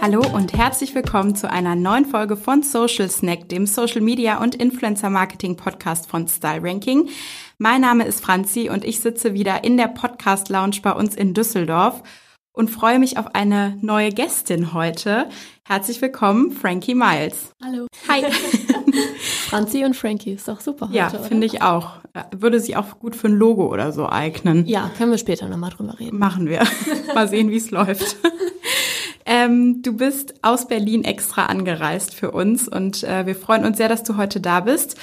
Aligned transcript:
Hallo 0.00 0.22
und 0.34 0.56
herzlich 0.56 0.94
willkommen 0.94 1.34
zu 1.34 1.50
einer 1.50 1.74
neuen 1.74 2.04
Folge 2.04 2.36
von 2.36 2.62
Social 2.62 3.10
Snack, 3.10 3.48
dem 3.48 3.66
Social 3.66 4.00
Media 4.00 4.42
und 4.42 4.54
Influencer 4.54 5.10
Marketing 5.10 5.56
Podcast 5.56 6.08
von 6.08 6.28
Style 6.28 6.62
Ranking. 6.62 7.08
Mein 7.58 7.80
Name 7.80 8.04
ist 8.04 8.22
Franzi 8.22 8.68
und 8.68 8.84
ich 8.84 9.00
sitze 9.00 9.34
wieder 9.34 9.64
in 9.64 9.76
der 9.76 9.88
Podcast 9.88 10.48
Lounge 10.48 10.76
bei 10.82 10.92
uns 10.92 11.14
in 11.14 11.34
Düsseldorf 11.34 12.02
und 12.52 12.70
freue 12.70 12.98
mich 12.98 13.18
auf 13.18 13.34
eine 13.34 13.78
neue 13.82 14.10
Gästin 14.10 14.72
heute. 14.72 15.28
Herzlich 15.64 16.00
willkommen, 16.00 16.52
Frankie 16.52 16.94
Miles. 16.94 17.52
Hallo. 17.62 17.86
Hi. 18.08 18.24
Franzi 19.48 19.84
und 19.84 19.94
Frankie 19.94 20.32
ist 20.32 20.48
doch 20.48 20.60
super. 20.60 20.88
Ja, 20.92 21.08
finde 21.10 21.46
ich 21.46 21.62
auch. 21.62 21.98
Würde 22.34 22.60
sich 22.60 22.76
auch 22.76 22.98
gut 22.98 23.14
für 23.14 23.28
ein 23.28 23.34
Logo 23.34 23.72
oder 23.72 23.92
so 23.92 24.08
eignen. 24.08 24.66
Ja, 24.66 24.90
können 24.96 25.10
wir 25.10 25.18
später 25.18 25.48
nochmal 25.48 25.70
drüber 25.70 25.98
reden. 25.98 26.18
Machen 26.18 26.48
wir. 26.48 26.62
Mal 27.14 27.28
sehen, 27.28 27.50
wie 27.50 27.56
es 27.56 27.70
läuft. 27.70 28.16
Ähm, 29.26 29.82
du 29.82 29.96
bist 29.96 30.34
aus 30.42 30.68
Berlin 30.68 31.02
extra 31.02 31.46
angereist 31.46 32.14
für 32.14 32.30
uns 32.30 32.68
und 32.68 33.02
äh, 33.02 33.26
wir 33.26 33.34
freuen 33.34 33.64
uns 33.64 33.76
sehr, 33.76 33.88
dass 33.88 34.04
du 34.04 34.16
heute 34.16 34.40
da 34.40 34.60
bist. 34.60 34.96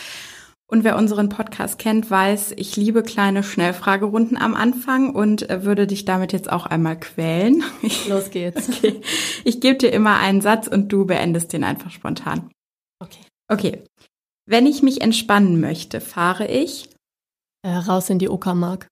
Und 0.65 0.85
wer 0.85 0.97
unseren 0.97 1.27
Podcast 1.29 1.77
kennt, 1.77 2.09
weiß, 2.09 2.53
ich 2.55 2.77
liebe 2.77 3.03
kleine 3.03 3.43
Schnellfragerunden 3.43 4.37
am 4.37 4.55
Anfang 4.55 5.13
und 5.13 5.49
äh, 5.49 5.65
würde 5.65 5.85
dich 5.87 6.05
damit 6.05 6.31
jetzt 6.31 6.49
auch 6.49 6.65
einmal 6.65 6.97
quälen. 6.97 7.63
Los 8.07 8.31
geht's. 8.31 8.69
Okay. 8.69 9.01
Ich 9.43 9.59
gebe 9.59 9.77
dir 9.77 9.91
immer 9.91 10.17
einen 10.17 10.41
Satz 10.41 10.67
und 10.67 10.91
du 10.91 11.05
beendest 11.05 11.51
den 11.51 11.65
einfach 11.65 11.91
spontan. 11.91 12.49
Okay. 12.99 13.21
Okay. 13.51 13.83
Wenn 14.45 14.65
ich 14.65 14.81
mich 14.81 15.01
entspannen 15.01 15.59
möchte, 15.59 15.99
fahre 15.99 16.47
ich 16.47 16.89
äh, 17.61 17.69
raus 17.69 18.09
in 18.09 18.19
die 18.19 18.29
Uckermark. 18.29 18.87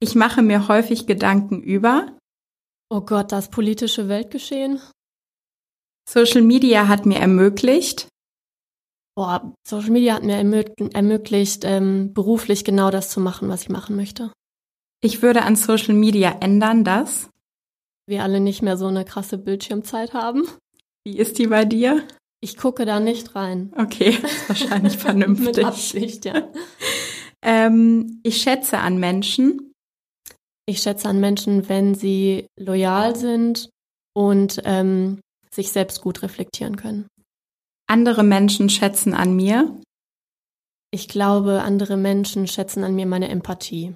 Ich 0.00 0.14
mache 0.14 0.42
mir 0.42 0.68
häufig 0.68 1.06
Gedanken 1.06 1.62
über 1.62 2.15
Oh 2.88 3.00
Gott, 3.00 3.32
das 3.32 3.50
politische 3.50 4.08
Weltgeschehen. 4.08 4.80
Social 6.08 6.42
Media 6.42 6.86
hat 6.86 7.04
mir 7.04 7.18
ermöglicht. 7.18 8.08
Boah, 9.16 9.52
Social 9.66 9.90
Media 9.90 10.14
hat 10.14 10.22
mir 10.22 10.36
ermöglicht, 10.92 11.64
ähm, 11.64 12.12
beruflich 12.12 12.64
genau 12.64 12.90
das 12.90 13.10
zu 13.10 13.18
machen, 13.18 13.48
was 13.48 13.62
ich 13.62 13.68
machen 13.70 13.96
möchte. 13.96 14.30
Ich 15.02 15.22
würde 15.22 15.42
an 15.42 15.56
Social 15.56 15.94
Media 15.94 16.36
ändern, 16.40 16.84
dass 16.84 17.30
wir 18.06 18.22
alle 18.22 18.40
nicht 18.40 18.62
mehr 18.62 18.76
so 18.76 18.86
eine 18.86 19.04
krasse 19.04 19.38
Bildschirmzeit 19.38 20.14
haben. 20.14 20.46
Wie 21.04 21.18
ist 21.18 21.38
die 21.38 21.48
bei 21.48 21.64
dir? 21.64 22.06
Ich 22.40 22.56
gucke 22.56 22.84
da 22.84 23.00
nicht 23.00 23.34
rein. 23.34 23.72
Okay, 23.76 24.10
ist 24.10 24.48
wahrscheinlich 24.48 24.96
vernünftig. 24.98 25.56
Mit 25.56 25.64
Absicht, 25.64 26.24
ja. 26.24 26.48
ähm, 27.42 28.20
ich 28.22 28.40
schätze 28.40 28.78
an 28.78 28.98
Menschen. 28.98 29.65
Ich 30.68 30.80
schätze 30.80 31.08
an 31.08 31.20
Menschen, 31.20 31.68
wenn 31.68 31.94
sie 31.94 32.48
loyal 32.58 33.14
sind 33.14 33.70
und 34.14 34.60
ähm, 34.64 35.20
sich 35.50 35.70
selbst 35.70 36.00
gut 36.02 36.22
reflektieren 36.22 36.76
können. 36.76 37.06
Andere 37.88 38.24
Menschen 38.24 38.68
schätzen 38.68 39.14
an 39.14 39.36
mir. 39.36 39.80
Ich 40.90 41.06
glaube, 41.08 41.62
andere 41.62 41.96
Menschen 41.96 42.48
schätzen 42.48 42.82
an 42.82 42.96
mir 42.96 43.06
meine 43.06 43.28
Empathie. 43.28 43.94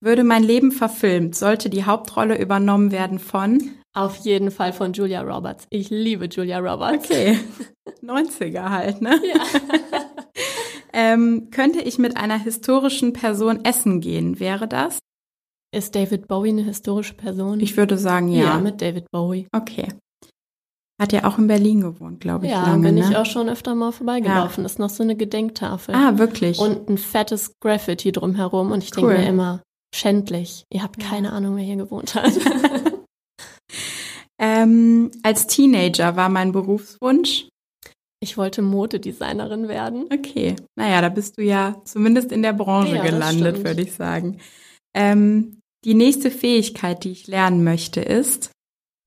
Würde 0.00 0.22
mein 0.22 0.44
Leben 0.44 0.70
verfilmt, 0.70 1.34
sollte 1.34 1.70
die 1.70 1.84
Hauptrolle 1.84 2.38
übernommen 2.38 2.92
werden 2.92 3.18
von? 3.18 3.72
Auf 3.96 4.16
jeden 4.18 4.52
Fall 4.52 4.72
von 4.72 4.92
Julia 4.92 5.22
Roberts. 5.22 5.66
Ich 5.70 5.90
liebe 5.90 6.26
Julia 6.26 6.60
Roberts. 6.60 7.10
Okay. 7.10 7.40
90er 8.02 8.70
halt, 8.70 9.02
ne? 9.02 9.20
Ja. 9.26 9.42
ähm, 10.92 11.48
könnte 11.50 11.80
ich 11.80 11.98
mit 11.98 12.16
einer 12.16 12.38
historischen 12.38 13.12
Person 13.12 13.64
essen 13.64 14.00
gehen? 14.00 14.38
Wäre 14.38 14.68
das? 14.68 15.00
Ist 15.74 15.94
David 15.94 16.28
Bowie 16.28 16.48
eine 16.50 16.62
historische 16.62 17.14
Person? 17.14 17.60
Ich 17.60 17.76
würde 17.76 17.98
sagen, 17.98 18.28
ja. 18.28 18.44
Ja, 18.44 18.58
mit 18.58 18.80
David 18.80 19.10
Bowie. 19.10 19.46
Okay. 19.54 19.88
Hat 21.00 21.12
ja 21.12 21.24
auch 21.24 21.38
in 21.38 21.46
Berlin 21.46 21.80
gewohnt, 21.82 22.20
glaube 22.20 22.46
ich. 22.46 22.52
Ja, 22.52 22.62
lange, 22.62 22.88
bin 22.88 22.94
ne? 22.96 23.08
ich 23.08 23.16
auch 23.16 23.26
schon 23.26 23.48
öfter 23.48 23.74
mal 23.74 23.92
vorbeigelaufen. 23.92 24.64
Ja. 24.64 24.66
Ist 24.66 24.78
noch 24.78 24.90
so 24.90 25.02
eine 25.02 25.14
Gedenktafel. 25.14 25.94
Ah, 25.94 26.18
wirklich? 26.18 26.58
Und 26.58 26.88
ein 26.88 26.98
fettes 26.98 27.52
Graffiti 27.60 28.10
drumherum. 28.12 28.72
Und 28.72 28.82
ich 28.82 28.96
Cool. 28.96 29.10
denke 29.10 29.22
mir 29.22 29.28
immer, 29.28 29.62
schändlich. 29.94 30.64
Ihr 30.72 30.82
habt 30.82 30.98
keine 30.98 31.32
Ahnung, 31.32 31.56
wer 31.56 31.62
hier 31.62 31.76
gewohnt 31.76 32.14
hat. 32.14 32.32
ähm, 34.40 35.10
als 35.22 35.46
Teenager 35.46 36.16
war 36.16 36.28
mein 36.28 36.50
Berufswunsch. 36.52 37.48
ich 38.20 38.36
wollte 38.36 38.62
Modedesignerin 38.62 39.68
werden. 39.68 40.06
Okay. 40.12 40.56
Naja, 40.76 41.00
da 41.00 41.10
bist 41.10 41.38
du 41.38 41.42
ja 41.42 41.76
zumindest 41.84 42.32
in 42.32 42.42
der 42.42 42.54
Branche 42.54 42.96
Ja, 42.96 43.04
gelandet, 43.04 43.62
würde 43.64 43.82
ich 43.82 43.92
sagen. 43.92 44.38
Ähm, 44.98 45.60
die 45.84 45.94
nächste 45.94 46.32
Fähigkeit, 46.32 47.04
die 47.04 47.12
ich 47.12 47.28
lernen 47.28 47.62
möchte, 47.62 48.00
ist. 48.00 48.50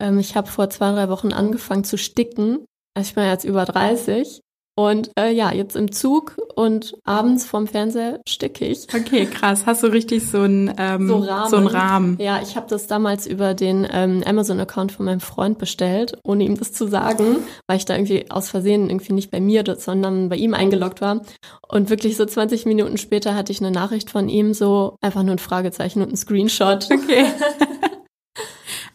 Ähm, 0.02 0.20
ich 0.20 0.38
habe 0.38 0.48
vor 0.48 0.70
zwei, 0.70 0.94
drei 0.94 1.10
Wochen 1.10 1.34
angefangen 1.34 1.84
zu 1.84 1.98
sticken. 1.98 2.66
Also 2.96 3.10
ich 3.10 3.16
bin 3.16 3.26
jetzt 3.26 3.44
über 3.44 3.66
30. 3.66 4.40
Und 4.76 5.12
äh, 5.20 5.32
ja, 5.34 5.54
jetzt 5.54 5.76
im 5.76 5.92
Zug 5.92 6.38
und 6.56 6.96
abends 7.04 7.46
vorm 7.46 7.68
Fernseher 7.68 8.22
sticke 8.28 8.66
ich. 8.66 8.88
Okay, 8.94 9.26
krass. 9.26 9.66
Hast 9.66 9.84
du 9.84 9.88
richtig 9.88 10.26
so 10.26 10.40
einen, 10.42 10.74
ähm, 10.78 11.08
So 11.08 11.18
Rahmen. 11.18 11.50
So 11.50 11.58
einen 11.58 11.68
Rahmen. 11.68 12.18
Ja, 12.22 12.42
ich 12.42 12.56
habe 12.56 12.68
das 12.70 12.88
damals 12.88 13.28
über 13.28 13.54
den 13.54 13.86
ähm, 13.92 14.24
Amazon-Account 14.26 14.94
von 14.94 15.06
meinem 15.06 15.20
Freund 15.20 15.58
bestellt, 15.58 16.18
ohne 16.24 16.46
ihm 16.46 16.58
das 16.58 16.72
zu 16.72 16.88
sagen, 16.88 17.38
weil 17.68 17.78
ich 17.78 17.86
da 17.86 17.96
irgendwie 17.96 18.32
aus 18.32 18.50
Versehen 18.50 18.90
irgendwie 18.90 19.14
nicht 19.14 19.30
bei 19.30 19.42
mir, 19.42 19.64
sondern 19.78 20.30
bei 20.30 20.38
ihm 20.38 20.54
eingeloggt 20.54 21.02
war. 21.02 21.22
Und 21.68 21.90
wirklich 21.90 22.16
so 22.16 22.26
20 22.26 22.66
Minuten 22.66 22.98
später 22.98 23.36
hatte 23.36 23.52
ich 23.52 23.60
eine 23.60 23.72
Nachricht 23.72 24.10
von 24.10 24.30
ihm, 24.30 24.54
so 24.54 24.96
einfach 25.02 25.24
nur 25.24 25.36
ein 25.36 25.40
Fragezeichen 25.40 26.02
und 26.02 26.12
ein 26.14 26.18
Screenshot. 26.18 26.88
Okay. 26.92 27.26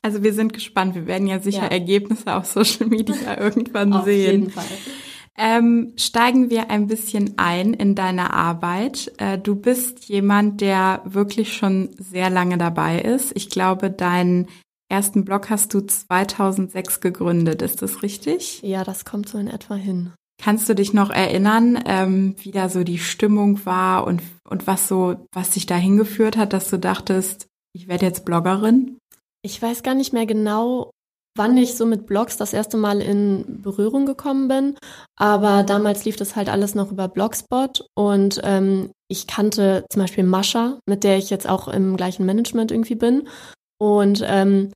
Also 0.03 0.23
wir 0.23 0.33
sind 0.33 0.53
gespannt. 0.53 0.95
Wir 0.95 1.07
werden 1.09 1.27
ja 1.27 1.41
sicher 1.41 1.63
Ja. 1.65 1.69
Ergebnisse 1.69 2.33
auf 2.37 2.47
Social 2.47 2.87
Media 2.87 3.39
irgendwann 3.41 3.93
Auf 3.93 4.05
sehen. 4.05 4.33
jeden 4.43 4.51
Fall. 4.51 4.65
Ähm, 5.39 5.93
steigen 5.97 6.49
wir 6.51 6.71
ein 6.71 6.87
bisschen 6.87 7.35
ein 7.37 7.75
in 7.75 7.95
deine 7.95 8.33
Arbeit. 8.33 9.13
Äh, 9.19 9.39
du 9.39 9.55
bist 9.55 10.09
jemand, 10.09 10.61
der 10.61 11.03
wirklich 11.05 11.55
schon 11.55 11.91
sehr 11.99 12.31
lange 12.31 12.57
dabei 12.57 13.01
ist. 13.01 13.33
Ich 13.35 13.51
glaube, 13.51 13.91
deinen 13.91 14.49
ersten 14.89 15.25
Blog 15.25 15.51
hast 15.51 15.75
du 15.75 15.81
2006 15.81 17.01
gegründet. 17.01 17.61
Ist 17.61 17.83
das 17.83 18.03
richtig? 18.03 18.63
Ja, 18.63 18.85
das 18.85 19.05
kommt 19.05 19.29
so 19.29 19.37
in 19.39 19.49
etwa 19.49 19.75
hin. 19.75 20.13
Kannst 20.43 20.69
du 20.69 20.75
dich 20.75 20.93
noch 20.93 21.11
erinnern, 21.11 21.83
ähm, 21.87 22.35
wie 22.43 22.51
da 22.51 22.69
so 22.69 22.85
die 22.85 22.99
Stimmung 22.99 23.65
war 23.65 24.07
und, 24.07 24.23
und 24.49 24.67
was 24.67 24.87
so, 24.87 25.27
was 25.33 25.51
dich 25.51 25.67
dahin 25.67 25.97
geführt 25.97 26.37
hat, 26.37 26.53
dass 26.53 26.71
du 26.71 26.79
dachtest, 26.79 27.47
ich 27.73 27.89
werde 27.89 28.07
jetzt 28.07 28.25
Bloggerin? 28.25 28.99
Ich 29.43 29.61
weiß 29.61 29.83
gar 29.83 29.95
nicht 29.95 30.13
mehr 30.13 30.27
genau, 30.27 30.91
wann 31.37 31.57
ich 31.57 31.77
so 31.77 31.87
mit 31.87 32.07
Blogs 32.07 32.37
das 32.37 32.53
erste 32.53 32.77
Mal 32.77 33.01
in 33.01 33.63
Berührung 33.63 34.07
gekommen 34.07 34.49
bin, 34.49 34.77
aber 35.17 35.63
damals 35.63 36.05
lief 36.05 36.17
das 36.17 36.37
halt 36.37 36.49
alles 36.49 36.75
noch 36.75 36.91
über 36.91 37.09
Blogspot. 37.09 37.87
Und 37.95 38.41
ähm, 38.45 38.91
ich 39.09 39.27
kannte 39.27 39.85
zum 39.91 40.03
Beispiel 40.03 40.25
Mascha, 40.25 40.79
mit 40.87 41.05
der 41.05 41.19
ich 41.19 41.31
jetzt 41.31 41.49
auch 41.49 41.69
im 41.69 41.97
gleichen 41.97 42.27
Management 42.27 42.73
irgendwie 42.73 42.97
bin. 42.97 43.29
Und 43.79 44.25
ähm, 44.27 44.73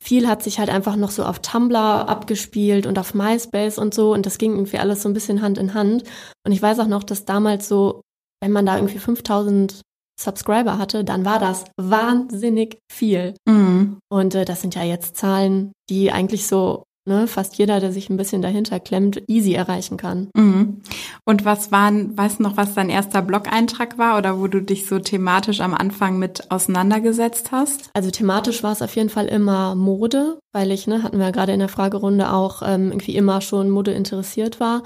viel 0.00 0.28
hat 0.28 0.42
sich 0.42 0.58
halt 0.58 0.70
einfach 0.70 0.96
noch 0.96 1.10
so 1.10 1.24
auf 1.24 1.40
Tumblr 1.40 2.08
abgespielt 2.08 2.86
und 2.86 2.98
auf 2.98 3.14
MySpace 3.14 3.78
und 3.78 3.94
so. 3.94 4.12
Und 4.12 4.26
das 4.26 4.38
ging 4.38 4.52
irgendwie 4.52 4.78
alles 4.78 5.02
so 5.02 5.08
ein 5.08 5.14
bisschen 5.14 5.42
Hand 5.42 5.58
in 5.58 5.74
Hand. 5.74 6.04
Und 6.46 6.52
ich 6.52 6.62
weiß 6.62 6.78
auch 6.80 6.88
noch, 6.88 7.04
dass 7.04 7.24
damals 7.24 7.68
so, 7.68 8.02
wenn 8.42 8.52
man 8.52 8.66
da 8.66 8.76
irgendwie 8.76 8.98
5000 8.98 9.80
Subscriber 10.22 10.78
hatte, 10.78 11.04
dann 11.04 11.24
war 11.24 11.38
das 11.38 11.64
wahnsinnig 11.76 12.78
viel. 12.90 13.34
Mhm. 13.46 13.98
Und 14.08 14.34
äh, 14.34 14.44
das 14.44 14.60
sind 14.60 14.74
ja 14.74 14.82
jetzt 14.82 15.16
Zahlen, 15.16 15.72
die 15.88 16.12
eigentlich 16.12 16.46
so 16.46 16.84
ne, 17.04 17.26
fast 17.26 17.58
jeder, 17.58 17.80
der 17.80 17.92
sich 17.92 18.10
ein 18.10 18.16
bisschen 18.16 18.42
dahinter 18.42 18.80
klemmt, 18.80 19.22
easy 19.26 19.54
erreichen 19.54 19.96
kann. 19.96 20.30
Mhm. 20.36 20.82
Und 21.24 21.44
was 21.44 21.72
waren, 21.72 22.16
weißt 22.16 22.38
du 22.38 22.44
noch, 22.44 22.56
was 22.56 22.74
dein 22.74 22.90
erster 22.90 23.22
Blog-Eintrag 23.22 23.98
war 23.98 24.18
oder 24.18 24.38
wo 24.38 24.46
du 24.46 24.60
dich 24.60 24.86
so 24.86 24.98
thematisch 24.98 25.60
am 25.60 25.74
Anfang 25.74 26.18
mit 26.18 26.50
auseinandergesetzt 26.50 27.52
hast? 27.52 27.90
Also 27.94 28.10
thematisch 28.10 28.62
war 28.62 28.72
es 28.72 28.82
auf 28.82 28.94
jeden 28.96 29.10
Fall 29.10 29.26
immer 29.26 29.74
Mode, 29.74 30.38
weil 30.52 30.70
ich, 30.70 30.86
ne, 30.86 31.02
hatten 31.02 31.18
wir 31.18 31.26
ja 31.26 31.32
gerade 31.32 31.52
in 31.52 31.60
der 31.60 31.68
Fragerunde 31.68 32.32
auch 32.32 32.62
ähm, 32.64 32.90
irgendwie 32.90 33.16
immer 33.16 33.40
schon 33.40 33.70
Mode 33.70 33.92
interessiert 33.92 34.60
war. 34.60 34.82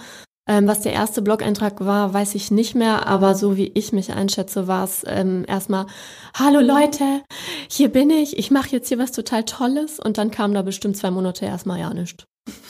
Ähm, 0.49 0.69
was 0.69 0.81
der 0.81 0.93
erste 0.93 1.23
Blog-Eintrag 1.23 1.85
war, 1.85 2.15
weiß 2.15 2.37
ich 2.37 2.51
nicht 2.51 2.75
mehr, 2.75 3.07
aber 3.07 3.35
so 3.35 3.57
wie 3.57 3.73
ich 3.75 3.93
mich 3.93 4.13
einschätze, 4.13 4.69
war 4.69 4.85
es 4.85 5.03
ähm, 5.07 5.45
erstmal, 5.49 5.87
hallo 6.35 6.61
Leute, 6.61 7.23
hier 7.69 7.89
bin 7.89 8.11
ich, 8.11 8.39
ich 8.39 8.53
mache 8.53 8.71
jetzt 8.71 8.89
hier 8.89 8.99
was 8.99 9.11
total 9.11 9.45
Tolles 9.45 9.99
und 9.99 10.19
dann 10.19 10.31
kam 10.31 10.55
da 10.55 10.63
bestimmt 10.63 10.97
zwei 10.97 11.11
Monate 11.11 11.47
erstmal 11.47 11.81
ja 11.81 11.93
nichts. 11.93 12.25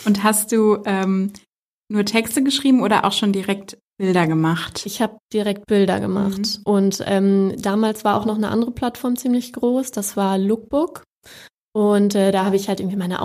Und 0.06 0.23
hast 0.23 0.52
du 0.52 0.78
ähm, 0.87 1.32
nur 1.90 2.05
Texte 2.05 2.43
geschrieben 2.43 2.82
oder 2.82 3.05
auch 3.05 3.12
schon 3.12 3.32
direkt 3.32 3.76
Bilder 3.99 4.26
gemacht. 4.26 4.84
Ich 4.84 5.00
habe 5.00 5.19
direkt 5.32 5.67
Bilder 5.67 6.00
gemacht. 6.00 6.38
Mhm. 6.38 6.62
Und 6.64 7.02
ähm, 7.06 7.55
damals 7.58 8.05
war 8.05 8.20
auch 8.20 8.26
noch 8.26 8.37
eine 8.37 8.49
andere 8.49 8.70
Plattform 8.70 9.17
ziemlich 9.17 9.52
groß. 9.52 9.90
Das 9.90 10.17
war 10.17 10.38
Lookbook. 10.38 11.02
Und 11.75 12.14
äh, 12.14 12.31
da 12.32 12.44
habe 12.44 12.56
ich 12.56 12.69
halt 12.69 12.81
irgendwie 12.81 12.96
meine 12.96 13.23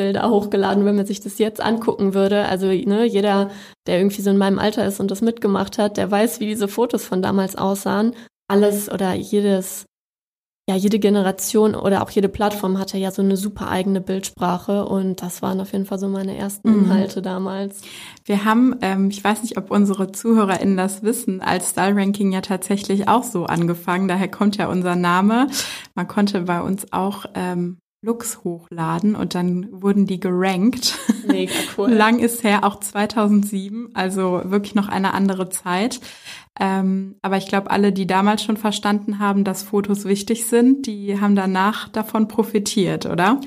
Outfit-Bilder 0.00 0.30
hochgeladen, 0.30 0.84
wenn 0.84 0.96
man 0.96 1.06
sich 1.06 1.20
das 1.20 1.38
jetzt 1.38 1.60
angucken 1.60 2.14
würde. 2.14 2.46
Also 2.46 2.66
ne, 2.66 3.04
jeder, 3.04 3.50
der 3.86 3.98
irgendwie 3.98 4.22
so 4.22 4.30
in 4.30 4.38
meinem 4.38 4.58
Alter 4.58 4.86
ist 4.86 5.00
und 5.00 5.10
das 5.10 5.20
mitgemacht 5.20 5.78
hat, 5.78 5.96
der 5.96 6.10
weiß, 6.10 6.40
wie 6.40 6.46
diese 6.46 6.68
Fotos 6.68 7.04
von 7.04 7.22
damals 7.22 7.56
aussahen. 7.56 8.14
Alles 8.48 8.90
oder 8.90 9.14
jedes 9.14 9.86
ja, 10.68 10.76
jede 10.76 11.00
Generation 11.00 11.74
oder 11.74 12.00
auch 12.00 12.10
jede 12.10 12.28
Plattform 12.28 12.78
hatte 12.78 12.96
ja 12.96 13.10
so 13.10 13.22
eine 13.22 13.36
super 13.36 13.68
eigene 13.68 14.00
Bildsprache 14.00 14.84
und 14.84 15.20
das 15.20 15.42
waren 15.42 15.60
auf 15.60 15.72
jeden 15.72 15.84
Fall 15.84 15.98
so 15.98 16.06
meine 16.06 16.36
ersten 16.36 16.70
mhm. 16.70 16.84
Inhalte 16.84 17.18
mhm. 17.20 17.24
damals. 17.24 17.80
Wir 18.24 18.44
haben, 18.44 18.76
ähm, 18.80 19.08
ich 19.10 19.24
weiß 19.24 19.42
nicht, 19.42 19.58
ob 19.58 19.72
unsere 19.72 20.12
ZuhörerInnen 20.12 20.76
das 20.76 21.02
wissen, 21.02 21.40
als 21.40 21.70
Style 21.70 21.96
Ranking 21.96 22.30
ja 22.30 22.40
tatsächlich 22.40 23.08
auch 23.08 23.24
so 23.24 23.46
angefangen. 23.46 24.06
Daher 24.06 24.28
kommt 24.28 24.58
ja 24.58 24.68
unser 24.68 24.94
Name. 24.94 25.48
Man 25.96 26.06
konnte 26.06 26.42
bei 26.42 26.60
uns 26.60 26.92
auch 26.92 27.24
ähm, 27.34 27.79
Looks 28.02 28.44
hochladen 28.44 29.14
und 29.14 29.34
dann 29.34 29.68
wurden 29.70 30.06
die 30.06 30.20
gerankt. 30.20 30.98
Mega 31.26 31.52
cool. 31.78 31.92
Lang 31.92 32.18
ist 32.18 32.42
her, 32.42 32.64
auch 32.64 32.80
2007, 32.80 33.90
also 33.94 34.40
wirklich 34.44 34.74
noch 34.74 34.88
eine 34.88 35.12
andere 35.12 35.50
Zeit. 35.50 36.00
Ähm, 36.58 37.16
aber 37.20 37.36
ich 37.36 37.46
glaube, 37.46 37.70
alle, 37.70 37.92
die 37.92 38.06
damals 38.06 38.42
schon 38.42 38.56
verstanden 38.56 39.18
haben, 39.18 39.44
dass 39.44 39.62
Fotos 39.62 40.04
wichtig 40.06 40.46
sind, 40.46 40.86
die 40.86 41.20
haben 41.20 41.36
danach 41.36 41.88
davon 41.88 42.26
profitiert, 42.26 43.04
oder? 43.06 43.40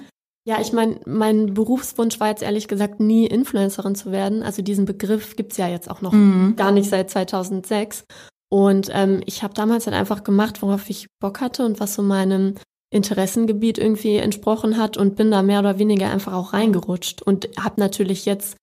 Ja, 0.46 0.60
ich 0.60 0.74
meine, 0.74 1.00
mein 1.06 1.54
Berufswunsch 1.54 2.20
war 2.20 2.28
jetzt 2.28 2.44
ehrlich 2.44 2.68
gesagt 2.68 3.00
nie 3.00 3.26
Influencerin 3.26 3.96
zu 3.96 4.12
werden. 4.12 4.44
Also 4.44 4.62
diesen 4.62 4.86
Begriff 4.86 5.36
gibt's 5.36 5.58
ja 5.58 5.70
jetzt 5.70 5.90
auch 5.90 6.02
noch 6.02 6.12
mhm. 6.12 6.56
gar 6.58 6.72
nicht 6.72 6.90
seit 6.90 7.10
2006. 7.10 8.06
Und 8.50 8.90
ähm, 8.92 9.22
ich 9.26 9.42
habe 9.42 9.54
damals 9.54 9.88
halt 9.88 9.96
einfach 9.96 10.24
gemacht, 10.24 10.62
worauf 10.62 10.90
ich 10.90 11.08
Bock 11.20 11.42
hatte 11.42 11.66
und 11.66 11.80
was 11.80 11.96
so 11.96 12.04
meinem 12.04 12.56
Interessengebiet 12.94 13.78
irgendwie 13.78 14.18
entsprochen 14.18 14.78
hat 14.78 14.98
und 14.98 15.16
bin 15.16 15.32
da 15.32 15.42
mehr 15.42 15.60
oder 15.60 15.80
weniger 15.80 16.10
einfach 16.10 16.34
auch 16.34 16.54
reingerutscht 16.54 17.22
und 17.22 17.50
habe 17.60 17.80
natürlich 17.80 18.26
jetzt 18.26 18.58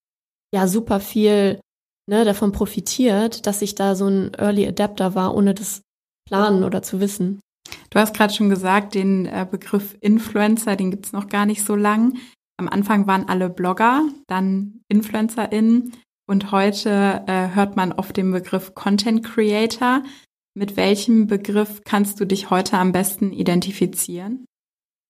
ja 0.55 0.67
super 0.67 1.01
viel 1.01 1.61
ne, 2.09 2.25
davon 2.25 2.53
profitiert, 2.53 3.47
dass 3.47 3.63
ich 3.63 3.75
da 3.75 3.95
so 3.95 4.07
ein 4.07 4.33
Early 4.35 4.67
Adapter 4.67 5.15
war, 5.15 5.35
ohne 5.35 5.55
das 5.55 5.83
planen 6.29 6.65
oder 6.65 6.83
zu 6.83 7.01
wissen. 7.01 7.41
Du 7.91 7.99
hast 7.99 8.15
gerade 8.15 8.33
schon 8.33 8.51
gesagt, 8.51 8.95
den 8.95 9.27
äh, 9.27 9.47
Begriff 9.49 9.97
Influencer, 10.01 10.77
den 10.77 10.91
gibt's 10.91 11.13
noch 11.13 11.29
gar 11.29 11.47
nicht 11.47 11.65
so 11.65 11.75
lang. 11.75 12.19
Am 12.57 12.69
Anfang 12.69 13.07
waren 13.07 13.29
alle 13.29 13.49
Blogger, 13.49 14.03
dann 14.27 14.81
InfluencerInnen 14.89 15.93
und 16.29 16.53
heute 16.53 17.25
äh, 17.27 17.49
hört 17.55 17.77
man 17.77 17.93
oft 17.93 18.17
den 18.17 18.31
Begriff 18.31 18.75
Content 18.75 19.25
Creator. 19.25 20.03
Mit 20.55 20.77
welchem 20.77 21.27
Begriff 21.27 21.83
kannst 21.85 22.19
du 22.21 22.25
dich 22.25 22.51
heute 22.51 22.77
am 22.79 22.93
besten 22.93 23.33
identifizieren? 23.33 24.47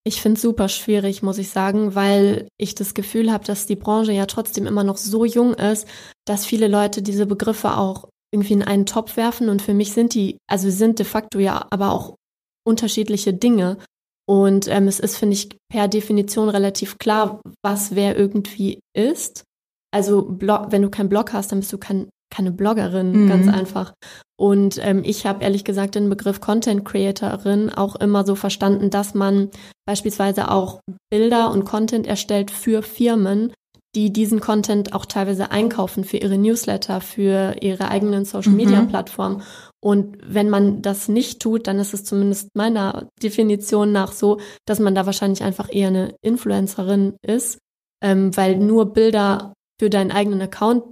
Ich 0.04 0.22
finde 0.22 0.36
es 0.36 0.42
super 0.42 0.68
schwierig, 0.68 1.22
muss 1.22 1.38
ich 1.38 1.50
sagen, 1.50 1.94
weil 1.94 2.48
ich 2.58 2.74
das 2.74 2.94
Gefühl 2.94 3.30
habe, 3.30 3.44
dass 3.44 3.66
die 3.66 3.76
Branche 3.76 4.12
ja 4.12 4.26
trotzdem 4.26 4.66
immer 4.66 4.84
noch 4.84 4.96
so 4.96 5.24
jung 5.24 5.54
ist, 5.54 5.86
dass 6.26 6.46
viele 6.46 6.68
Leute 6.68 7.02
diese 7.02 7.26
Begriffe 7.26 7.76
auch 7.76 8.08
irgendwie 8.32 8.54
in 8.54 8.62
einen 8.62 8.86
Topf 8.86 9.16
werfen. 9.16 9.48
Und 9.48 9.60
für 9.60 9.74
mich 9.74 9.92
sind 9.92 10.14
die, 10.14 10.38
also 10.48 10.70
sind 10.70 10.98
de 10.98 11.06
facto 11.06 11.38
ja 11.38 11.66
aber 11.70 11.92
auch 11.92 12.16
unterschiedliche 12.66 13.34
Dinge. 13.34 13.78
Und 14.26 14.68
ähm, 14.68 14.88
es 14.88 15.00
ist, 15.00 15.16
finde 15.16 15.34
ich, 15.34 15.48
per 15.70 15.88
Definition 15.88 16.48
relativ 16.48 16.98
klar, 16.98 17.40
was 17.62 17.94
wer 17.94 18.16
irgendwie 18.16 18.80
ist. 18.96 19.44
Also 19.92 20.28
wenn 20.38 20.82
du 20.82 20.90
keinen 20.90 21.08
Blog 21.08 21.32
hast, 21.32 21.50
dann 21.50 21.60
bist 21.60 21.72
du 21.72 21.78
kein 21.78 22.08
keine 22.30 22.52
Bloggerin, 22.52 23.24
mhm. 23.24 23.28
ganz 23.28 23.48
einfach. 23.48 23.92
Und 24.38 24.78
ähm, 24.82 25.02
ich 25.04 25.26
habe 25.26 25.42
ehrlich 25.42 25.64
gesagt 25.64 25.96
den 25.96 26.08
Begriff 26.08 26.40
Content 26.40 26.84
Creatorin 26.84 27.70
auch 27.70 27.96
immer 27.96 28.24
so 28.24 28.34
verstanden, 28.34 28.88
dass 28.88 29.14
man 29.14 29.50
beispielsweise 29.86 30.50
auch 30.50 30.80
Bilder 31.10 31.50
und 31.50 31.64
Content 31.64 32.06
erstellt 32.06 32.50
für 32.50 32.82
Firmen, 32.82 33.52
die 33.94 34.12
diesen 34.12 34.40
Content 34.40 34.94
auch 34.94 35.04
teilweise 35.04 35.50
einkaufen 35.50 36.04
für 36.04 36.16
ihre 36.16 36.38
Newsletter, 36.38 37.00
für 37.00 37.56
ihre 37.60 37.88
eigenen 37.90 38.24
Social 38.24 38.52
Media 38.52 38.82
mhm. 38.82 38.88
Plattformen. 38.88 39.42
Und 39.82 40.18
wenn 40.24 40.48
man 40.48 40.80
das 40.82 41.08
nicht 41.08 41.42
tut, 41.42 41.66
dann 41.66 41.78
ist 41.78 41.92
es 41.92 42.04
zumindest 42.04 42.50
meiner 42.54 43.08
Definition 43.22 43.92
nach 43.92 44.12
so, 44.12 44.38
dass 44.64 44.78
man 44.78 44.94
da 44.94 45.06
wahrscheinlich 45.06 45.42
einfach 45.42 45.68
eher 45.72 45.88
eine 45.88 46.14
Influencerin 46.22 47.16
ist, 47.22 47.58
ähm, 48.02 48.36
weil 48.36 48.58
nur 48.58 48.92
Bilder 48.92 49.54
für 49.80 49.90
deinen 49.90 50.12
eigenen 50.12 50.42
Account 50.42 50.84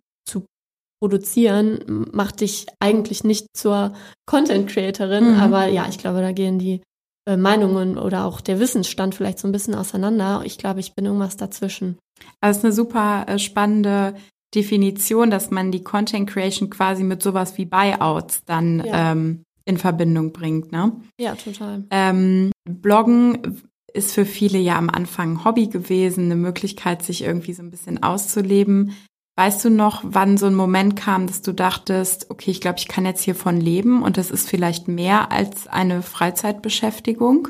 produzieren 1.00 2.06
macht 2.12 2.40
dich 2.40 2.66
eigentlich 2.80 3.24
nicht 3.24 3.46
zur 3.56 3.92
Content 4.26 4.68
Creatorin, 4.68 5.34
mhm. 5.34 5.40
aber 5.40 5.66
ja, 5.66 5.86
ich 5.88 5.98
glaube, 5.98 6.20
da 6.20 6.32
gehen 6.32 6.58
die 6.58 6.82
äh, 7.28 7.36
Meinungen 7.36 7.98
oder 7.98 8.24
auch 8.24 8.40
der 8.40 8.58
Wissensstand 8.58 9.14
vielleicht 9.14 9.38
so 9.38 9.46
ein 9.46 9.52
bisschen 9.52 9.74
auseinander. 9.74 10.42
Ich 10.44 10.58
glaube, 10.58 10.80
ich 10.80 10.94
bin 10.94 11.04
irgendwas 11.04 11.36
dazwischen. 11.36 11.98
Also 12.40 12.52
es 12.52 12.58
ist 12.58 12.64
eine 12.64 12.72
super 12.72 13.26
äh, 13.28 13.38
spannende 13.38 14.14
Definition, 14.54 15.30
dass 15.30 15.50
man 15.50 15.70
die 15.70 15.82
Content 15.84 16.28
Creation 16.28 16.70
quasi 16.70 17.04
mit 17.04 17.22
sowas 17.22 17.58
wie 17.58 17.66
Buyouts 17.66 18.44
dann 18.46 18.82
ja. 18.84 19.12
ähm, 19.12 19.42
in 19.66 19.76
Verbindung 19.76 20.32
bringt, 20.32 20.72
ne? 20.72 20.92
Ja, 21.20 21.34
total. 21.34 21.84
Ähm, 21.90 22.50
Bloggen 22.64 23.60
ist 23.92 24.14
für 24.14 24.24
viele 24.24 24.58
ja 24.58 24.78
am 24.78 24.88
Anfang 24.88 25.44
Hobby 25.44 25.66
gewesen, 25.66 26.26
eine 26.26 26.36
Möglichkeit, 26.36 27.02
sich 27.02 27.22
irgendwie 27.22 27.52
so 27.52 27.62
ein 27.62 27.70
bisschen 27.70 28.02
auszuleben. 28.02 28.94
Weißt 29.38 29.64
du 29.64 29.70
noch, 29.70 30.00
wann 30.02 30.36
so 30.36 30.46
ein 30.46 30.56
Moment 30.56 30.96
kam, 30.96 31.28
dass 31.28 31.42
du 31.42 31.52
dachtest, 31.52 32.28
okay, 32.28 32.50
ich 32.50 32.60
glaube, 32.60 32.78
ich 32.78 32.88
kann 32.88 33.06
jetzt 33.06 33.22
hiervon 33.22 33.60
leben 33.60 34.02
und 34.02 34.16
das 34.16 34.32
ist 34.32 34.48
vielleicht 34.48 34.88
mehr 34.88 35.30
als 35.30 35.68
eine 35.68 36.02
Freizeitbeschäftigung? 36.02 37.46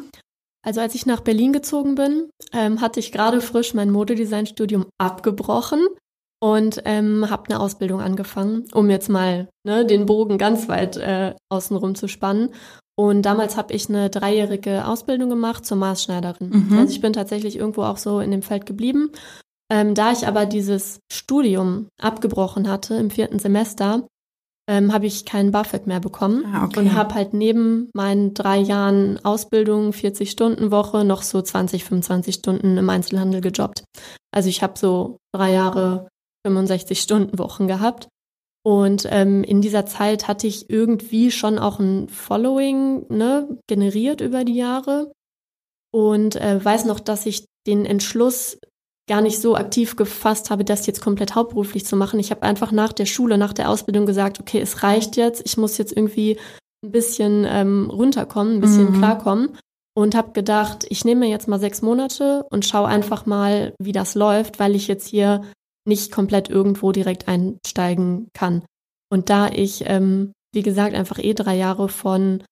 Also 0.62 0.82
als 0.82 0.94
ich 0.94 1.06
nach 1.06 1.20
Berlin 1.20 1.55
gezogen 1.55 1.94
bin, 1.94 2.29
ähm, 2.52 2.82
hatte 2.82 3.00
ich 3.00 3.11
gerade 3.11 3.40
frisch 3.40 3.73
mein 3.73 3.90
Modedesign-Studium 3.90 4.85
abgebrochen 4.99 5.81
und 6.40 6.82
ähm, 6.85 7.31
habe 7.31 7.44
eine 7.49 7.58
Ausbildung 7.58 8.02
angefangen, 8.02 8.67
um 8.75 8.90
jetzt 8.90 9.08
mal 9.08 9.49
ne, 9.64 9.87
den 9.87 10.05
Bogen 10.05 10.37
ganz 10.37 10.69
weit 10.69 10.99
äh, 10.99 11.35
außenrum 11.49 11.94
zu 11.94 12.06
spannen. 12.06 12.50
Und 12.99 13.23
damals 13.23 13.56
habe 13.56 13.73
ich 13.73 13.88
eine 13.88 14.11
dreijährige 14.11 14.87
Ausbildung 14.87 15.31
gemacht 15.31 15.64
zur 15.64 15.79
Maßschneiderin. 15.79 16.50
Mhm. 16.69 16.79
Also 16.81 16.93
ich 16.93 17.00
bin 17.00 17.14
tatsächlich 17.14 17.56
irgendwo 17.56 17.85
auch 17.85 17.96
so 17.96 18.20
in 18.20 18.31
dem 18.31 18.43
Feld 18.43 18.67
geblieben 18.67 19.11
ähm, 19.70 19.94
da 19.94 20.12
ich 20.12 20.26
aber 20.26 20.46
dieses 20.46 21.00
Studium 21.12 21.88
abgebrochen 22.00 22.68
hatte 22.68 22.94
im 22.94 23.10
vierten 23.10 23.38
Semester, 23.38 24.06
ähm, 24.68 24.92
habe 24.92 25.06
ich 25.06 25.24
keinen 25.24 25.50
BAföG 25.50 25.86
mehr 25.86 26.00
bekommen 26.00 26.44
ah, 26.52 26.66
okay. 26.66 26.80
und 26.80 26.94
habe 26.94 27.14
halt 27.14 27.32
neben 27.32 27.90
meinen 27.94 28.34
drei 28.34 28.58
Jahren 28.58 29.18
Ausbildung, 29.24 29.94
40 29.94 30.30
Stunden 30.30 30.70
Woche, 30.70 31.04
noch 31.04 31.22
so 31.22 31.40
20, 31.40 31.84
25 31.84 32.34
Stunden 32.34 32.76
im 32.76 32.90
Einzelhandel 32.90 33.40
gejobbt. 33.40 33.84
Also 34.30 34.50
ich 34.50 34.62
habe 34.62 34.78
so 34.78 35.18
drei 35.34 35.52
Jahre 35.52 36.08
65 36.46 37.00
Stunden 37.00 37.38
Wochen 37.38 37.66
gehabt. 37.66 38.08
Und 38.62 39.06
ähm, 39.10 39.42
in 39.44 39.62
dieser 39.62 39.87
Zeit 39.87 40.28
hatte 40.28 40.46
ich 40.46 40.68
irgendwie 40.68 41.30
schon 41.30 41.58
auch 41.58 41.78
ein 41.78 42.08
Following 42.08 43.06
ne, 43.08 43.58
generiert 43.66 44.20
über 44.20 44.44
die 44.44 44.56
Jahre 44.56 45.10
und 45.90 46.37
äh, 46.37 46.62
weiß 46.62 46.84
noch, 46.84 47.00
dass 47.00 47.25
ich 47.25 47.46
den 47.66 47.87
Entschluss 47.87 48.58
gar 49.08 49.20
nicht 49.20 49.40
so 49.40 49.56
aktiv 49.56 49.96
gefasst 49.96 50.50
habe, 50.50 50.64
das 50.64 50.86
jetzt 50.86 51.00
komplett 51.00 51.34
hauptberuflich 51.34 51.84
zu 51.84 51.96
machen. 51.96 52.20
Ich 52.20 52.30
habe 52.30 52.42
einfach 52.42 52.70
nach 52.70 52.92
der 52.92 53.06
Schule, 53.06 53.38
nach 53.38 53.52
der 53.52 53.70
Ausbildung 53.70 54.06
gesagt, 54.06 54.38
okay, 54.38 54.60
es 54.60 54.82
reicht 54.82 55.16
jetzt, 55.16 55.42
ich 55.44 55.56
muss 55.56 55.78
jetzt 55.78 55.96
irgendwie 55.96 56.38
ein 56.84 56.92
bisschen 56.92 57.44
ähm, 57.48 57.90
runterkommen, 57.90 58.56
ein 58.56 58.60
bisschen 58.60 58.92
mhm. 58.92 58.98
klarkommen 58.98 59.58
und 59.96 60.14
habe 60.14 60.32
gedacht, 60.32 60.86
ich 60.90 61.04
nehme 61.04 61.26
jetzt 61.26 61.48
mal 61.48 61.58
sechs 61.58 61.82
Monate 61.82 62.44
und 62.50 62.64
schaue 62.64 62.86
einfach 62.86 63.26
mal, 63.26 63.74
wie 63.80 63.92
das 63.92 64.14
läuft, 64.14 64.60
weil 64.60 64.76
ich 64.76 64.86
jetzt 64.86 65.08
hier 65.08 65.42
nicht 65.88 66.12
komplett 66.12 66.48
irgendwo 66.48 66.92
direkt 66.92 67.26
einsteigen 67.26 68.28
kann. 68.32 68.62
Und 69.10 69.30
da 69.30 69.48
ich, 69.48 69.84
ähm, 69.86 70.32
wie 70.54 70.62
gesagt, 70.62 70.94
einfach 70.94 71.18
eh 71.18 71.34
drei 71.34 71.56
Jahre 71.56 71.88
von 71.88 72.44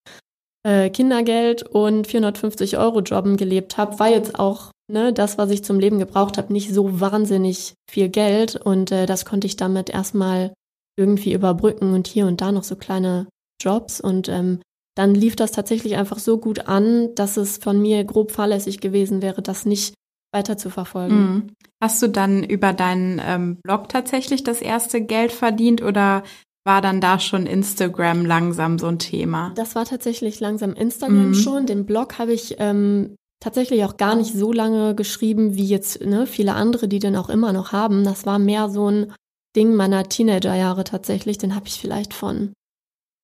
äh, 0.66 0.90
Kindergeld 0.90 1.62
und 1.62 2.06
450 2.06 2.78
Euro 2.78 3.00
Jobben 3.00 3.36
gelebt 3.36 3.76
habe, 3.76 3.98
war 4.00 4.08
jetzt 4.08 4.38
auch 4.38 4.72
ne, 4.90 5.12
das, 5.12 5.38
was 5.38 5.50
ich 5.50 5.64
zum 5.64 5.80
Leben 5.80 5.98
gebraucht 5.98 6.38
habe, 6.38 6.52
nicht 6.52 6.72
so 6.72 7.00
wahnsinnig 7.00 7.74
viel 7.90 8.08
Geld. 8.08 8.56
Und 8.56 8.92
äh, 8.92 9.06
das 9.06 9.24
konnte 9.24 9.46
ich 9.46 9.56
damit 9.56 9.90
erstmal 9.90 10.52
irgendwie 10.96 11.32
überbrücken 11.32 11.92
und 11.92 12.06
hier 12.06 12.26
und 12.26 12.40
da 12.40 12.52
noch 12.52 12.64
so 12.64 12.76
kleine 12.76 13.26
Jobs. 13.60 14.00
Und 14.00 14.28
ähm, 14.28 14.60
dann 14.96 15.14
lief 15.14 15.36
das 15.36 15.52
tatsächlich 15.52 15.96
einfach 15.96 16.18
so 16.18 16.38
gut 16.38 16.68
an, 16.68 17.14
dass 17.14 17.36
es 17.36 17.58
von 17.58 17.80
mir 17.80 18.04
grob 18.04 18.32
fahrlässig 18.32 18.80
gewesen 18.80 19.22
wäre, 19.22 19.42
das 19.42 19.66
nicht 19.66 19.94
weiter 20.32 20.56
zu 20.56 20.70
verfolgen. 20.70 21.16
Mhm. 21.16 21.52
Hast 21.82 22.02
du 22.02 22.08
dann 22.08 22.42
über 22.42 22.72
deinen 22.72 23.20
ähm, 23.24 23.58
Blog 23.62 23.88
tatsächlich 23.88 24.42
das 24.42 24.62
erste 24.62 25.02
Geld 25.02 25.32
verdient 25.32 25.82
oder 25.82 26.22
war 26.64 26.80
dann 26.80 27.00
da 27.00 27.20
schon 27.20 27.46
Instagram 27.46 28.26
langsam 28.26 28.78
so 28.78 28.86
ein 28.88 28.98
Thema? 28.98 29.52
Das 29.54 29.76
war 29.76 29.84
tatsächlich 29.84 30.40
langsam 30.40 30.74
Instagram 30.74 31.28
mhm. 31.28 31.34
schon. 31.34 31.66
Den 31.66 31.86
Blog 31.86 32.18
habe 32.18 32.32
ich 32.32 32.56
ähm, 32.58 33.16
tatsächlich 33.40 33.84
auch 33.84 33.96
gar 33.96 34.16
nicht 34.16 34.32
so 34.32 34.52
lange 34.52 34.94
geschrieben 34.94 35.54
wie 35.56 35.66
jetzt 35.66 36.00
ne, 36.04 36.26
viele 36.26 36.54
andere, 36.54 36.88
die 36.88 36.98
den 36.98 37.16
auch 37.16 37.28
immer 37.28 37.52
noch 37.52 37.72
haben. 37.72 38.04
Das 38.04 38.26
war 38.26 38.38
mehr 38.38 38.68
so 38.68 38.90
ein 38.90 39.12
Ding 39.56 39.74
meiner 39.74 40.08
Teenagerjahre 40.08 40.84
tatsächlich. 40.84 41.38
Den 41.38 41.54
habe 41.54 41.66
ich 41.66 41.80
vielleicht 41.80 42.14
von 42.14 42.52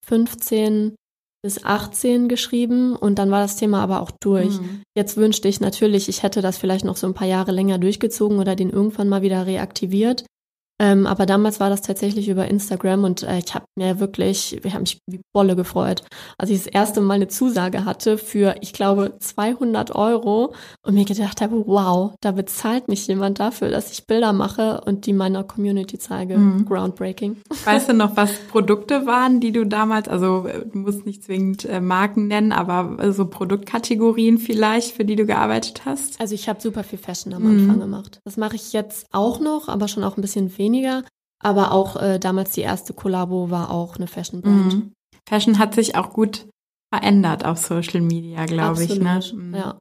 15 0.07 0.95
bis 1.45 1.64
18 1.64 2.28
geschrieben 2.28 2.95
und 2.95 3.19
dann 3.19 3.31
war 3.31 3.40
das 3.40 3.57
Thema 3.57 3.83
aber 3.83 4.00
auch 4.00 4.12
durch. 4.23 4.61
Mhm. 4.61 4.83
Jetzt 4.97 5.16
wünschte 5.16 5.49
ich 5.49 5.61
natürlich, 5.61 6.09
ich 6.09 6.23
hätte 6.23 6.40
das 6.40 6.57
vielleicht 6.57 6.85
noch 6.85 6.97
so 6.97 7.07
ein 7.07 7.14
paar 7.14 7.26
Jahre 7.26 7.50
länger 7.50 7.78
durchgezogen 7.78 8.38
oder 8.38 8.54
den 8.54 8.71
irgendwann 8.71 9.09
mal 9.09 9.23
wieder 9.23 9.47
reaktiviert. 9.47 10.25
Ähm, 10.82 11.06
aber 11.06 11.26
damals 11.26 11.60
war 11.60 11.70
das 11.70 11.80
tatsächlich 11.80 12.28
über 12.28 12.48
Instagram 12.48 13.04
und 13.04 13.22
äh, 13.22 13.38
ich 13.38 13.54
habe 13.54 13.66
mir 13.76 14.00
wirklich, 14.00 14.58
wir 14.62 14.74
haben 14.74 14.80
mich 14.80 14.98
wie 15.06 15.20
Bolle 15.32 15.54
gefreut, 15.54 16.02
als 16.38 16.50
ich 16.50 16.58
das 16.58 16.66
erste 16.66 17.00
Mal 17.00 17.14
eine 17.14 17.28
Zusage 17.28 17.84
hatte 17.84 18.18
für, 18.18 18.56
ich 18.62 18.72
glaube, 18.72 19.14
200 19.20 19.94
Euro 19.94 20.54
und 20.84 20.94
mir 20.94 21.04
gedacht 21.04 21.40
habe, 21.40 21.68
wow, 21.68 22.14
da 22.20 22.32
bezahlt 22.32 22.88
mich 22.88 23.06
jemand 23.06 23.38
dafür, 23.38 23.70
dass 23.70 23.92
ich 23.92 24.08
Bilder 24.08 24.32
mache 24.32 24.80
und 24.84 25.06
die 25.06 25.12
meiner 25.12 25.44
Community 25.44 25.98
zeige. 26.00 26.36
Mhm. 26.36 26.64
Groundbreaking. 26.64 27.36
Weißt 27.64 27.88
du 27.88 27.94
noch, 27.94 28.16
was 28.16 28.32
Produkte 28.50 29.06
waren, 29.06 29.38
die 29.38 29.52
du 29.52 29.64
damals, 29.64 30.08
also 30.08 30.48
äh, 30.48 30.66
du 30.66 30.78
musst 30.78 31.06
nicht 31.06 31.22
zwingend 31.22 31.64
äh, 31.64 31.80
Marken 31.80 32.26
nennen, 32.26 32.50
aber 32.50 33.12
so 33.12 33.26
Produktkategorien 33.26 34.38
vielleicht, 34.38 34.96
für 34.96 35.04
die 35.04 35.14
du 35.14 35.26
gearbeitet 35.26 35.82
hast? 35.84 36.20
Also 36.20 36.34
ich 36.34 36.48
habe 36.48 36.60
super 36.60 36.82
viel 36.82 36.98
Fashion 36.98 37.32
am 37.34 37.46
Anfang 37.46 37.76
mhm. 37.76 37.80
gemacht. 37.80 38.20
Das 38.24 38.36
mache 38.36 38.56
ich 38.56 38.72
jetzt 38.72 39.06
auch 39.12 39.38
noch, 39.38 39.68
aber 39.68 39.86
schon 39.86 40.02
auch 40.02 40.16
ein 40.16 40.22
bisschen 40.22 40.58
weniger 40.58 40.72
weniger. 40.73 41.05
Aber 41.43 41.73
auch 41.73 41.97
äh, 41.97 42.19
damals 42.19 42.52
die 42.52 42.61
erste 42.61 42.95
Kollabo 42.95 43.50
war 43.50 43.71
auch 43.71 43.97
eine 43.97 44.07
Fashion 44.07 44.41
Brand. 44.43 44.75
Mhm. 44.75 44.93
Fashion 45.29 45.59
hat 45.59 45.75
sich 45.75 45.97
auch 45.97 46.12
gut 46.12 46.47
verändert 46.95 47.45
auf 47.45 47.59
Social 47.59 48.00
Media, 48.00 48.47
glaube 48.47 48.85
ich. 48.85 48.99
Ne? 48.99 49.21
Mhm. 49.35 49.55
Ja. 49.55 49.79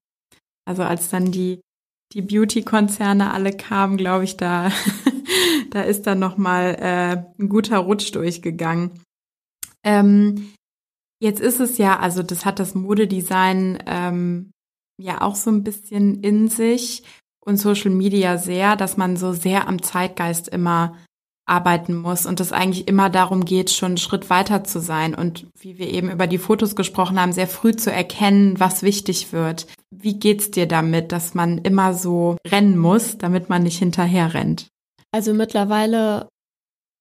Also 0.66 0.84
als 0.84 1.10
dann 1.10 1.32
die 1.32 1.62
die 2.14 2.22
Beauty-Konzerne 2.22 3.32
alle 3.32 3.54
kamen, 3.54 3.96
glaube 3.96 4.26
ich, 4.26 4.36
da 4.36 4.70
da 5.70 5.82
ist 5.82 6.08
dann 6.08 6.20
noch 6.20 6.38
mal 6.38 6.76
äh, 6.80 7.24
ein 7.42 7.48
guter 7.48 7.78
Rutsch 7.78 8.14
durchgegangen. 8.14 9.00
Ähm, 9.84 10.52
jetzt 11.22 11.40
ist 11.40 11.60
es 11.60 11.78
ja, 11.78 12.00
also 12.00 12.22
das 12.22 12.44
hat 12.44 12.60
das 12.60 12.76
Modedesign 12.76 13.82
ähm, 13.86 14.52
ja 15.02 15.22
auch 15.22 15.36
so 15.36 15.52
ein 15.52 15.64
bisschen 15.64 16.22
in 16.22 16.50
sich 16.50 17.04
und 17.46 17.58
Social 17.58 17.92
Media 17.92 18.38
sehr, 18.38 18.76
dass 18.76 18.98
man 18.98 19.18
so 19.18 19.34
sehr 19.34 19.68
am 19.68 19.82
Zeitgeist 19.82 20.48
immer 20.48 20.96
arbeiten 21.46 21.96
muss 21.96 22.26
und 22.26 22.40
es 22.40 22.54
eigentlich 22.54 22.88
immer 22.88 23.10
darum 23.10 23.44
geht, 23.44 23.72
schon 23.72 23.92
einen 23.92 23.98
Schritt 23.98 24.30
weiter 24.30 24.64
zu 24.64 24.80
sein 24.80 25.14
und 25.14 25.48
wie 25.60 25.78
wir 25.78 25.90
eben 25.90 26.10
über 26.10 26.28
die 26.28 26.38
Fotos 26.38 26.76
gesprochen 26.76 27.20
haben, 27.20 27.34
sehr 27.34 27.48
früh 27.48 27.76
zu 27.76 27.92
erkennen, 27.92 28.60
was 28.60 28.84
wichtig 28.84 29.34
wird. 29.34 29.68
Wie 29.90 30.18
geht's 30.18 30.52
dir 30.52 30.68
damit, 30.68 31.12
dass 31.12 31.34
man 31.34 31.58
immer 31.58 31.94
so 31.94 32.38
rennen 32.48 32.78
muss, 32.78 33.18
damit 33.18 33.50
man 33.50 33.64
nicht 33.64 33.80
hinterher 33.80 34.34
rennt? 34.34 34.68
Also 35.12 35.34
mittlerweile 35.34 36.30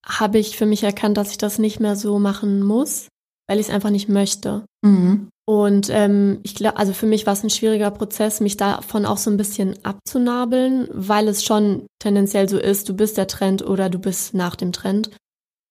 habe 0.05 0.39
ich 0.39 0.57
für 0.57 0.65
mich 0.65 0.83
erkannt, 0.83 1.17
dass 1.17 1.31
ich 1.31 1.37
das 1.37 1.59
nicht 1.59 1.79
mehr 1.79 1.95
so 1.95 2.19
machen 2.19 2.61
muss, 2.61 3.07
weil 3.47 3.59
ich 3.59 3.67
es 3.67 3.73
einfach 3.73 3.91
nicht 3.91 4.09
möchte. 4.09 4.65
Mhm. 4.81 5.29
Und 5.51 5.89
ähm, 5.89 6.39
ich 6.43 6.55
glaube, 6.55 6.77
also 6.77 6.93
für 6.93 7.07
mich 7.07 7.25
war 7.25 7.33
es 7.33 7.43
ein 7.43 7.49
schwieriger 7.49 7.91
Prozess, 7.91 8.39
mich 8.39 8.55
davon 8.55 9.05
auch 9.05 9.17
so 9.17 9.29
ein 9.29 9.35
bisschen 9.35 9.77
abzunabeln, 9.83 10.87
weil 10.93 11.27
es 11.27 11.43
schon 11.43 11.87
tendenziell 11.99 12.47
so 12.47 12.57
ist, 12.57 12.87
du 12.87 12.95
bist 12.95 13.17
der 13.17 13.27
Trend 13.27 13.61
oder 13.61 13.89
du 13.89 13.99
bist 13.99 14.33
nach 14.33 14.55
dem 14.55 14.71
Trend. 14.71 15.11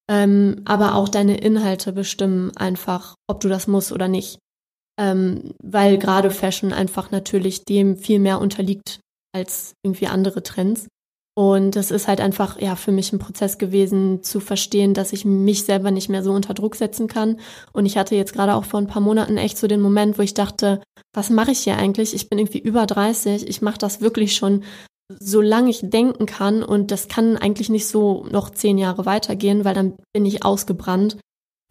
Ähm, 0.07 0.61
aber 0.67 0.97
auch 0.97 1.09
deine 1.09 1.39
Inhalte 1.39 1.95
bestimmen 1.95 2.55
einfach, 2.59 3.15
ob 3.27 3.41
du 3.41 3.49
das 3.49 3.69
musst 3.69 3.91
oder 3.91 4.07
nicht. 4.07 4.39
Ähm, 5.01 5.55
weil 5.63 5.97
gerade 5.97 6.31
Fashion 6.31 6.75
einfach 6.75 7.11
natürlich 7.11 7.65
dem 7.65 7.97
viel 7.97 8.19
mehr 8.19 8.39
unterliegt 8.39 9.01
als 9.35 9.73
irgendwie 9.83 10.09
andere 10.09 10.43
Trends. 10.43 10.89
Und 11.41 11.75
das 11.75 11.91
ist 11.91 12.07
halt 12.07 12.21
einfach, 12.21 12.61
ja, 12.61 12.77
für 12.77 12.93
mich 12.93 13.15
ein 13.15 13.19
Prozess 13.19 13.57
gewesen, 13.57 14.23
zu 14.23 14.41
verstehen, 14.41 14.93
dass 14.93 15.15
ich 15.15 15.25
mich 15.25 15.65
selber 15.65 15.91
nicht 15.91 16.11
mehr 16.11 16.23
so 16.23 16.33
unter 16.33 16.53
Druck 16.53 16.77
setzen 16.77 17.07
kann. 17.07 17.41
Und 17.73 17.87
ich 17.87 17.97
hatte 17.97 18.15
jetzt 18.15 18.35
gerade 18.35 18.55
auch 18.55 18.67
vor 18.67 18.79
ein 18.79 18.87
paar 18.87 19.01
Monaten 19.01 19.39
echt 19.39 19.57
so 19.57 19.67
den 19.67 19.81
Moment, 19.81 20.19
wo 20.19 20.23
ich 20.23 20.35
dachte, 20.35 20.83
was 21.15 21.31
mache 21.31 21.53
ich 21.53 21.61
hier 21.61 21.79
eigentlich? 21.79 22.13
Ich 22.13 22.29
bin 22.29 22.39
irgendwie 22.39 22.59
über 22.59 22.85
30, 22.85 23.49
ich 23.49 23.63
mache 23.63 23.79
das 23.79 24.03
wirklich 24.03 24.37
schon 24.37 24.65
solange 25.19 25.71
ich 25.71 25.81
denken 25.83 26.27
kann 26.27 26.63
und 26.63 26.91
das 26.91 27.09
kann 27.09 27.39
eigentlich 27.39 27.71
nicht 27.71 27.89
so 27.89 28.27
noch 28.31 28.51
zehn 28.51 28.77
Jahre 28.77 29.07
weitergehen, 29.07 29.65
weil 29.65 29.75
dann 29.75 29.95
bin 30.13 30.27
ich 30.27 30.45
ausgebrannt. 30.45 31.17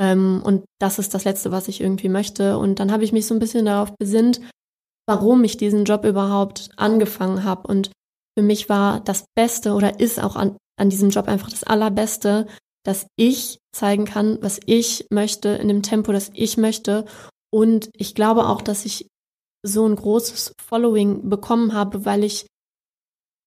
Ähm, 0.02 0.42
und 0.44 0.66
das 0.82 0.98
ist 0.98 1.14
das 1.14 1.26
Letzte, 1.26 1.52
was 1.52 1.68
ich 1.68 1.80
irgendwie 1.80 2.10
möchte. 2.10 2.58
Und 2.58 2.80
dann 2.80 2.92
habe 2.92 3.04
ich 3.04 3.14
mich 3.14 3.28
so 3.28 3.36
ein 3.36 3.40
bisschen 3.40 3.66
darauf 3.66 3.96
besinnt, 3.98 4.42
warum 5.08 5.44
ich 5.44 5.58
diesen 5.58 5.86
Job 5.86 6.06
überhaupt 6.06 6.70
angefangen 6.76 7.44
habe. 7.44 7.68
Und 7.68 7.92
für 8.40 8.44
mich 8.44 8.70
war 8.70 9.02
das 9.02 9.26
Beste 9.36 9.74
oder 9.74 10.00
ist 10.00 10.18
auch 10.18 10.38
an, 10.38 10.56
an 10.80 10.90
diesem 10.90 11.10
Job 11.10 11.28
einfach 11.28 11.50
das 11.50 11.66
Allerbeste, 11.66 12.48
dass 12.86 13.06
ich 13.18 13.60
zeigen 13.76 14.06
kann, 14.06 14.38
was 14.42 14.62
ich 14.66 15.08
möchte, 15.10 15.50
in 15.50 15.68
dem 15.68 15.84
Tempo, 15.84 16.14
das 16.14 16.32
ich 16.34 16.56
möchte. 16.56 17.04
Und 17.52 17.90
ich 17.98 18.16
glaube 18.16 18.48
auch, 18.48 18.62
dass 18.62 18.86
ich 18.86 19.10
so 19.62 19.86
ein 19.86 19.98
großes 19.98 20.54
Following 20.62 21.28
bekommen 21.28 21.74
habe, 21.74 22.06
weil 22.06 22.24
ich 22.24 22.48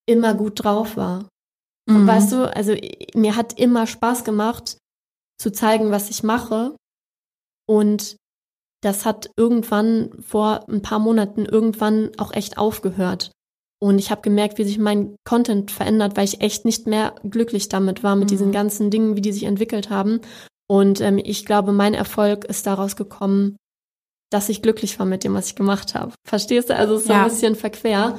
immer 0.06 0.34
gut 0.34 0.62
drauf 0.62 0.98
war. 0.98 1.26
Mhm. 1.88 1.96
Und 1.96 2.06
weißt 2.06 2.32
du, 2.32 2.54
also 2.54 2.76
mir 3.14 3.34
hat 3.34 3.58
immer 3.58 3.86
Spaß 3.86 4.24
gemacht, 4.24 4.76
zu 5.40 5.50
zeigen, 5.52 5.90
was 5.90 6.10
ich 6.10 6.22
mache. 6.22 6.76
Und 7.66 8.16
das 8.82 9.06
hat 9.06 9.30
irgendwann 9.38 10.22
vor 10.22 10.68
ein 10.68 10.82
paar 10.82 10.98
Monaten 10.98 11.46
irgendwann 11.46 12.10
auch 12.18 12.34
echt 12.34 12.58
aufgehört. 12.58 13.32
Und 13.82 13.98
ich 13.98 14.12
habe 14.12 14.22
gemerkt, 14.22 14.58
wie 14.58 14.64
sich 14.64 14.78
mein 14.78 15.16
Content 15.24 15.72
verändert, 15.72 16.16
weil 16.16 16.22
ich 16.22 16.40
echt 16.40 16.64
nicht 16.64 16.86
mehr 16.86 17.16
glücklich 17.28 17.68
damit 17.68 18.04
war, 18.04 18.14
mit 18.14 18.26
mhm. 18.26 18.28
diesen 18.28 18.52
ganzen 18.52 18.92
Dingen, 18.92 19.16
wie 19.16 19.20
die 19.20 19.32
sich 19.32 19.42
entwickelt 19.42 19.90
haben. 19.90 20.20
Und 20.70 21.00
ähm, 21.00 21.18
ich 21.18 21.44
glaube, 21.46 21.72
mein 21.72 21.92
Erfolg 21.92 22.44
ist 22.44 22.64
daraus 22.68 22.94
gekommen, 22.94 23.56
dass 24.30 24.48
ich 24.48 24.62
glücklich 24.62 25.00
war 25.00 25.06
mit 25.06 25.24
dem, 25.24 25.34
was 25.34 25.48
ich 25.48 25.56
gemacht 25.56 25.96
habe. 25.96 26.12
Verstehst 26.24 26.70
du? 26.70 26.76
Also 26.76 26.94
es 26.94 27.02
ist 27.02 27.08
ja. 27.08 27.16
so 27.16 27.20
ein 27.22 27.28
bisschen 27.28 27.56
verquer. 27.56 28.18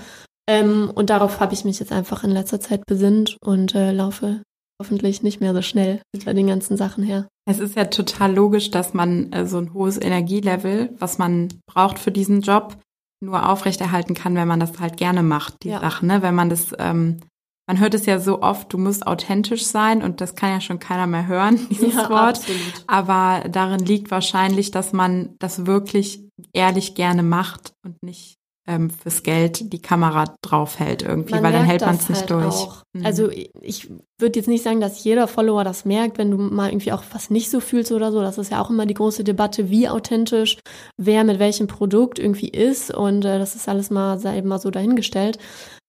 Ähm, 0.49 0.91
und 0.93 1.09
darauf 1.09 1.39
habe 1.39 1.53
ich 1.53 1.63
mich 1.63 1.79
jetzt 1.79 1.93
einfach 1.93 2.25
in 2.25 2.31
letzter 2.31 2.59
Zeit 2.59 2.85
besinnt 2.85 3.37
und 3.41 3.73
äh, 3.73 3.93
laufe 3.93 4.41
hoffentlich 4.81 5.23
nicht 5.23 5.39
mehr 5.39 5.53
so 5.53 5.61
schnell 5.61 6.01
bei 6.25 6.33
den 6.33 6.47
ganzen 6.47 6.75
Sachen 6.75 7.05
her. 7.05 7.29
Es 7.49 7.59
ist 7.59 7.77
ja 7.77 7.85
total 7.85 8.35
logisch, 8.35 8.69
dass 8.69 8.93
man 8.93 9.31
äh, 9.31 9.45
so 9.45 9.59
ein 9.59 9.73
hohes 9.73 9.97
Energielevel, 9.97 10.93
was 10.99 11.19
man 11.19 11.47
braucht 11.67 11.99
für 11.99 12.11
diesen 12.11 12.41
Job, 12.41 12.75
nur 13.23 13.49
aufrechterhalten 13.49 14.13
kann, 14.13 14.35
wenn 14.35 14.47
man 14.47 14.59
das 14.59 14.79
halt 14.79 14.97
gerne 14.97 15.23
macht, 15.23 15.63
die 15.63 15.69
ja. 15.69 15.79
Sachen, 15.79 16.07
ne? 16.07 16.21
Wenn 16.21 16.35
man 16.35 16.49
das, 16.49 16.73
ähm, 16.77 17.21
man 17.67 17.79
hört 17.79 17.93
es 17.93 18.05
ja 18.05 18.19
so 18.19 18.41
oft, 18.41 18.71
du 18.73 18.77
musst 18.77 19.07
authentisch 19.07 19.65
sein 19.65 20.03
und 20.03 20.19
das 20.21 20.35
kann 20.35 20.51
ja 20.51 20.61
schon 20.61 20.79
keiner 20.79 21.07
mehr 21.07 21.27
hören, 21.27 21.59
dieses 21.69 21.95
ja, 21.95 22.09
Wort. 22.09 22.37
Absolut. 22.37 22.83
Aber 22.87 23.47
darin 23.49 23.79
liegt 23.79 24.11
wahrscheinlich, 24.11 24.71
dass 24.71 24.93
man 24.93 25.35
das 25.39 25.65
wirklich 25.65 26.27
ehrlich 26.51 26.95
gerne 26.95 27.23
macht 27.23 27.73
und 27.83 28.01
nicht 28.03 28.37
ähm, 28.65 28.89
fürs 28.89 29.23
Geld 29.23 29.73
die 29.73 29.81
Kamera 29.81 30.35
draufhält 30.41 31.01
irgendwie, 31.01 31.33
man 31.33 31.43
weil 31.43 31.51
dann 31.51 31.65
hält 31.65 31.81
man 31.81 31.95
es 31.95 32.07
nicht 32.07 32.21
halt 32.21 32.29
durch. 32.29 32.67
Mhm. 32.93 33.05
Also 33.05 33.29
ich 33.29 33.89
würde 34.17 34.39
jetzt 34.39 34.47
nicht 34.47 34.63
sagen, 34.63 34.79
dass 34.79 35.03
jeder 35.03 35.27
Follower 35.27 35.63
das 35.63 35.83
merkt, 35.83 36.17
wenn 36.17 36.31
du 36.31 36.37
mal 36.37 36.69
irgendwie 36.69 36.93
auch 36.93 37.03
was 37.11 37.29
nicht 37.29 37.49
so 37.49 37.59
fühlst 37.59 37.91
oder 37.91 38.11
so. 38.11 38.21
Das 38.21 38.37
ist 38.37 38.51
ja 38.51 38.61
auch 38.61 38.69
immer 38.69 38.85
die 38.85 38.93
große 38.93 39.23
Debatte, 39.23 39.69
wie 39.69 39.89
authentisch 39.89 40.57
wer 40.97 41.23
mit 41.23 41.39
welchem 41.39 41.67
Produkt 41.67 42.19
irgendwie 42.19 42.49
ist 42.49 42.93
und 42.93 43.25
äh, 43.25 43.37
das 43.37 43.55
ist 43.55 43.67
alles 43.67 43.89
mal, 43.89 44.17
sei 44.19 44.41
mal 44.41 44.59
so 44.59 44.71
dahingestellt. 44.71 45.37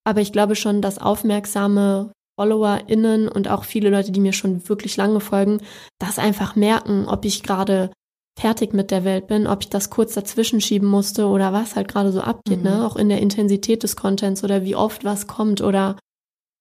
Aber 0.04 0.20
ich 0.20 0.32
glaube 0.32 0.56
schon, 0.56 0.82
dass 0.82 0.98
aufmerksame 0.98 2.12
FollowerInnen 2.38 3.28
und 3.28 3.48
auch 3.48 3.64
viele 3.64 3.90
Leute, 3.90 4.10
die 4.10 4.20
mir 4.20 4.32
schon 4.32 4.68
wirklich 4.68 4.96
lange 4.96 5.20
folgen, 5.20 5.60
das 6.00 6.18
einfach 6.18 6.56
merken, 6.56 7.06
ob 7.06 7.24
ich 7.24 7.42
gerade 7.42 7.90
fertig 8.38 8.72
mit 8.72 8.90
der 8.90 9.04
Welt 9.04 9.26
bin, 9.26 9.46
ob 9.46 9.62
ich 9.62 9.68
das 9.70 9.90
kurz 9.90 10.14
dazwischen 10.14 10.60
schieben 10.60 10.88
musste 10.88 11.26
oder 11.26 11.52
was 11.52 11.76
halt 11.76 11.88
gerade 11.88 12.12
so 12.12 12.20
abgeht, 12.20 12.62
ne? 12.62 12.70
mhm. 12.70 12.76
ne? 12.78 12.86
Auch 12.86 12.96
in 12.96 13.08
der 13.08 13.20
Intensität 13.20 13.82
des 13.82 13.96
Contents 13.96 14.42
oder 14.42 14.64
wie 14.64 14.76
oft 14.76 15.04
was 15.04 15.26
kommt 15.26 15.60
oder 15.60 15.96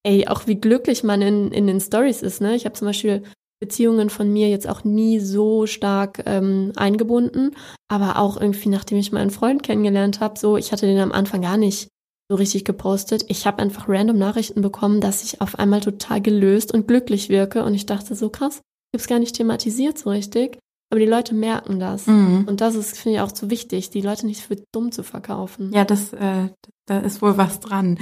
ey, 0.05 0.27
auch 0.27 0.47
wie 0.47 0.55
glücklich 0.55 1.03
man 1.03 1.21
in, 1.21 1.51
in 1.51 1.67
den 1.67 1.79
Stories 1.79 2.21
ist, 2.21 2.41
ne? 2.41 2.55
Ich 2.55 2.65
habe 2.65 2.75
zum 2.75 2.87
Beispiel 2.87 3.23
Beziehungen 3.59 4.09
von 4.09 4.31
mir 4.31 4.49
jetzt 4.49 4.67
auch 4.67 4.83
nie 4.83 5.19
so 5.19 5.65
stark 5.67 6.23
ähm, 6.25 6.73
eingebunden, 6.75 7.55
aber 7.87 8.19
auch 8.19 8.39
irgendwie, 8.39 8.69
nachdem 8.69 8.97
ich 8.97 9.13
meinen 9.13 9.31
Freund 9.31 9.63
kennengelernt 9.63 10.19
habe, 10.19 10.37
so, 10.37 10.57
ich 10.57 10.73
hatte 10.73 10.85
den 10.85 10.99
am 10.99 11.13
Anfang 11.13 11.41
gar 11.41 11.55
nicht 11.55 11.87
so 12.29 12.35
richtig 12.35 12.65
gepostet. 12.65 13.25
Ich 13.29 13.47
habe 13.47 13.61
einfach 13.61 13.87
random 13.87 14.17
Nachrichten 14.17 14.61
bekommen, 14.61 14.99
dass 14.99 15.23
ich 15.23 15.39
auf 15.39 15.57
einmal 15.59 15.79
total 15.79 16.21
gelöst 16.21 16.73
und 16.73 16.87
glücklich 16.87 17.29
wirke 17.29 17.63
und 17.63 17.73
ich 17.73 17.85
dachte 17.85 18.15
so 18.15 18.29
krass, 18.29 18.55
ich 18.55 18.97
habe 18.97 19.01
es 19.01 19.07
gar 19.07 19.19
nicht 19.19 19.35
thematisiert 19.35 19.97
so 19.97 20.09
richtig. 20.09 20.57
Aber 20.93 20.99
die 20.99 21.07
Leute 21.07 21.33
merken 21.33 21.79
das. 21.79 22.05
Mhm. 22.05 22.45
Und 22.47 22.61
das 22.61 22.75
ist, 22.75 22.99
finde 22.99 23.17
ich, 23.17 23.21
auch 23.23 23.35
so 23.35 23.49
wichtig, 23.49 23.89
die 23.89 24.01
Leute 24.01 24.27
nicht 24.27 24.41
für 24.41 24.57
dumm 24.71 24.91
zu 24.91 25.01
verkaufen. 25.01 25.71
Ja, 25.73 25.85
das, 25.85 26.13
äh, 26.13 26.49
da 26.85 26.99
ist 26.99 27.19
wohl 27.23 27.35
was 27.35 27.59
dran. 27.59 27.97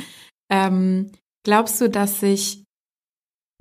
Ähm, 0.51 1.09
glaubst 1.45 1.79
du, 1.79 1.89
dass 1.89 2.19
sich 2.19 2.65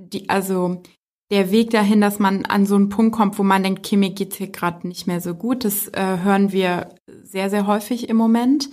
die, 0.02 0.28
also 0.28 0.82
der 1.30 1.52
Weg 1.52 1.70
dahin, 1.70 2.00
dass 2.00 2.18
man 2.18 2.44
an 2.44 2.66
so 2.66 2.74
einen 2.74 2.88
Punkt 2.88 3.14
kommt, 3.14 3.38
wo 3.38 3.44
man 3.44 3.62
denkt, 3.62 3.86
okay, 3.86 3.96
mir 3.96 4.10
geht's 4.10 4.34
hier 4.34 4.48
gerade 4.48 4.88
nicht 4.88 5.06
mehr 5.06 5.20
so 5.20 5.36
gut, 5.36 5.64
das 5.64 5.86
äh, 5.86 6.18
hören 6.24 6.50
wir 6.50 6.92
sehr, 7.22 7.50
sehr 7.50 7.68
häufig 7.68 8.08
im 8.08 8.16
Moment. 8.16 8.68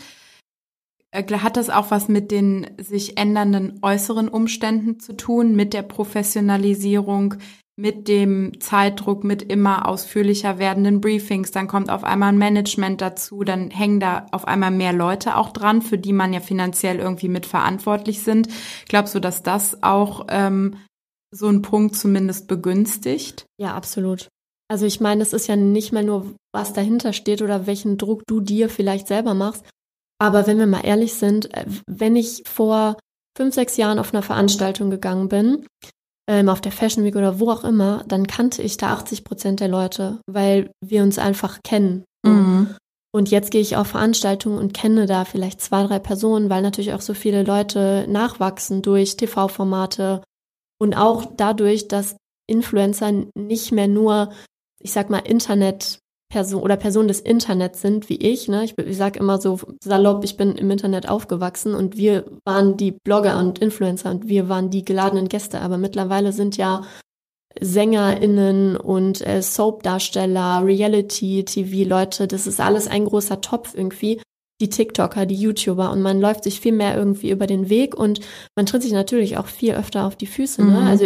äh, 1.11 1.23
hat 1.37 1.55
das 1.55 1.69
auch 1.69 1.91
was 1.91 2.07
mit 2.07 2.31
den 2.31 2.65
sich 2.79 3.15
ändernden 3.19 3.77
äußeren 3.83 4.27
Umständen 4.27 4.99
zu 4.99 5.15
tun, 5.15 5.55
mit 5.55 5.75
der 5.75 5.83
Professionalisierung, 5.83 7.35
mit 7.79 8.07
dem 8.07 8.59
Zeitdruck, 8.59 9.23
mit 9.23 9.43
immer 9.43 9.87
ausführlicher 9.87 10.57
werdenden 10.57 10.99
Briefings, 10.99 11.51
dann 11.51 11.67
kommt 11.67 11.91
auf 11.91 12.03
einmal 12.03 12.29
ein 12.29 12.37
Management 12.39 13.01
dazu, 13.01 13.43
dann 13.43 13.69
hängen 13.69 13.99
da 13.99 14.25
auf 14.31 14.47
einmal 14.47 14.71
mehr 14.71 14.93
Leute 14.93 15.37
auch 15.37 15.51
dran, 15.51 15.83
für 15.83 15.99
die 15.99 16.13
man 16.13 16.33
ja 16.33 16.39
finanziell 16.39 16.97
irgendwie 16.97 17.29
mitverantwortlich 17.29 18.23
sind. 18.23 18.47
Glaubst 18.89 19.13
du, 19.13 19.19
dass 19.19 19.43
das 19.43 19.83
auch 19.83 20.25
ähm, 20.29 20.77
so 21.31 21.47
einen 21.47 21.61
Punkt 21.61 21.95
zumindest 21.95 22.47
begünstigt? 22.47 23.45
Ja, 23.59 23.75
absolut. 23.75 24.27
Also 24.69 24.87
ich 24.87 24.99
meine, 24.99 25.21
es 25.21 25.33
ist 25.33 25.47
ja 25.47 25.55
nicht 25.55 25.93
mal 25.93 26.03
nur, 26.03 26.33
was 26.53 26.73
dahinter 26.73 27.13
steht 27.13 27.43
oder 27.43 27.67
welchen 27.67 27.99
Druck 27.99 28.23
du 28.27 28.41
dir 28.41 28.69
vielleicht 28.69 29.07
selber 29.07 29.35
machst. 29.35 29.63
Aber 30.19 30.47
wenn 30.47 30.57
wir 30.57 30.65
mal 30.65 30.83
ehrlich 30.83 31.13
sind, 31.13 31.53
äh, 31.53 31.65
wenn 31.87 32.15
ich 32.15 32.41
vor 32.47 32.97
fünf, 33.37 33.53
sechs 33.53 33.77
Jahren 33.77 33.99
auf 33.99 34.15
einer 34.15 34.23
Veranstaltung 34.23 34.89
gegangen 34.89 35.29
bin, 35.29 35.67
ähm, 36.29 36.49
auf 36.49 36.61
der 36.61 36.71
Fashion 36.71 37.03
Week 37.03 37.15
oder 37.15 37.39
wo 37.39 37.49
auch 37.49 37.63
immer, 37.63 38.03
dann 38.07 38.27
kannte 38.27 38.61
ich 38.61 38.77
da 38.77 38.93
80 38.93 39.23
Prozent 39.23 39.59
der 39.59 39.69
Leute, 39.69 40.19
weil 40.27 40.71
wir 40.81 41.03
uns 41.03 41.17
einfach 41.17 41.59
kennen. 41.63 42.03
Mhm. 42.25 42.75
Und 43.13 43.31
jetzt 43.31 43.51
gehe 43.51 43.61
ich 43.61 43.77
auf 43.77 43.87
Veranstaltungen 43.87 44.59
und 44.59 44.73
kenne 44.73 45.05
da 45.05 45.25
vielleicht 45.25 45.61
zwei, 45.61 45.83
drei 45.87 45.99
Personen, 45.99 46.49
weil 46.49 46.61
natürlich 46.61 46.93
auch 46.93 47.01
so 47.01 47.13
viele 47.13 47.43
Leute 47.43 48.05
nachwachsen 48.09 48.81
durch 48.81 49.15
TV-Formate 49.15 50.21
und 50.79 50.95
auch 50.95 51.25
dadurch, 51.35 51.87
dass 51.87 52.17
Influencer 52.47 53.11
nicht 53.35 53.71
mehr 53.71 53.87
nur, 53.87 54.31
ich 54.79 54.91
sag 54.91 55.09
mal, 55.09 55.19
Internet 55.19 55.99
Person 56.29 56.61
oder 56.61 56.75
Personen 56.75 57.07
des 57.07 57.21
Internets 57.21 57.81
sind, 57.81 58.09
wie 58.09 58.17
ich. 58.17 58.47
Ne? 58.47 58.65
Ich, 58.65 58.77
ich 58.77 58.97
sage 58.97 59.19
immer 59.19 59.39
so 59.39 59.59
salopp, 59.81 60.23
ich 60.23 60.35
bin 60.35 60.55
im 60.55 60.69
Internet 60.69 61.07
aufgewachsen 61.07 61.73
und 61.73 61.95
wir 61.95 62.25
waren 62.45 62.75
die 62.75 62.91
Blogger 62.91 63.39
und 63.39 63.59
Influencer 63.59 64.11
und 64.11 64.27
wir 64.27 64.49
waren 64.49 64.69
die 64.69 64.83
geladenen 64.83 65.29
Gäste. 65.29 65.61
Aber 65.61 65.77
mittlerweile 65.77 66.33
sind 66.33 66.57
ja 66.57 66.83
SängerInnen 67.59 68.75
und 68.75 69.25
äh, 69.25 69.41
Soap-Darsteller, 69.41 70.63
Reality-TV-Leute, 70.63 72.27
das 72.27 72.45
ist 72.45 72.59
alles 72.59 72.87
ein 72.87 73.05
großer 73.05 73.41
Topf 73.41 73.73
irgendwie. 73.73 74.21
Die 74.59 74.69
TikToker, 74.69 75.27
die 75.27 75.35
YouTuber 75.35 75.91
und 75.91 76.01
man 76.01 76.19
läuft 76.19 76.43
sich 76.43 76.59
viel 76.59 76.71
mehr 76.71 76.97
irgendwie 76.97 77.29
über 77.29 77.45
den 77.45 77.69
Weg 77.69 77.95
und 77.95 78.21
man 78.55 78.65
tritt 78.65 78.81
sich 78.81 78.91
natürlich 78.91 79.37
auch 79.37 79.45
viel 79.45 79.75
öfter 79.75 80.05
auf 80.05 80.15
die 80.15 80.25
Füße. 80.25 80.63
Ne? 80.65 80.81
Mhm. 80.81 80.87
Also 80.87 81.05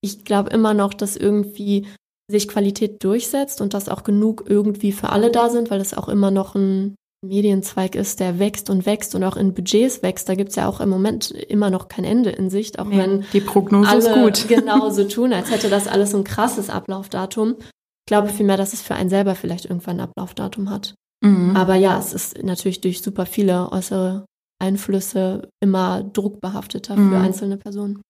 ich 0.00 0.24
glaube 0.24 0.50
immer 0.50 0.74
noch, 0.74 0.92
dass 0.94 1.16
irgendwie 1.16 1.86
sich 2.30 2.48
Qualität 2.48 3.02
durchsetzt 3.02 3.60
und 3.60 3.74
dass 3.74 3.88
auch 3.88 4.04
genug 4.04 4.44
irgendwie 4.46 4.92
für 4.92 5.10
alle 5.10 5.30
da 5.30 5.48
sind, 5.48 5.70
weil 5.70 5.80
es 5.80 5.94
auch 5.94 6.08
immer 6.08 6.30
noch 6.30 6.54
ein 6.54 6.94
Medienzweig 7.24 7.96
ist, 7.96 8.20
der 8.20 8.38
wächst 8.38 8.70
und 8.70 8.86
wächst 8.86 9.14
und 9.14 9.24
auch 9.24 9.36
in 9.36 9.54
Budgets 9.54 10.02
wächst. 10.02 10.28
Da 10.28 10.34
gibt's 10.34 10.54
ja 10.54 10.68
auch 10.68 10.80
im 10.80 10.88
Moment 10.88 11.30
immer 11.30 11.70
noch 11.70 11.88
kein 11.88 12.04
Ende 12.04 12.30
in 12.30 12.48
Sicht, 12.48 12.78
auch 12.78 12.86
nee, 12.86 12.98
wenn 12.98 13.24
die 13.32 13.40
Prognose 13.40 13.88
alle 13.88 13.98
ist 13.98 14.12
gut. 14.12 14.48
genau 14.56 14.90
so 14.90 15.04
tun, 15.08 15.32
als 15.32 15.50
hätte 15.50 15.68
das 15.68 15.88
alles 15.88 16.14
ein 16.14 16.24
krasses 16.24 16.70
Ablaufdatum. 16.70 17.56
Ich 17.58 18.06
glaube 18.06 18.28
vielmehr, 18.28 18.56
dass 18.56 18.72
es 18.72 18.82
für 18.82 18.94
einen 18.94 19.10
selber 19.10 19.34
vielleicht 19.34 19.64
irgendwann 19.64 20.00
ein 20.00 20.08
Ablaufdatum 20.08 20.70
hat. 20.70 20.94
Mhm. 21.24 21.56
Aber 21.56 21.74
ja, 21.74 21.98
es 21.98 22.12
ist 22.12 22.42
natürlich 22.42 22.80
durch 22.80 23.02
super 23.02 23.26
viele 23.26 23.72
äußere 23.72 24.24
Einflüsse 24.60 25.48
immer 25.60 26.02
druckbehafteter 26.02 26.96
mhm. 26.96 27.10
für 27.10 27.18
einzelne 27.18 27.56
Personen. 27.56 28.00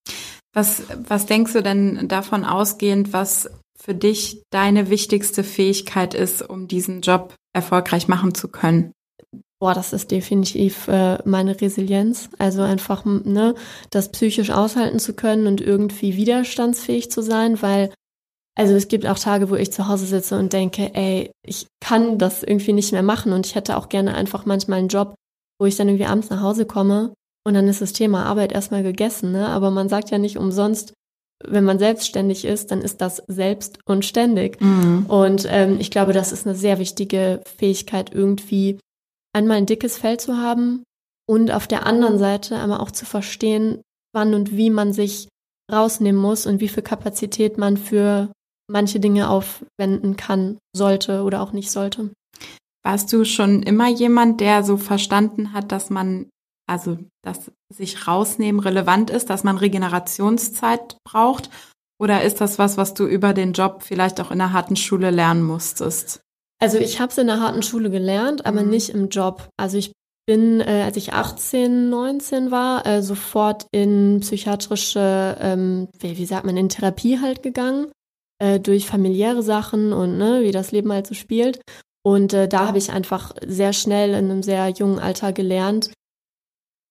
Was, 0.55 0.83
was 1.07 1.27
denkst 1.27 1.53
du 1.53 1.63
denn 1.63 2.09
davon 2.09 2.45
ausgehend, 2.45 3.13
was 3.13 3.51
für 3.81 3.95
dich 3.95 4.43
deine 4.51 4.91
wichtigste 4.91 5.45
Fähigkeit 5.45 6.15
ist, 6.15 6.43
um 6.43 6.69
diesen 6.69 7.01
Job 7.01 7.35
erfolgreich 7.55 8.09
machen 8.09 8.35
zu 8.35 8.49
können? 8.49 8.93
Boah, 9.61 9.75
das 9.75 9.93
ist 9.93 10.13
definitiv 10.13 10.87
äh, 10.87 11.19
meine 11.25 11.61
Resilienz. 11.61 12.31
Also 12.39 12.63
einfach, 12.63 13.05
ne, 13.05 13.55
das 13.91 14.13
psychisch 14.13 14.51
aushalten 14.51 15.01
zu 15.01 15.15
können 15.15 15.47
und 15.49 15.61
irgendwie 15.61 16.17
widerstandsfähig 16.17 17.11
zu 17.11 17.23
sein, 17.23 17.61
weil, 17.61 17.93
also 18.57 18.75
es 18.75 18.87
gibt 18.87 19.07
auch 19.07 19.19
Tage, 19.19 19.51
wo 19.51 19.57
ich 19.57 19.73
zu 19.73 19.89
Hause 19.89 20.07
sitze 20.07 20.39
und 20.39 20.53
denke, 20.53 20.95
ey, 20.95 21.33
ich 21.45 21.67
kann 21.81 22.19
das 22.19 22.45
irgendwie 22.45 22.73
nicht 22.73 22.93
mehr 22.93 23.03
machen 23.03 23.33
und 23.33 23.47
ich 23.47 23.57
hätte 23.57 23.77
auch 23.77 23.89
gerne 23.89 24.15
einfach 24.15 24.47
manchmal 24.47 24.79
einen 24.79 24.89
Job, 24.89 25.15
wo 25.61 25.67
ich 25.67 25.77
dann 25.77 25.89
irgendwie 25.89 26.07
abends 26.07 26.31
nach 26.31 26.41
Hause 26.41 26.65
komme 26.65 27.13
und 27.45 27.55
dann 27.55 27.67
ist 27.67 27.81
das 27.81 27.93
Thema 27.93 28.27
Arbeit 28.27 28.53
erstmal 28.53 28.85
gegessen, 28.85 29.33
ne? 29.33 29.49
Aber 29.49 29.71
man 29.71 29.89
sagt 29.89 30.11
ja 30.11 30.19
nicht 30.19 30.37
umsonst, 30.37 30.93
wenn 31.45 31.65
man 31.65 31.79
selbstständig 31.79 32.45
ist, 32.45 32.71
dann 32.71 32.81
ist 32.81 33.01
das 33.01 33.23
selbst 33.29 33.79
und 33.85 34.05
ständig. 34.05 34.61
Mhm. 34.61 35.07
Und 35.07 35.47
ähm, 35.49 35.79
ich 35.79 35.91
glaube, 35.91 36.13
das 36.13 36.33
ist 36.33 36.47
eine 36.47 36.57
sehr 36.57 36.79
wichtige 36.79 37.41
Fähigkeit, 37.59 38.13
irgendwie 38.13 38.79
einmal 39.33 39.59
ein 39.59 39.67
dickes 39.67 39.99
Fell 39.99 40.19
zu 40.19 40.37
haben 40.37 40.83
und 41.29 41.51
auf 41.51 41.67
der 41.67 41.87
anderen 41.87 42.19
Seite 42.19 42.57
aber 42.57 42.81
auch 42.81 42.91
zu 42.91 43.05
verstehen, 43.05 43.83
wann 44.13 44.35
und 44.35 44.57
wie 44.57 44.71
man 44.71 44.93
sich 44.93 45.29
rausnehmen 45.71 46.21
muss 46.21 46.47
und 46.47 46.61
wie 46.61 46.69
viel 46.69 46.83
Kapazität 46.83 47.59
man 47.59 47.77
für 47.77 48.33
manche 48.71 49.01
Dinge 49.01 49.31
aufwenden 49.31 50.17
kann, 50.17 50.59
sollte 50.75 51.23
oder 51.23 51.43
auch 51.43 51.53
nicht 51.53 51.71
sollte. 51.71 52.11
Warst 52.85 53.13
du 53.13 53.25
schon 53.25 53.63
immer 53.63 53.89
jemand, 53.89 54.41
der 54.41 54.63
so 54.63 54.77
verstanden 54.77 55.53
hat, 55.53 55.73
dass 55.73 55.91
man 55.91 56.29
also 56.69 56.99
dass 57.23 57.51
sich 57.73 58.07
rausnehmen 58.07 58.61
relevant 58.61 59.11
ist, 59.11 59.31
dass 59.31 59.45
man 59.45 59.59
Regenerationszeit 59.59 60.99
braucht? 61.05 61.51
Oder 62.01 62.23
ist 62.23 62.41
das 62.41 62.59
was, 62.59 62.77
was 62.77 62.95
du 62.95 63.07
über 63.07 63.35
den 63.35 63.53
Job 63.53 63.83
vielleicht 63.83 64.21
auch 64.21 64.31
in 64.31 64.39
der 64.39 64.53
harten 64.53 64.77
Schule 64.77 65.11
lernen 65.11 65.43
musstest? 65.43 66.21
Also 66.61 66.79
ich 66.79 67.01
habe 67.01 67.11
es 67.11 67.19
in 67.19 67.27
der 67.27 67.41
harten 67.41 67.63
Schule 67.63 67.91
gelernt, 67.91 68.47
aber 68.47 68.63
mhm. 68.63 68.71
nicht 68.71 68.91
im 68.91 69.09
Job. 69.09 69.49
Also 69.57 69.79
ich 69.79 69.93
bin, 70.27 70.61
äh, 70.61 70.83
als 70.85 70.97
ich 70.97 71.13
18, 71.13 71.89
19 71.89 72.51
war, 72.51 72.87
äh, 72.87 73.03
sofort 73.03 73.67
in 73.73 74.21
psychiatrische, 74.21 75.37
ähm, 75.41 75.89
wie, 75.99 76.19
wie 76.19 76.27
sagt 76.27 76.45
man, 76.45 76.57
in 76.57 76.69
Therapie 76.69 77.21
halt 77.21 77.43
gegangen, 77.43 77.87
äh, 78.39 78.61
durch 78.61 78.87
familiäre 78.87 79.43
Sachen 79.43 79.93
und 79.93 80.19
ne, 80.19 80.43
wie 80.43 80.53
das 80.53 80.71
Leben 80.71 80.93
halt 80.93 81.07
so 81.07 81.15
spielt. 81.15 81.61
Und 82.05 82.33
äh, 82.33 82.49
da 82.49 82.67
habe 82.67 82.79
ich 82.79 82.93
einfach 82.93 83.35
sehr 83.45 83.73
schnell 83.73 84.11
in 84.11 84.31
einem 84.31 84.43
sehr 84.43 84.69
jungen 84.69 84.99
Alter 84.99 85.33
gelernt, 85.33 85.91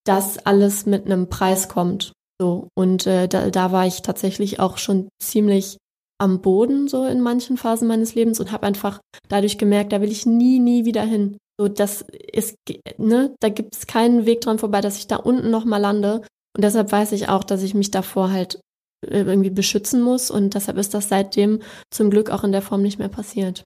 dass 0.07 0.37
alles 0.39 0.85
mit 0.85 1.05
einem 1.05 1.29
Preis 1.29 1.69
kommt. 1.69 2.13
So. 2.39 2.67
Und 2.75 3.07
äh, 3.07 3.27
da, 3.27 3.49
da 3.49 3.71
war 3.71 3.87
ich 3.87 4.01
tatsächlich 4.01 4.59
auch 4.59 4.77
schon 4.77 5.09
ziemlich 5.21 5.77
am 6.19 6.41
Boden 6.41 6.87
so 6.87 7.05
in 7.05 7.21
manchen 7.21 7.57
Phasen 7.57 7.87
meines 7.87 8.15
Lebens 8.15 8.39
und 8.39 8.51
habe 8.51 8.65
einfach 8.65 8.99
dadurch 9.29 9.57
gemerkt, 9.57 9.91
da 9.91 10.01
will 10.01 10.11
ich 10.11 10.25
nie, 10.25 10.59
nie 10.59 10.85
wieder 10.85 11.03
hin. 11.03 11.37
So, 11.59 11.67
das 11.67 12.05
ist, 12.31 12.55
ne, 12.97 13.35
da 13.39 13.49
gibt 13.49 13.75
es 13.75 13.87
keinen 13.87 14.25
Weg 14.25 14.41
dran 14.41 14.59
vorbei, 14.59 14.81
dass 14.81 14.97
ich 14.97 15.07
da 15.07 15.17
unten 15.17 15.49
nochmal 15.49 15.81
lande. 15.81 16.21
Und 16.55 16.63
deshalb 16.63 16.91
weiß 16.91 17.11
ich 17.11 17.29
auch, 17.29 17.43
dass 17.43 17.63
ich 17.63 17.73
mich 17.73 17.91
davor 17.91 18.31
halt 18.31 18.59
äh, 19.05 19.21
irgendwie 19.21 19.49
beschützen 19.49 20.01
muss. 20.01 20.31
Und 20.31 20.53
deshalb 20.53 20.77
ist 20.77 20.93
das 20.93 21.09
seitdem 21.09 21.61
zum 21.91 22.09
Glück 22.09 22.29
auch 22.29 22.43
in 22.43 22.51
der 22.51 22.61
Form 22.61 22.81
nicht 22.81 22.99
mehr 22.99 23.09
passiert. 23.09 23.63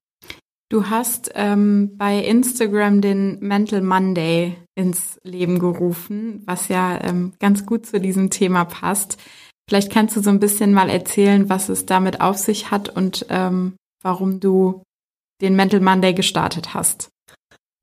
Du 0.72 0.90
hast 0.90 1.32
ähm, 1.36 1.98
bei 1.98 2.24
Instagram 2.24 3.02
den 3.02 3.40
Mental 3.42 3.82
Monday 3.82 4.56
ins 4.74 5.20
Leben 5.22 5.60
gerufen, 5.60 6.44
was 6.46 6.70
ja 6.70 6.98
ähm, 7.04 7.34
ganz 7.40 7.66
gut 7.66 7.86
zu 7.86 8.00
diesem 8.00 8.30
Thema 8.30 8.64
passt. 8.64 9.18
Vielleicht 9.68 9.92
kannst 9.92 10.16
du 10.16 10.22
so 10.22 10.30
ein 10.30 10.40
bisschen 10.40 10.72
mal 10.72 10.90
erzählen, 10.90 11.50
was 11.50 11.68
es 11.68 11.86
damit 11.86 12.22
auf 12.22 12.38
sich 12.38 12.72
hat 12.72 12.88
und 12.88 13.26
ähm, 13.28 13.74
warum 14.02 14.40
du 14.40 14.82
den 15.42 15.58
Mental 15.58 15.82
Monday 15.82 16.14
gestartet 16.14 16.74
hast. 16.74 17.10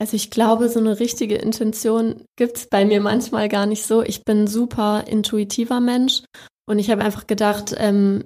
Also 0.00 0.16
ich 0.16 0.30
glaube, 0.30 0.70
so 0.70 0.80
eine 0.80 0.98
richtige 0.98 1.34
Intention 1.34 2.24
gibt's 2.36 2.68
bei 2.70 2.86
mir 2.86 3.02
manchmal 3.02 3.50
gar 3.50 3.66
nicht 3.66 3.84
so. 3.84 4.02
Ich 4.02 4.24
bin 4.24 4.46
super 4.46 5.04
intuitiver 5.06 5.80
Mensch 5.80 6.22
und 6.66 6.78
ich 6.78 6.90
habe 6.90 7.04
einfach 7.04 7.26
gedacht, 7.26 7.74
ähm, 7.76 8.24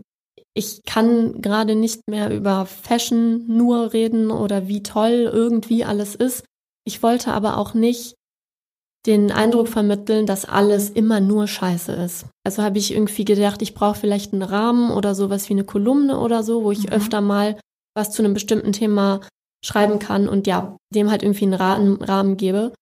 ich 0.55 0.83
kann 0.85 1.41
gerade 1.41 1.75
nicht 1.75 2.03
mehr 2.09 2.31
über 2.31 2.67
Fashion 2.67 3.47
nur 3.47 3.93
reden 3.93 4.31
oder 4.31 4.69
wie 4.69 4.83
toll 4.83 5.31
irgendwie 5.33 5.85
alles 5.85 6.15
ist. 6.15 6.45
Ich 6.85 7.03
wollte 7.03 7.33
aber 7.33 7.57
auch 7.57 7.75
nicht 7.75 8.15
den 9.07 9.33
Eindruck 9.33 9.69
vermitteln, 9.69 10.27
dass 10.27 10.45
alles 10.45 10.91
immer 10.91 11.21
nur 11.21 11.49
scheiße 11.49 11.93
ist. 11.93 12.27
Also 12.45 12.63
habe 12.63 12.79
ich 12.79 12.93
irgendwie 12.93 13.25
gedacht, 13.25 13.63
ich 13.63 13.75
brauche 13.75 13.99
vielleicht 13.99 14.33
einen 14.33 14.43
Rahmen 14.43 14.91
oder 14.93 15.15
sowas 15.15 15.49
wie 15.49 15.55
eine 15.55 15.65
Kolumne 15.65 16.21
oder 16.21 16.43
so, 16.43 16.63
wo 16.63 16.71
ich 16.71 16.87
mhm. 16.87 16.93
öfter 16.93 17.21
mal 17.21 17.59
was 17.97 18.13
zu 18.13 18.23
einem 18.23 18.35
bestimmten 18.35 18.73
Thema 18.73 19.21
schreiben 19.65 19.99
kann 19.99 20.29
und 20.29 20.47
ja, 20.47 20.77
dem 20.95 21.11
halt 21.11 21.23
irgendwie 21.23 21.45
einen 21.45 21.95
Rahmen 22.03 22.37
gebe. 22.37 22.73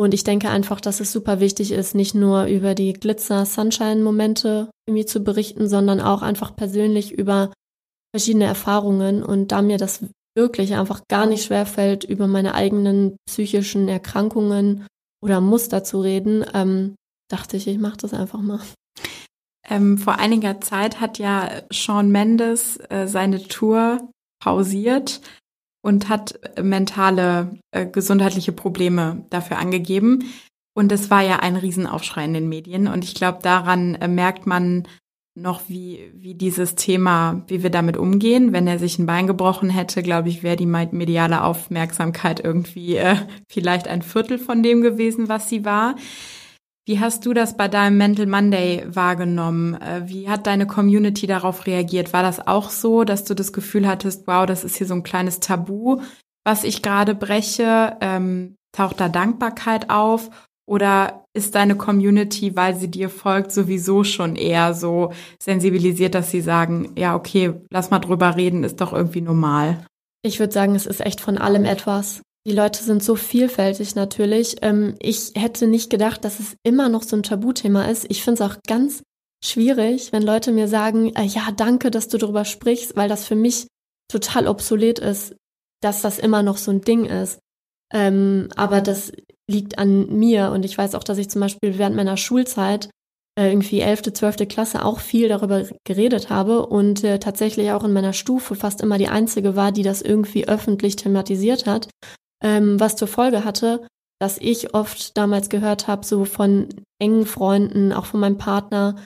Und 0.00 0.14
ich 0.14 0.24
denke 0.24 0.48
einfach, 0.48 0.80
dass 0.80 1.00
es 1.00 1.12
super 1.12 1.40
wichtig 1.40 1.72
ist, 1.72 1.94
nicht 1.94 2.14
nur 2.14 2.46
über 2.46 2.74
die 2.74 2.94
Glitzer-Sunshine-Momente 2.94 4.70
irgendwie 4.86 5.04
zu 5.04 5.20
berichten, 5.20 5.68
sondern 5.68 6.00
auch 6.00 6.22
einfach 6.22 6.56
persönlich 6.56 7.12
über 7.12 7.52
verschiedene 8.16 8.46
Erfahrungen. 8.46 9.22
Und 9.22 9.52
da 9.52 9.60
mir 9.60 9.76
das 9.76 10.02
wirklich 10.34 10.74
einfach 10.74 11.02
gar 11.08 11.26
nicht 11.26 11.44
schwer 11.44 11.66
fällt, 11.66 12.04
über 12.04 12.28
meine 12.28 12.54
eigenen 12.54 13.18
psychischen 13.28 13.88
Erkrankungen 13.88 14.86
oder 15.22 15.42
Muster 15.42 15.84
zu 15.84 16.00
reden, 16.00 16.46
ähm, 16.54 16.94
dachte 17.30 17.58
ich, 17.58 17.68
ich 17.68 17.78
mache 17.78 17.98
das 17.98 18.14
einfach 18.14 18.40
mal. 18.40 18.60
Ähm, 19.68 19.98
vor 19.98 20.18
einiger 20.18 20.62
Zeit 20.62 20.98
hat 20.98 21.18
ja 21.18 21.60
Sean 21.70 22.10
Mendes 22.10 22.78
äh, 22.88 23.06
seine 23.06 23.46
Tour 23.46 24.10
pausiert 24.42 25.20
und 25.82 26.08
hat 26.08 26.38
mentale, 26.60 27.56
äh, 27.70 27.86
gesundheitliche 27.86 28.52
Probleme 28.52 29.24
dafür 29.30 29.58
angegeben. 29.58 30.24
Und 30.74 30.92
es 30.92 31.10
war 31.10 31.22
ja 31.22 31.36
ein 31.36 31.56
Riesenaufschrei 31.56 32.24
in 32.24 32.34
den 32.34 32.48
Medien. 32.48 32.86
Und 32.86 33.04
ich 33.04 33.14
glaube, 33.14 33.38
daran 33.42 33.94
äh, 33.96 34.08
merkt 34.08 34.46
man 34.46 34.86
noch, 35.34 35.62
wie, 35.68 36.12
wie 36.14 36.34
dieses 36.34 36.74
Thema, 36.74 37.42
wie 37.46 37.62
wir 37.62 37.70
damit 37.70 37.96
umgehen. 37.96 38.52
Wenn 38.52 38.66
er 38.66 38.78
sich 38.78 38.98
ein 38.98 39.06
Bein 39.06 39.26
gebrochen 39.26 39.70
hätte, 39.70 40.02
glaube 40.02 40.28
ich, 40.28 40.42
wäre 40.42 40.56
die 40.56 40.66
mediale 40.66 41.42
Aufmerksamkeit 41.42 42.40
irgendwie 42.40 42.96
äh, 42.96 43.16
vielleicht 43.48 43.88
ein 43.88 44.02
Viertel 44.02 44.38
von 44.38 44.62
dem 44.62 44.82
gewesen, 44.82 45.28
was 45.28 45.48
sie 45.48 45.64
war. 45.64 45.96
Wie 46.90 46.98
hast 46.98 47.24
du 47.24 47.32
das 47.32 47.56
bei 47.56 47.68
deinem 47.68 47.98
Mental 47.98 48.26
Monday 48.26 48.84
wahrgenommen? 48.84 49.80
Äh, 49.80 50.08
wie 50.08 50.28
hat 50.28 50.48
deine 50.48 50.66
Community 50.66 51.28
darauf 51.28 51.68
reagiert? 51.68 52.12
War 52.12 52.24
das 52.24 52.44
auch 52.44 52.68
so, 52.70 53.04
dass 53.04 53.22
du 53.22 53.34
das 53.34 53.52
Gefühl 53.52 53.86
hattest, 53.86 54.26
wow, 54.26 54.44
das 54.44 54.64
ist 54.64 54.74
hier 54.74 54.88
so 54.88 54.94
ein 54.94 55.04
kleines 55.04 55.38
Tabu, 55.38 56.00
was 56.44 56.64
ich 56.64 56.82
gerade 56.82 57.14
breche? 57.14 57.96
Ähm, 58.00 58.56
taucht 58.72 58.98
da 58.98 59.08
Dankbarkeit 59.08 59.88
auf? 59.88 60.30
Oder 60.66 61.26
ist 61.32 61.54
deine 61.54 61.76
Community, 61.76 62.56
weil 62.56 62.74
sie 62.74 62.90
dir 62.90 63.08
folgt, 63.08 63.52
sowieso 63.52 64.02
schon 64.02 64.34
eher 64.34 64.74
so 64.74 65.12
sensibilisiert, 65.40 66.16
dass 66.16 66.32
sie 66.32 66.40
sagen, 66.40 66.90
ja, 66.96 67.14
okay, 67.14 67.52
lass 67.70 67.92
mal 67.92 68.00
drüber 68.00 68.34
reden, 68.34 68.64
ist 68.64 68.80
doch 68.80 68.92
irgendwie 68.92 69.20
normal? 69.20 69.86
Ich 70.22 70.40
würde 70.40 70.52
sagen, 70.52 70.74
es 70.74 70.86
ist 70.86 71.02
echt 71.02 71.20
von 71.20 71.38
allem 71.38 71.66
etwas. 71.66 72.20
Die 72.46 72.52
Leute 72.52 72.82
sind 72.82 73.02
so 73.02 73.16
vielfältig 73.16 73.94
natürlich. 73.94 74.56
Ähm, 74.62 74.94
ich 74.98 75.32
hätte 75.34 75.66
nicht 75.66 75.90
gedacht, 75.90 76.24
dass 76.24 76.40
es 76.40 76.56
immer 76.62 76.88
noch 76.88 77.02
so 77.02 77.16
ein 77.16 77.22
Tabuthema 77.22 77.84
ist. 77.84 78.06
Ich 78.08 78.22
finde 78.24 78.42
es 78.42 78.50
auch 78.50 78.56
ganz 78.66 79.02
schwierig, 79.44 80.12
wenn 80.12 80.22
Leute 80.22 80.52
mir 80.52 80.66
sagen, 80.66 81.14
äh, 81.14 81.24
ja, 81.24 81.50
danke, 81.54 81.90
dass 81.90 82.08
du 82.08 82.16
darüber 82.16 82.44
sprichst, 82.44 82.96
weil 82.96 83.08
das 83.08 83.26
für 83.26 83.34
mich 83.34 83.66
total 84.10 84.48
obsolet 84.48 84.98
ist, 84.98 85.36
dass 85.82 86.02
das 86.02 86.18
immer 86.18 86.42
noch 86.42 86.56
so 86.56 86.70
ein 86.70 86.80
Ding 86.80 87.04
ist. 87.04 87.40
Ähm, 87.92 88.48
aber 88.56 88.80
das 88.80 89.12
liegt 89.50 89.78
an 89.78 90.18
mir 90.18 90.50
und 90.52 90.64
ich 90.64 90.76
weiß 90.78 90.94
auch, 90.94 91.04
dass 91.04 91.18
ich 91.18 91.28
zum 91.28 91.40
Beispiel 91.40 91.76
während 91.76 91.96
meiner 91.96 92.16
Schulzeit 92.16 92.88
äh, 93.38 93.50
irgendwie 93.50 93.80
elfte, 93.80 94.12
zwölfte 94.12 94.46
Klasse 94.46 94.84
auch 94.84 95.00
viel 95.00 95.28
darüber 95.28 95.64
geredet 95.84 96.30
habe 96.30 96.66
und 96.66 97.04
äh, 97.04 97.18
tatsächlich 97.18 97.72
auch 97.72 97.84
in 97.84 97.92
meiner 97.92 98.12
Stufe 98.12 98.54
fast 98.54 98.80
immer 98.80 98.96
die 98.96 99.08
einzige 99.08 99.56
war, 99.56 99.72
die 99.72 99.82
das 99.82 100.02
irgendwie 100.02 100.48
öffentlich 100.48 100.96
thematisiert 100.96 101.66
hat 101.66 101.88
ähm, 102.42 102.78
was 102.80 102.96
zur 102.96 103.08
Folge 103.08 103.44
hatte, 103.44 103.86
dass 104.20 104.38
ich 104.38 104.74
oft 104.74 105.16
damals 105.16 105.48
gehört 105.48 105.88
habe, 105.88 106.04
so 106.04 106.24
von 106.24 106.68
engen 107.00 107.26
Freunden, 107.26 107.92
auch 107.92 108.06
von 108.06 108.20
meinem 108.20 108.38
Partner, 108.38 108.96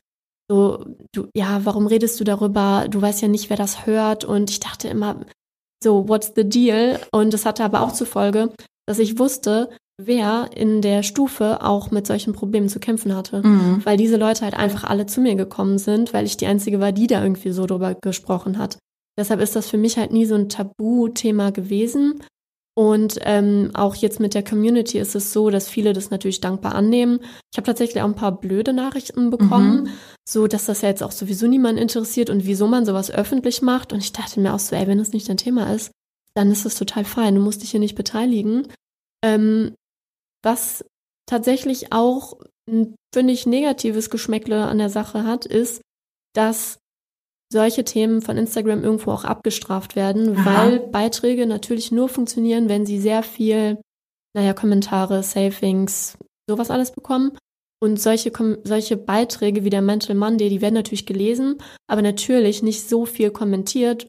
so, 0.51 0.85
du, 1.12 1.29
ja, 1.35 1.64
warum 1.64 1.87
redest 1.87 2.20
du 2.20 2.25
darüber? 2.25 2.87
Du 2.88 3.01
weißt 3.01 3.23
ja 3.23 3.29
nicht, 3.29 3.49
wer 3.49 3.57
das 3.57 3.87
hört. 3.87 4.25
Und 4.25 4.51
ich 4.51 4.61
dachte 4.61 4.88
immer, 4.88 5.25
so, 5.83 6.09
what's 6.09 6.33
the 6.37 6.49
deal? 6.49 7.01
Und 7.12 7.33
es 7.33 7.47
hatte 7.47 7.64
aber 7.64 7.81
auch 7.81 7.92
zur 7.92 8.07
Folge, 8.07 8.53
dass 8.87 8.99
ich 8.99 9.18
wusste, 9.18 9.70
wer 10.01 10.51
in 10.55 10.83
der 10.83 11.03
Stufe 11.03 11.62
auch 11.62 11.90
mit 11.90 12.07
solchen 12.07 12.35
Problemen 12.35 12.68
zu 12.68 12.79
kämpfen 12.79 13.14
hatte. 13.14 13.47
Mhm. 13.47 13.85
Weil 13.85 13.97
diese 13.97 14.16
Leute 14.16 14.42
halt 14.42 14.55
einfach 14.55 14.85
alle 14.85 15.07
zu 15.07 15.20
mir 15.20 15.35
gekommen 15.35 15.79
sind, 15.79 16.12
weil 16.12 16.27
ich 16.27 16.37
die 16.37 16.47
Einzige 16.47 16.81
war, 16.81 16.92
die 16.92 17.07
da 17.07 17.23
irgendwie 17.23 17.53
so 17.53 17.66
drüber 17.66 17.94
gesprochen 17.94 18.59
hat. 18.59 18.79
Deshalb 19.18 19.40
ist 19.40 19.57
das 19.57 19.70
für 19.70 19.79
mich 19.79 19.97
halt 19.97 20.12
nie 20.12 20.27
so 20.27 20.35
ein 20.35 20.49
Tabuthema 20.49 21.51
gewesen. 21.51 22.23
Und 22.76 23.18
ähm, 23.22 23.70
auch 23.74 23.94
jetzt 23.94 24.18
mit 24.18 24.34
der 24.34 24.42
Community 24.42 24.98
ist 24.98 25.14
es 25.14 25.32
so, 25.32 25.48
dass 25.50 25.68
viele 25.68 25.92
das 25.92 26.10
natürlich 26.10 26.40
dankbar 26.40 26.74
annehmen. 26.74 27.20
Ich 27.52 27.56
habe 27.56 27.66
tatsächlich 27.66 28.02
auch 28.02 28.08
ein 28.08 28.16
paar 28.16 28.40
blöde 28.40 28.72
Nachrichten 28.72 29.30
bekommen, 29.30 29.84
mhm. 29.84 29.88
so 30.28 30.48
dass 30.48 30.66
das 30.66 30.82
ja 30.82 30.88
jetzt 30.88 31.02
auch 31.02 31.12
sowieso 31.12 31.46
niemand 31.46 31.78
interessiert 31.78 32.30
und 32.30 32.46
wieso 32.46 32.66
man 32.66 32.84
sowas 32.84 33.12
öffentlich 33.12 33.62
macht. 33.62 33.92
Und 33.92 34.00
ich 34.00 34.12
dachte 34.12 34.40
mir 34.40 34.54
auch 34.54 34.58
so, 34.58 34.74
ey, 34.74 34.88
wenn 34.88 34.98
das 34.98 35.12
nicht 35.12 35.28
dein 35.28 35.37
Thema 35.37 35.72
ist, 35.72 35.92
dann 36.34 36.50
ist 36.50 36.66
es 36.66 36.74
total 36.74 37.04
fein. 37.04 37.37
Du 37.37 37.40
musst 37.40 37.62
dich 37.62 37.70
hier 37.70 37.80
nicht 37.80 37.94
beteiligen. 37.94 38.66
Ähm, 39.24 39.74
was 40.42 40.84
tatsächlich 41.26 41.92
auch 41.92 42.40
ein, 42.68 42.96
finde 43.14 43.32
ich, 43.32 43.46
negatives 43.46 44.10
Geschmäckle 44.10 44.64
an 44.64 44.78
der 44.78 44.90
Sache 44.90 45.24
hat, 45.24 45.46
ist, 45.46 45.80
dass 46.34 46.78
solche 47.55 47.85
Themen 47.85 48.21
von 48.21 48.37
Instagram 48.37 48.83
irgendwo 48.83 49.12
auch 49.12 49.25
abgestraft 49.25 49.95
werden, 49.95 50.37
Aha. 50.37 50.45
weil 50.45 50.81
Beiträge 50.81 51.47
natürlich 51.47 51.93
nur 51.93 52.09
funktionieren, 52.09 52.69
wenn 52.69 52.85
sie 52.85 52.99
sehr 52.99 53.23
viel, 53.23 53.79
naja, 54.35 54.53
Kommentare, 54.55 55.23
Savings, 55.23 56.19
sowas 56.51 56.71
alles 56.71 56.90
bekommen. 56.90 57.38
Und 57.81 58.01
solche, 58.01 58.33
solche 58.64 58.97
Beiträge 58.97 59.62
wie 59.62 59.71
der 59.71 59.83
Mental 59.83 60.17
Monday, 60.17 60.49
die 60.49 60.61
werden 60.61 60.75
natürlich 60.75 61.07
gelesen, 61.07 61.59
aber 61.87 62.03
natürlich 62.03 62.62
nicht 62.62 62.88
so 62.88 63.07
viel 63.07 63.31
kommentiert, 63.31 64.09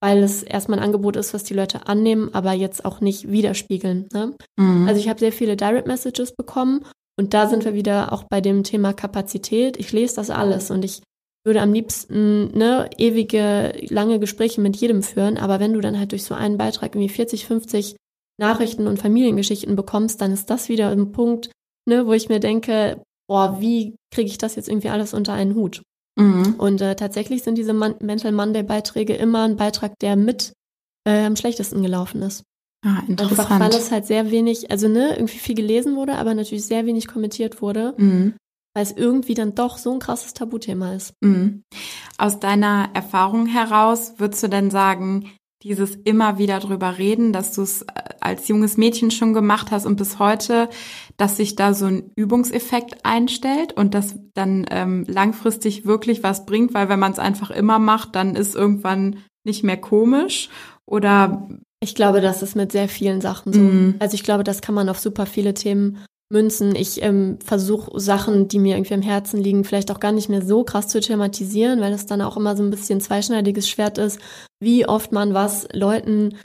weil 0.00 0.22
es 0.22 0.44
erstmal 0.44 0.78
ein 0.78 0.84
Angebot 0.84 1.16
ist, 1.16 1.34
was 1.34 1.42
die 1.42 1.54
Leute 1.54 1.88
annehmen, 1.88 2.30
aber 2.32 2.52
jetzt 2.52 2.84
auch 2.84 3.00
nicht 3.00 3.28
widerspiegeln. 3.28 4.08
Ne? 4.12 4.34
Mhm. 4.56 4.86
Also 4.86 5.00
ich 5.00 5.08
habe 5.08 5.18
sehr 5.18 5.32
viele 5.32 5.56
Direct 5.56 5.88
Messages 5.88 6.36
bekommen 6.36 6.84
und 7.18 7.34
da 7.34 7.48
sind 7.48 7.64
wir 7.64 7.74
wieder 7.74 8.12
auch 8.12 8.24
bei 8.24 8.40
dem 8.40 8.62
Thema 8.62 8.92
Kapazität. 8.92 9.78
Ich 9.78 9.90
lese 9.90 10.16
das 10.16 10.30
alles 10.30 10.70
und 10.70 10.84
ich 10.84 11.00
würde 11.44 11.60
am 11.60 11.72
liebsten 11.72 12.56
ne, 12.56 12.88
ewige, 12.96 13.74
lange 13.88 14.18
Gespräche 14.18 14.60
mit 14.60 14.76
jedem 14.76 15.02
führen, 15.02 15.36
aber 15.36 15.60
wenn 15.60 15.74
du 15.74 15.80
dann 15.80 15.98
halt 15.98 16.12
durch 16.12 16.24
so 16.24 16.34
einen 16.34 16.56
Beitrag 16.56 16.94
irgendwie 16.94 17.12
40, 17.12 17.46
50 17.46 17.96
Nachrichten 18.40 18.86
und 18.86 18.98
Familiengeschichten 18.98 19.76
bekommst, 19.76 20.20
dann 20.20 20.32
ist 20.32 20.50
das 20.50 20.68
wieder 20.68 20.90
ein 20.90 21.12
Punkt, 21.12 21.50
ne, 21.86 22.06
wo 22.06 22.12
ich 22.12 22.28
mir 22.28 22.40
denke, 22.40 23.02
boah, 23.28 23.58
wie 23.60 23.94
kriege 24.12 24.28
ich 24.28 24.38
das 24.38 24.56
jetzt 24.56 24.68
irgendwie 24.68 24.88
alles 24.88 25.14
unter 25.14 25.34
einen 25.34 25.54
Hut? 25.54 25.82
Mhm. 26.18 26.54
Und 26.58 26.80
äh, 26.80 26.96
tatsächlich 26.96 27.42
sind 27.42 27.56
diese 27.58 27.72
Man 27.72 27.96
Mental 28.00 28.32
Monday 28.32 28.62
Beiträge 28.62 29.14
immer 29.14 29.44
ein 29.44 29.56
Beitrag, 29.56 29.98
der 30.00 30.16
mit 30.16 30.52
äh, 31.06 31.24
am 31.24 31.36
schlechtesten 31.36 31.82
gelaufen 31.82 32.22
ist. 32.22 32.42
Ah, 32.86 33.02
interessant. 33.06 33.50
Einfach 33.50 33.60
weil 33.60 33.74
es 33.74 33.90
halt 33.90 34.06
sehr 34.06 34.30
wenig, 34.30 34.70
also 34.70 34.88
ne, 34.88 35.14
irgendwie 35.14 35.38
viel 35.38 35.54
gelesen 35.54 35.96
wurde, 35.96 36.14
aber 36.14 36.34
natürlich 36.34 36.66
sehr 36.66 36.86
wenig 36.86 37.06
kommentiert 37.06 37.60
wurde. 37.60 37.94
Mhm 37.98 38.34
weil 38.74 38.82
es 38.82 38.92
irgendwie 38.92 39.34
dann 39.34 39.54
doch 39.54 39.78
so 39.78 39.92
ein 39.92 40.00
krasses 40.00 40.34
Tabuthema 40.34 40.92
ist. 40.92 41.14
Mhm. 41.20 41.62
Aus 42.18 42.40
deiner 42.40 42.90
Erfahrung 42.92 43.46
heraus 43.46 44.14
würdest 44.18 44.42
du 44.42 44.48
denn 44.48 44.70
sagen, 44.70 45.30
dieses 45.62 45.94
immer 45.94 46.36
wieder 46.36 46.60
drüber 46.60 46.98
reden, 46.98 47.32
dass 47.32 47.52
du 47.52 47.62
es 47.62 47.82
äh, 47.82 47.86
als 48.20 48.48
junges 48.48 48.76
Mädchen 48.76 49.10
schon 49.10 49.32
gemacht 49.32 49.70
hast 49.70 49.86
und 49.86 49.96
bis 49.96 50.18
heute, 50.18 50.68
dass 51.16 51.38
sich 51.38 51.56
da 51.56 51.72
so 51.72 51.86
ein 51.86 52.12
Übungseffekt 52.16 53.04
einstellt 53.04 53.72
und 53.72 53.94
das 53.94 54.16
dann 54.34 54.66
ähm, 54.70 55.04
langfristig 55.08 55.86
wirklich 55.86 56.22
was 56.22 56.44
bringt, 56.44 56.74
weil 56.74 56.90
wenn 56.90 56.98
man 56.98 57.12
es 57.12 57.18
einfach 57.18 57.50
immer 57.50 57.78
macht, 57.78 58.14
dann 58.14 58.36
ist 58.36 58.54
irgendwann 58.54 59.16
nicht 59.44 59.64
mehr 59.64 59.78
komisch 59.78 60.50
oder 60.86 61.48
ich 61.80 61.94
glaube, 61.94 62.20
das 62.20 62.42
ist 62.42 62.56
mit 62.56 62.72
sehr 62.72 62.88
vielen 62.88 63.20
Sachen 63.20 63.52
so. 63.52 63.60
Mm. 63.60 63.94
Also 63.98 64.14
ich 64.14 64.22
glaube, 64.22 64.44
das 64.44 64.62
kann 64.62 64.74
man 64.74 64.88
auf 64.88 64.98
super 64.98 65.26
viele 65.26 65.54
Themen 65.54 65.98
Münzen. 66.30 66.74
Ich 66.74 67.02
ähm, 67.02 67.38
versuche 67.44 67.98
Sachen, 68.00 68.48
die 68.48 68.58
mir 68.58 68.76
irgendwie 68.76 68.94
am 68.94 69.02
Herzen 69.02 69.40
liegen, 69.40 69.64
vielleicht 69.64 69.90
auch 69.90 70.00
gar 70.00 70.12
nicht 70.12 70.28
mehr 70.28 70.42
so 70.42 70.64
krass 70.64 70.88
zu 70.88 71.00
thematisieren, 71.00 71.80
weil 71.80 71.92
es 71.92 72.06
dann 72.06 72.22
auch 72.22 72.36
immer 72.36 72.56
so 72.56 72.62
ein 72.62 72.70
bisschen 72.70 73.00
zweischneidiges 73.00 73.68
Schwert 73.68 73.98
ist, 73.98 74.18
wie 74.60 74.86
oft 74.86 75.12
man 75.12 75.34
was 75.34 75.68
Leuten 75.72 76.36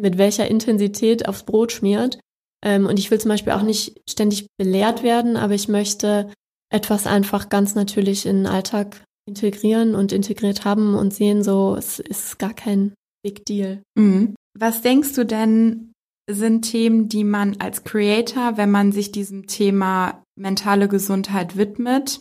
mit 0.00 0.18
welcher 0.18 0.48
Intensität 0.48 1.28
aufs 1.28 1.44
Brot 1.44 1.72
schmiert. 1.72 2.18
Ähm, 2.64 2.86
und 2.86 2.98
ich 2.98 3.10
will 3.10 3.20
zum 3.20 3.30
Beispiel 3.30 3.52
auch 3.52 3.62
nicht 3.62 4.00
ständig 4.08 4.46
belehrt 4.58 5.02
werden, 5.02 5.36
aber 5.36 5.54
ich 5.54 5.68
möchte 5.68 6.32
etwas 6.72 7.06
einfach 7.06 7.48
ganz 7.48 7.74
natürlich 7.74 8.26
in 8.26 8.38
den 8.38 8.46
Alltag 8.46 9.04
integrieren 9.26 9.94
und 9.94 10.12
integriert 10.12 10.64
haben 10.64 10.94
und 10.94 11.12
sehen, 11.14 11.42
so 11.42 11.76
es 11.76 11.98
ist 11.98 12.38
gar 12.38 12.54
kein 12.54 12.94
Big 13.22 13.44
Deal. 13.44 13.82
Mhm. 13.96 14.34
Was 14.58 14.82
denkst 14.82 15.14
du 15.14 15.24
denn, 15.24 15.89
sind 16.34 16.62
Themen, 16.62 17.08
die 17.08 17.24
man 17.24 17.56
als 17.58 17.84
Creator, 17.84 18.56
wenn 18.56 18.70
man 18.70 18.92
sich 18.92 19.12
diesem 19.12 19.46
Thema 19.46 20.22
mentale 20.36 20.88
Gesundheit 20.88 21.56
widmet, 21.56 22.20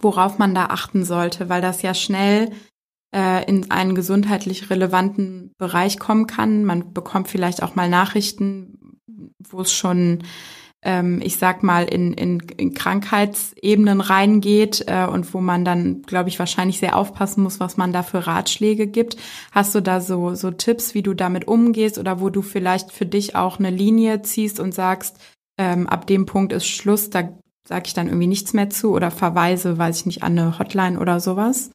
worauf 0.00 0.38
man 0.38 0.54
da 0.54 0.66
achten 0.66 1.04
sollte, 1.04 1.48
weil 1.48 1.62
das 1.62 1.82
ja 1.82 1.94
schnell 1.94 2.50
äh, 3.14 3.44
in 3.48 3.70
einen 3.70 3.94
gesundheitlich 3.94 4.70
relevanten 4.70 5.52
Bereich 5.58 5.98
kommen 5.98 6.26
kann. 6.26 6.64
Man 6.64 6.92
bekommt 6.92 7.28
vielleicht 7.28 7.62
auch 7.62 7.74
mal 7.74 7.88
Nachrichten, 7.88 8.98
wo 9.38 9.60
es 9.60 9.72
schon 9.72 10.22
ähm, 10.88 11.20
ich 11.22 11.36
sag 11.36 11.62
mal, 11.62 11.84
in, 11.84 12.14
in, 12.14 12.40
in 12.56 12.72
Krankheitsebenen 12.72 14.00
reingeht 14.00 14.84
äh, 14.86 15.04
und 15.06 15.34
wo 15.34 15.40
man 15.42 15.62
dann, 15.62 16.00
glaube 16.00 16.30
ich, 16.30 16.38
wahrscheinlich 16.38 16.78
sehr 16.78 16.96
aufpassen 16.96 17.42
muss, 17.42 17.60
was 17.60 17.76
man 17.76 17.92
da 17.92 18.02
für 18.02 18.26
Ratschläge 18.26 18.86
gibt. 18.86 19.18
Hast 19.52 19.74
du 19.74 19.82
da 19.82 20.00
so, 20.00 20.34
so 20.34 20.50
Tipps, 20.50 20.94
wie 20.94 21.02
du 21.02 21.12
damit 21.12 21.46
umgehst 21.46 21.98
oder 21.98 22.22
wo 22.22 22.30
du 22.30 22.40
vielleicht 22.40 22.90
für 22.90 23.04
dich 23.04 23.36
auch 23.36 23.58
eine 23.58 23.68
Linie 23.68 24.22
ziehst 24.22 24.60
und 24.60 24.72
sagst, 24.72 25.18
ähm, 25.58 25.86
ab 25.86 26.06
dem 26.06 26.24
Punkt 26.24 26.54
ist 26.54 26.66
Schluss, 26.66 27.10
da 27.10 27.28
sage 27.64 27.84
ich 27.84 27.92
dann 27.92 28.06
irgendwie 28.06 28.26
nichts 28.26 28.54
mehr 28.54 28.70
zu 28.70 28.94
oder 28.94 29.10
verweise, 29.10 29.76
weiß 29.76 30.00
ich 30.00 30.06
nicht, 30.06 30.22
an 30.22 30.38
eine 30.38 30.58
Hotline 30.58 30.98
oder 30.98 31.20
sowas? 31.20 31.70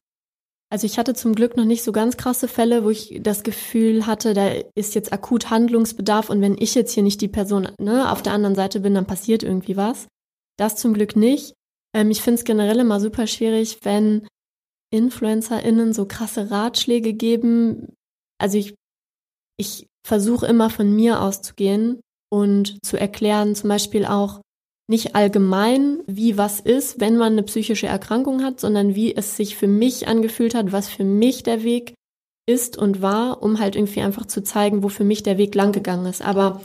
Also 0.74 0.86
ich 0.86 0.98
hatte 0.98 1.14
zum 1.14 1.36
Glück 1.36 1.56
noch 1.56 1.66
nicht 1.66 1.84
so 1.84 1.92
ganz 1.92 2.16
krasse 2.16 2.48
Fälle, 2.48 2.82
wo 2.82 2.90
ich 2.90 3.20
das 3.22 3.44
Gefühl 3.44 4.08
hatte, 4.08 4.34
da 4.34 4.48
ist 4.74 4.96
jetzt 4.96 5.12
akut 5.12 5.48
Handlungsbedarf 5.48 6.30
und 6.30 6.40
wenn 6.40 6.56
ich 6.58 6.74
jetzt 6.74 6.90
hier 6.90 7.04
nicht 7.04 7.20
die 7.20 7.28
Person 7.28 7.68
ne, 7.78 8.10
auf 8.10 8.22
der 8.22 8.32
anderen 8.32 8.56
Seite 8.56 8.80
bin, 8.80 8.92
dann 8.92 9.06
passiert 9.06 9.44
irgendwie 9.44 9.76
was. 9.76 10.08
Das 10.58 10.74
zum 10.74 10.92
Glück 10.92 11.14
nicht. 11.14 11.54
Ähm, 11.94 12.10
ich 12.10 12.22
finde 12.22 12.40
es 12.40 12.44
generell 12.44 12.80
immer 12.80 12.98
super 12.98 13.28
schwierig, 13.28 13.84
wenn 13.84 14.26
InfluencerInnen 14.90 15.92
so 15.92 16.06
krasse 16.06 16.50
Ratschläge 16.50 17.12
geben. 17.12 17.94
Also 18.40 18.58
ich, 18.58 18.74
ich 19.56 19.86
versuche 20.04 20.46
immer 20.46 20.70
von 20.70 20.92
mir 20.92 21.22
auszugehen 21.22 22.00
und 22.32 22.84
zu 22.84 22.96
erklären, 22.96 23.54
zum 23.54 23.68
Beispiel 23.68 24.06
auch, 24.06 24.40
nicht 24.88 25.14
allgemein, 25.14 26.00
wie 26.06 26.36
was 26.36 26.60
ist, 26.60 27.00
wenn 27.00 27.16
man 27.16 27.32
eine 27.32 27.42
psychische 27.42 27.86
Erkrankung 27.86 28.42
hat, 28.42 28.60
sondern 28.60 28.94
wie 28.94 29.16
es 29.16 29.36
sich 29.36 29.56
für 29.56 29.66
mich 29.66 30.08
angefühlt 30.08 30.54
hat, 30.54 30.72
was 30.72 30.88
für 30.88 31.04
mich 31.04 31.42
der 31.42 31.62
Weg 31.62 31.94
ist 32.46 32.76
und 32.76 33.00
war, 33.00 33.42
um 33.42 33.58
halt 33.58 33.76
irgendwie 33.76 34.02
einfach 34.02 34.26
zu 34.26 34.42
zeigen, 34.42 34.82
wo 34.82 34.88
für 34.88 35.04
mich 35.04 35.22
der 35.22 35.38
Weg 35.38 35.54
lang 35.54 35.72
gegangen 35.72 36.06
ist. 36.06 36.22
Aber 36.22 36.60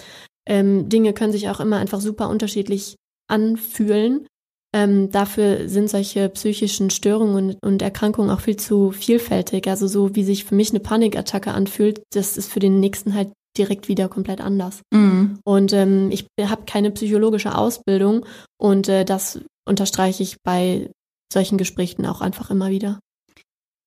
ähm, 0.48 0.90
Dinge 0.90 1.14
können 1.14 1.32
sich 1.32 1.50
auch 1.50 1.62
immer 1.62 1.78
einfach 1.78 2.02
super 2.02 2.30
unterschiedlich 2.30 2.96
anfühlen. 3.30 4.28
Ähm, 4.76 5.10
dafür 5.12 5.68
sind 5.70 5.90
solche 5.90 6.30
psychischen 6.30 6.90
Störungen 6.90 7.36
und, 7.36 7.64
und, 7.64 7.82
Erkrankungen 7.82 8.30
auch 8.30 8.42
viel 8.42 8.58
zu 8.58 8.92
vielfältig. 8.92 9.68
Also 9.68 9.88
so 9.88 10.16
wie 10.16 10.24
sich 10.24 10.46
für 10.46 10.56
mich 10.56 10.72
eine 10.72 10.80
Panikattacke 10.80 11.52
anfühlt, 11.52 12.04
das 12.14 12.38
ist 12.38 12.52
für 12.52 12.60
den 12.60 12.80
nächsten 12.80 13.16
halt 13.16 13.32
direkt 13.58 13.88
wieder 13.88 14.10
komplett 14.10 14.42
anders. 14.42 14.82
Mhm. 14.92 15.40
Und 15.44 15.74
ähm, 15.74 16.12
ich 16.12 16.28
habe 16.42 16.66
keine 16.66 16.92
psychologische 16.92 17.56
Ausbildung 17.56 18.26
und 18.58 18.88
äh, 18.88 19.06
das 19.06 19.40
unterstreiche 19.68 20.24
ich 20.24 20.38
bei 20.44 20.90
solchen 21.32 21.58
Gesprächen 21.58 22.06
auch 22.06 22.22
einfach 22.22 22.50
immer 22.50 22.70
wieder. 22.70 23.00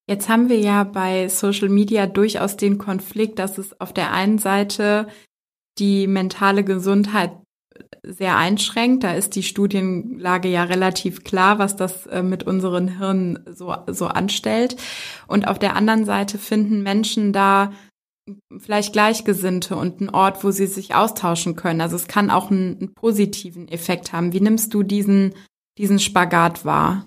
Jetzt 0.09 0.29
haben 0.29 0.49
wir 0.49 0.59
ja 0.59 0.85
bei 0.85 1.29
Social 1.29 1.69
Media 1.69 2.07
durchaus 2.07 2.57
den 2.57 2.79
Konflikt, 2.79 3.39
dass 3.39 3.59
es 3.59 3.81
auf 3.81 3.93
der 3.93 4.13
einen 4.13 4.39
Seite 4.39 5.07
die 5.79 6.07
mentale 6.07 6.65
Gesundheit 6.65 7.33
sehr 8.03 8.37
einschränkt. 8.37 9.05
Da 9.05 9.13
ist 9.15 9.37
die 9.37 9.43
Studienlage 9.43 10.49
ja 10.49 10.65
relativ 10.65 11.25
klar, 11.25 11.59
was 11.59 11.77
das 11.77 12.07
äh, 12.07 12.23
mit 12.23 12.45
unseren 12.45 12.99
Hirnen 12.99 13.45
so, 13.51 13.75
so 13.87 14.07
anstellt. 14.07 14.77
Und 15.27 15.47
auf 15.47 15.59
der 15.59 15.77
anderen 15.77 16.05
Seite 16.05 16.39
finden 16.39 16.83
Menschen 16.83 17.33
da 17.33 17.73
vielleicht 18.59 18.93
Gleichgesinnte 18.93 19.77
und 19.77 20.01
einen 20.01 20.11
Ort, 20.11 20.45
wo 20.45 20.51
sie 20.51 20.67
sich 20.67 20.95
austauschen 20.95 21.57
können. 21.57 21.81
Also 21.81 21.97
es 21.97 22.07
kann 22.07 22.31
auch 22.31 22.51
einen, 22.51 22.79
einen 22.79 22.95
positiven 22.95 23.69
Effekt 23.69 24.13
haben. 24.13 24.33
Wie 24.33 24.41
nimmst 24.41 24.73
du 24.75 24.83
diesen, 24.83 25.35
diesen 25.79 25.99
Spagat 25.99 26.65
wahr? 26.65 27.07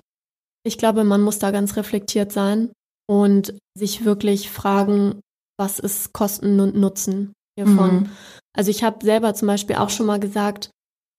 Ich 0.65 0.77
glaube, 0.77 1.03
man 1.03 1.21
muss 1.21 1.39
da 1.39 1.51
ganz 1.51 1.77
reflektiert 1.77 2.31
sein 2.31 2.71
und 3.07 3.55
sich 3.77 4.03
wirklich 4.03 4.49
fragen, 4.49 5.21
was 5.57 5.79
ist 5.79 6.11
Kosten 6.11 6.59
und 6.59 6.75
Nutzen 6.75 7.33
hiervon. 7.57 7.95
Mhm. 7.95 8.09
Also 8.55 8.71
ich 8.71 8.83
habe 8.83 9.03
selber 9.05 9.33
zum 9.33 9.47
Beispiel 9.47 9.75
auch 9.77 9.89
schon 9.89 10.05
mal 10.05 10.19
gesagt, 10.19 10.71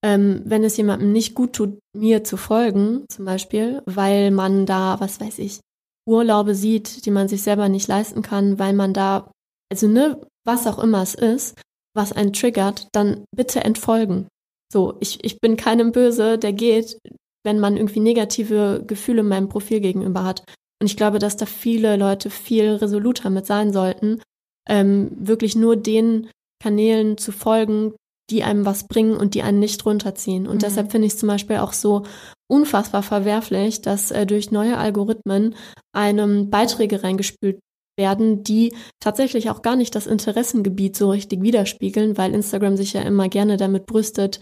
ähm, 0.03 0.41
wenn 0.45 0.63
es 0.63 0.77
jemandem 0.77 1.11
nicht 1.11 1.33
gut 1.33 1.53
tut, 1.53 1.79
mir 1.95 2.23
zu 2.23 2.37
folgen, 2.37 3.05
zum 3.09 3.25
Beispiel, 3.25 3.81
weil 3.85 4.31
man 4.31 4.65
da, 4.65 4.99
was 4.99 5.19
weiß 5.19 5.39
ich, 5.39 5.59
Urlaube 6.07 6.55
sieht, 6.55 7.05
die 7.05 7.11
man 7.11 7.27
sich 7.27 7.41
selber 7.41 7.67
nicht 7.67 7.87
leisten 7.87 8.21
kann, 8.21 8.59
weil 8.59 8.73
man 8.73 8.93
da, 8.93 9.31
also 9.71 9.87
ne, 9.87 10.21
was 10.45 10.67
auch 10.67 10.79
immer 10.79 11.01
es 11.01 11.15
ist, 11.15 11.59
was 11.95 12.13
einen 12.13 12.33
triggert, 12.33 12.87
dann 12.93 13.25
bitte 13.35 13.63
entfolgen. 13.63 14.27
So, 14.71 14.97
ich, 14.99 15.23
ich 15.23 15.39
bin 15.39 15.57
keinem 15.57 15.91
böse, 15.91 16.37
der 16.37 16.53
geht, 16.53 16.97
wenn 17.43 17.59
man 17.59 17.77
irgendwie 17.77 17.99
negative 17.99 18.83
Gefühle 18.85 19.23
meinem 19.23 19.49
Profil 19.49 19.79
gegenüber 19.79 20.23
hat. 20.23 20.43
Und 20.81 20.87
ich 20.87 20.97
glaube, 20.97 21.19
dass 21.19 21.37
da 21.37 21.45
viele 21.45 21.95
Leute 21.95 22.29
viel 22.29 22.73
resoluter 22.75 23.29
mit 23.29 23.45
sein 23.45 23.73
sollten, 23.73 24.21
ähm, 24.69 25.11
wirklich 25.17 25.55
nur 25.55 25.75
den 25.75 26.29
Kanälen 26.61 27.17
zu 27.17 27.31
folgen, 27.31 27.93
die 28.29 28.43
einem 28.43 28.65
was 28.65 28.87
bringen 28.87 29.15
und 29.15 29.33
die 29.33 29.41
einen 29.41 29.59
nicht 29.59 29.85
runterziehen. 29.85 30.47
Und 30.47 30.55
mhm. 30.55 30.59
deshalb 30.59 30.91
finde 30.91 31.07
ich 31.07 31.13
es 31.13 31.19
zum 31.19 31.27
Beispiel 31.27 31.57
auch 31.57 31.73
so 31.73 32.03
unfassbar 32.49 33.03
verwerflich, 33.03 33.81
dass 33.81 34.11
äh, 34.11 34.25
durch 34.25 34.51
neue 34.51 34.77
Algorithmen 34.77 35.55
einem 35.93 36.49
Beiträge 36.49 37.03
reingespült 37.03 37.59
werden, 37.97 38.43
die 38.43 38.73
tatsächlich 38.99 39.49
auch 39.49 39.61
gar 39.61 39.75
nicht 39.75 39.95
das 39.95 40.07
Interessengebiet 40.07 40.95
so 40.95 41.09
richtig 41.09 41.41
widerspiegeln, 41.41 42.17
weil 42.17 42.33
Instagram 42.33 42.77
sich 42.77 42.93
ja 42.93 43.01
immer 43.01 43.29
gerne 43.29 43.57
damit 43.57 43.85
brüstet, 43.85 44.41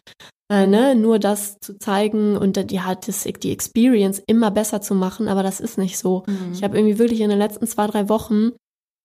äh, 0.52 0.68
ne, 0.68 0.96
nur 0.96 1.18
das 1.18 1.58
zu 1.60 1.78
zeigen 1.80 2.38
und 2.38 2.72
ja, 2.72 2.94
das, 2.94 3.24
die 3.24 3.52
Experience 3.52 4.22
immer 4.28 4.52
besser 4.52 4.82
zu 4.82 4.94
machen, 4.94 5.28
aber 5.28 5.42
das 5.42 5.60
ist 5.60 5.78
nicht 5.78 5.98
so. 5.98 6.24
Mhm. 6.28 6.52
Ich 6.54 6.64
habe 6.64 6.78
irgendwie 6.78 7.00
wirklich 7.00 7.22
in 7.22 7.30
den 7.30 7.40
letzten 7.40 7.66
zwei, 7.66 7.88
drei 7.88 8.10
Wochen 8.10 8.52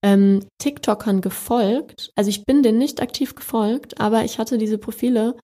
ähm, 0.05 0.47
TikTokern 0.59 1.21
gefolgt. 1.21 2.11
Also 2.17 2.31
ich 2.31 2.45
bin 2.45 2.63
denen 2.63 2.79
nicht 2.79 3.01
aktiv 3.01 3.35
gefolgt, 3.35 4.01
aber 4.01 4.25
ich 4.25 4.39
hatte 4.39 4.59
diese 4.59 4.79
Profile 4.79 5.37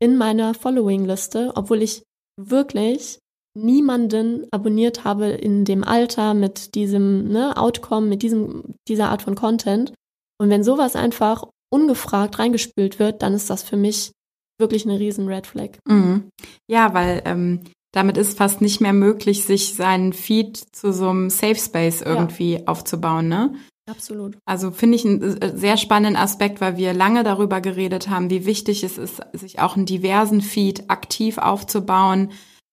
in 0.00 0.16
meiner 0.16 0.54
Following-Liste, 0.54 1.52
obwohl 1.54 1.82
ich 1.82 2.02
wirklich 2.38 3.18
niemanden 3.56 4.46
abonniert 4.50 5.04
habe 5.04 5.26
in 5.26 5.64
dem 5.64 5.84
Alter 5.84 6.34
mit 6.34 6.74
diesem 6.74 7.28
ne, 7.28 7.56
Outcome, 7.56 8.06
mit 8.06 8.22
diesem, 8.22 8.74
dieser 8.86 9.10
Art 9.10 9.22
von 9.22 9.34
Content. 9.34 9.92
Und 10.40 10.50
wenn 10.50 10.62
sowas 10.62 10.96
einfach 10.96 11.44
ungefragt 11.70 12.38
reingespült 12.38 12.98
wird, 12.98 13.22
dann 13.22 13.34
ist 13.34 13.50
das 13.50 13.62
für 13.62 13.76
mich 13.76 14.12
wirklich 14.60 14.84
eine 14.86 14.98
riesen 14.98 15.28
Red 15.28 15.46
Flag. 15.46 15.70
Mhm. 15.86 16.30
Ja, 16.70 16.94
weil 16.94 17.22
ähm, 17.24 17.60
damit 17.92 18.16
ist 18.16 18.36
fast 18.36 18.60
nicht 18.60 18.80
mehr 18.80 18.92
möglich, 18.92 19.44
sich 19.44 19.74
seinen 19.74 20.12
Feed 20.12 20.56
zu 20.56 20.92
so 20.92 21.08
einem 21.08 21.30
Safe 21.30 21.56
Space 21.56 22.02
irgendwie 22.02 22.54
ja. 22.54 22.66
aufzubauen, 22.66 23.28
ne? 23.28 23.54
Absolut. 23.88 24.36
Also 24.44 24.70
finde 24.70 24.96
ich 24.96 25.06
einen 25.06 25.40
äh, 25.40 25.56
sehr 25.56 25.78
spannenden 25.78 26.20
Aspekt, 26.20 26.60
weil 26.60 26.76
wir 26.76 26.92
lange 26.92 27.24
darüber 27.24 27.62
geredet 27.62 28.10
haben, 28.10 28.28
wie 28.28 28.44
wichtig 28.44 28.84
es 28.84 28.98
ist, 28.98 29.22
sich 29.32 29.60
auch 29.60 29.76
einen 29.76 29.86
diversen 29.86 30.42
Feed 30.42 30.90
aktiv 30.90 31.38
aufzubauen. 31.38 32.30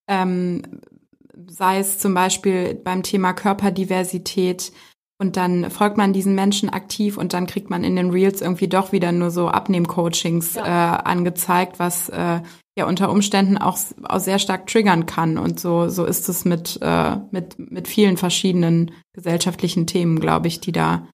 Ähm, 0.08 0.62
sei 1.48 1.80
es 1.80 2.00
zum 2.00 2.13
Beispiel 2.13 2.76
beim 2.76 3.04
Thema 3.04 3.34
Körperdiversität. 3.34 4.72
Und 5.18 5.38
dann 5.38 5.70
folgt 5.72 5.96
man 5.96 6.12
diesen 6.12 6.36
Menschen 6.36 6.70
aktiv 6.70 7.18
und 7.18 7.34
dann 7.34 7.48
kriegt 7.48 7.70
man 7.70 7.86
in 7.86 7.96
den 7.96 8.10
Reels 8.10 8.41
irgendwie 8.41 8.68
doch 8.68 8.91
wieder 8.91 9.13
nur 9.13 9.32
so 9.32 9.48
Abnehmcoachings 9.48 10.56
ja. 10.56 10.96
äh, 10.96 11.04
angezeigt, 11.04 11.80
was 11.80 12.10
äh, 12.10 12.41
ja 12.78 12.86
unter 12.86 13.10
Umständen 13.10 13.58
auch, 13.58 13.78
auch 14.04 14.20
sehr 14.20 14.39
stark 14.39 14.68
triggern 14.68 15.06
kann. 15.06 15.38
Und 15.38 15.58
so, 15.60 15.88
so 15.88 16.04
ist 16.04 16.28
es 16.28 16.44
mit, 16.44 16.80
äh, 16.82 17.15
mit, 17.32 17.58
mit 17.58 17.88
vielen 17.88 18.18
verschiedenen 18.18 18.91
gesellschaftlichen 19.13 19.88
Themen, 19.88 20.20
glaube 20.20 20.48
ich, 20.48 20.60
die 20.60 20.74
da 20.74 21.08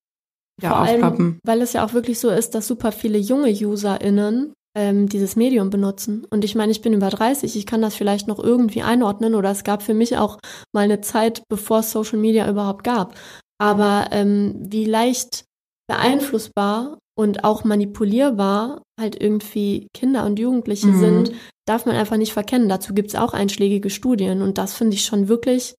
wieder 0.58 0.70
Vor 0.70 0.82
aufploppen. 0.82 1.26
Allem, 1.26 1.40
weil 1.44 1.62
es 1.62 1.74
ja 1.74 1.86
auch 1.86 1.94
wirklich 1.94 2.20
so 2.20 2.30
ist, 2.30 2.56
dass 2.56 2.68
super 2.68 2.92
viele 2.92 3.20
junge 3.20 3.52
UserInnen 3.52 4.54
ähm, 4.76 5.10
dieses 5.10 5.36
Medium 5.36 5.70
benutzen. 5.70 6.26
Und 6.30 6.44
ich 6.46 6.56
meine, 6.56 6.72
ich 6.72 6.82
bin 6.82 6.94
über 6.94 7.10
30, 7.10 7.56
ich 7.56 7.66
kann 7.66 7.82
das 7.82 7.96
vielleicht 7.96 8.28
noch 8.28 8.40
irgendwie 8.40 8.82
einordnen 8.82 9.36
oder 9.36 9.52
es 9.52 9.64
gab 9.64 9.84
für 9.84 9.94
mich 9.94 10.18
auch 10.18 10.40
mal 10.74 10.82
eine 10.82 11.02
Zeit, 11.02 11.44
bevor 11.50 11.80
es 11.80 11.92
Social 11.92 12.20
Media 12.20 12.50
überhaupt 12.50 12.84
gab. 12.84 13.16
Aber 13.60 14.08
ähm, 14.12 14.56
wie 14.58 14.86
leicht 14.86 15.46
beeinflussbar 15.88 16.98
und 17.18 17.44
auch 17.44 17.64
manipulierbar 17.64 18.82
halt 19.00 19.22
irgendwie 19.22 19.88
Kinder 19.94 20.26
und 20.26 20.40
Jugendliche 20.40 20.88
mhm. 20.88 21.00
sind, 21.00 21.32
darf 21.68 21.86
man 21.86 21.96
einfach 21.96 22.18
nicht 22.18 22.34
verkennen. 22.34 22.70
Dazu 22.70 22.94
gibt 22.94 23.10
es 23.10 23.16
auch 23.16 23.34
einschlägige 23.34 23.90
Studien 23.90 24.42
und 24.42 24.58
das 24.58 24.74
finde 24.74 24.96
ich 24.96 25.06
schon 25.06 25.28
wirklich 25.28 25.76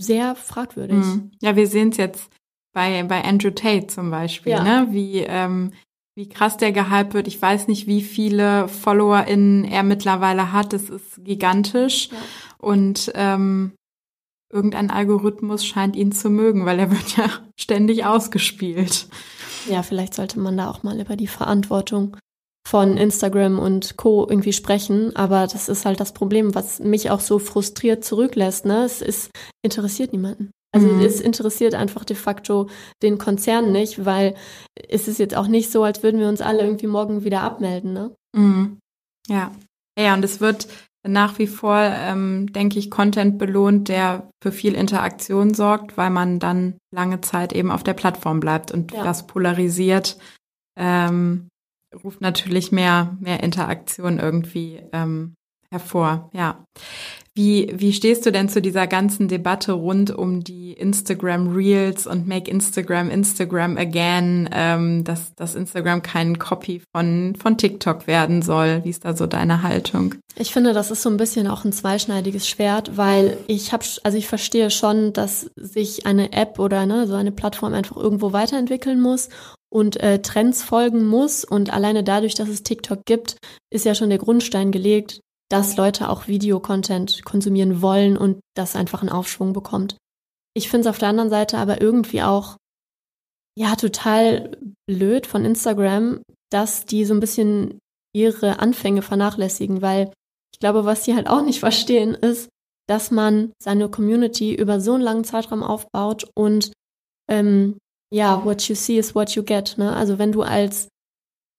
sehr 0.00 0.34
fragwürdig. 0.34 0.98
Mhm. 0.98 1.30
Ja, 1.40 1.56
wir 1.56 1.66
sehen 1.66 1.88
es 1.90 1.96
jetzt 1.96 2.30
bei, 2.74 3.02
bei 3.04 3.24
Andrew 3.24 3.50
Tate 3.50 3.86
zum 3.86 4.10
Beispiel, 4.10 4.52
ja. 4.52 4.62
ne? 4.62 4.92
wie, 4.92 5.20
ähm, 5.20 5.72
wie 6.16 6.28
krass 6.28 6.56
der 6.56 6.72
gehypt 6.72 7.14
wird. 7.14 7.26
Ich 7.26 7.40
weiß 7.40 7.68
nicht, 7.68 7.86
wie 7.86 8.02
viele 8.02 8.68
FollowerInnen 8.68 9.64
er 9.64 9.82
mittlerweile 9.82 10.52
hat. 10.52 10.72
Das 10.72 10.88
ist 10.88 11.24
gigantisch. 11.24 12.08
Ja. 12.10 12.16
Und 12.58 13.12
ähm, 13.14 13.72
irgendein 14.52 14.90
Algorithmus 14.90 15.66
scheint 15.66 15.96
ihn 15.96 16.12
zu 16.12 16.30
mögen, 16.30 16.64
weil 16.64 16.78
er 16.78 16.90
wird 16.90 17.16
ja 17.16 17.28
ständig 17.58 18.04
ausgespielt. 18.04 19.08
Ja, 19.68 19.82
vielleicht 19.82 20.14
sollte 20.14 20.38
man 20.38 20.56
da 20.56 20.70
auch 20.70 20.82
mal 20.82 21.00
über 21.00 21.16
die 21.16 21.26
Verantwortung 21.26 22.16
von 22.66 22.96
Instagram 22.96 23.58
und 23.58 23.96
Co. 23.96 24.26
irgendwie 24.28 24.52
sprechen, 24.52 25.14
aber 25.16 25.46
das 25.46 25.68
ist 25.68 25.84
halt 25.84 26.00
das 26.00 26.14
Problem, 26.14 26.54
was 26.54 26.80
mich 26.80 27.10
auch 27.10 27.20
so 27.20 27.38
frustriert 27.38 28.04
zurücklässt. 28.04 28.64
Ne? 28.64 28.84
Es 28.84 29.02
ist, 29.02 29.30
interessiert 29.62 30.12
niemanden. 30.12 30.50
Also 30.74 30.88
mhm. 30.88 31.00
es 31.00 31.20
interessiert 31.20 31.74
einfach 31.74 32.04
de 32.04 32.16
facto 32.16 32.68
den 33.00 33.16
Konzern 33.16 33.70
nicht, 33.70 34.04
weil 34.04 34.34
es 34.88 35.06
ist 35.06 35.18
jetzt 35.18 35.36
auch 35.36 35.46
nicht 35.46 35.70
so, 35.70 35.84
als 35.84 36.02
würden 36.02 36.18
wir 36.18 36.28
uns 36.28 36.40
alle 36.40 36.62
irgendwie 36.62 36.88
morgen 36.88 37.22
wieder 37.22 37.42
abmelden. 37.42 37.92
Ne? 37.92 38.14
Mhm. 38.36 38.78
Ja. 39.28 39.52
Ja, 39.96 40.14
und 40.14 40.24
es 40.24 40.40
wird 40.40 40.66
nach 41.06 41.38
wie 41.38 41.46
vor, 41.46 41.78
ähm, 41.78 42.52
denke 42.52 42.78
ich, 42.78 42.90
Content 42.90 43.38
belohnt, 43.38 43.88
der 43.88 44.28
für 44.42 44.50
viel 44.50 44.74
Interaktion 44.74 45.54
sorgt, 45.54 45.96
weil 45.96 46.10
man 46.10 46.40
dann 46.40 46.78
lange 46.90 47.20
Zeit 47.20 47.52
eben 47.52 47.70
auf 47.70 47.84
der 47.84 47.94
Plattform 47.94 48.40
bleibt 48.40 48.72
und 48.72 48.90
ja. 48.92 49.04
das 49.04 49.26
polarisiert, 49.28 50.18
ähm, 50.76 51.48
ruft 52.02 52.20
natürlich 52.20 52.72
mehr, 52.72 53.16
mehr 53.20 53.44
Interaktion 53.44 54.18
irgendwie 54.18 54.82
ähm, 54.92 55.34
hervor, 55.70 56.30
ja. 56.32 56.64
Wie, 57.36 57.72
wie 57.74 57.92
stehst 57.92 58.24
du 58.26 58.30
denn 58.30 58.48
zu 58.48 58.62
dieser 58.62 58.86
ganzen 58.86 59.26
Debatte 59.26 59.72
rund 59.72 60.12
um 60.12 60.44
die 60.44 60.72
Instagram 60.72 61.48
Reels 61.48 62.06
und 62.06 62.28
Make 62.28 62.48
Instagram 62.48 63.10
Instagram 63.10 63.76
again, 63.76 64.48
ähm, 64.52 65.02
dass, 65.02 65.34
dass 65.34 65.56
Instagram 65.56 66.02
kein 66.02 66.38
Copy 66.38 66.80
von, 66.94 67.34
von 67.34 67.58
TikTok 67.58 68.06
werden 68.06 68.40
soll? 68.40 68.84
Wie 68.84 68.90
ist 68.90 69.04
da 69.04 69.16
so 69.16 69.26
deine 69.26 69.64
Haltung? 69.64 70.14
Ich 70.36 70.52
finde, 70.52 70.72
das 70.72 70.92
ist 70.92 71.02
so 71.02 71.10
ein 71.10 71.16
bisschen 71.16 71.48
auch 71.48 71.64
ein 71.64 71.72
zweischneidiges 71.72 72.48
Schwert, 72.48 72.96
weil 72.96 73.36
ich 73.48 73.72
habe, 73.72 73.84
also 74.04 74.16
ich 74.16 74.28
verstehe 74.28 74.70
schon, 74.70 75.12
dass 75.12 75.50
sich 75.56 76.06
eine 76.06 76.32
App 76.32 76.60
oder 76.60 76.86
ne, 76.86 77.08
so 77.08 77.14
eine 77.14 77.32
Plattform 77.32 77.74
einfach 77.74 77.96
irgendwo 77.96 78.32
weiterentwickeln 78.32 79.00
muss 79.00 79.28
und 79.70 80.00
äh, 80.00 80.22
Trends 80.22 80.62
folgen 80.62 81.04
muss. 81.04 81.44
Und 81.44 81.72
alleine 81.72 82.04
dadurch, 82.04 82.36
dass 82.36 82.48
es 82.48 82.62
TikTok 82.62 83.04
gibt, 83.04 83.38
ist 83.70 83.84
ja 83.84 83.96
schon 83.96 84.10
der 84.10 84.18
Grundstein 84.18 84.70
gelegt, 84.70 85.20
dass 85.50 85.76
Leute 85.76 86.08
auch 86.08 86.26
Videocontent 86.26 87.24
konsumieren 87.24 87.82
wollen 87.82 88.16
und 88.16 88.40
das 88.56 88.76
einfach 88.76 89.02
einen 89.02 89.10
Aufschwung 89.10 89.52
bekommt. 89.52 89.96
Ich 90.56 90.68
finde 90.68 90.88
es 90.88 90.90
auf 90.90 90.98
der 90.98 91.08
anderen 91.08 91.30
Seite 91.30 91.58
aber 91.58 91.80
irgendwie 91.80 92.22
auch 92.22 92.56
ja 93.56 93.76
total 93.76 94.56
blöd 94.88 95.26
von 95.26 95.44
Instagram, 95.44 96.22
dass 96.50 96.86
die 96.86 97.04
so 97.04 97.14
ein 97.14 97.20
bisschen 97.20 97.78
ihre 98.14 98.58
Anfänge 98.60 99.02
vernachlässigen, 99.02 99.82
weil 99.82 100.12
ich 100.52 100.60
glaube, 100.60 100.84
was 100.84 101.04
sie 101.04 101.14
halt 101.14 101.28
auch 101.28 101.42
nicht 101.42 101.60
verstehen, 101.60 102.14
ist, 102.14 102.48
dass 102.88 103.10
man 103.10 103.52
seine 103.62 103.88
Community 103.88 104.54
über 104.54 104.80
so 104.80 104.94
einen 104.94 105.02
langen 105.02 105.24
Zeitraum 105.24 105.62
aufbaut 105.62 106.28
und 106.34 106.72
ähm, 107.30 107.78
ja, 108.12 108.44
what 108.44 108.62
you 108.68 108.74
see 108.74 108.98
is 108.98 109.14
what 109.14 109.30
you 109.30 109.42
get. 109.42 109.76
Ne? 109.78 109.94
Also 109.94 110.18
wenn 110.18 110.32
du 110.32 110.42
als 110.42 110.88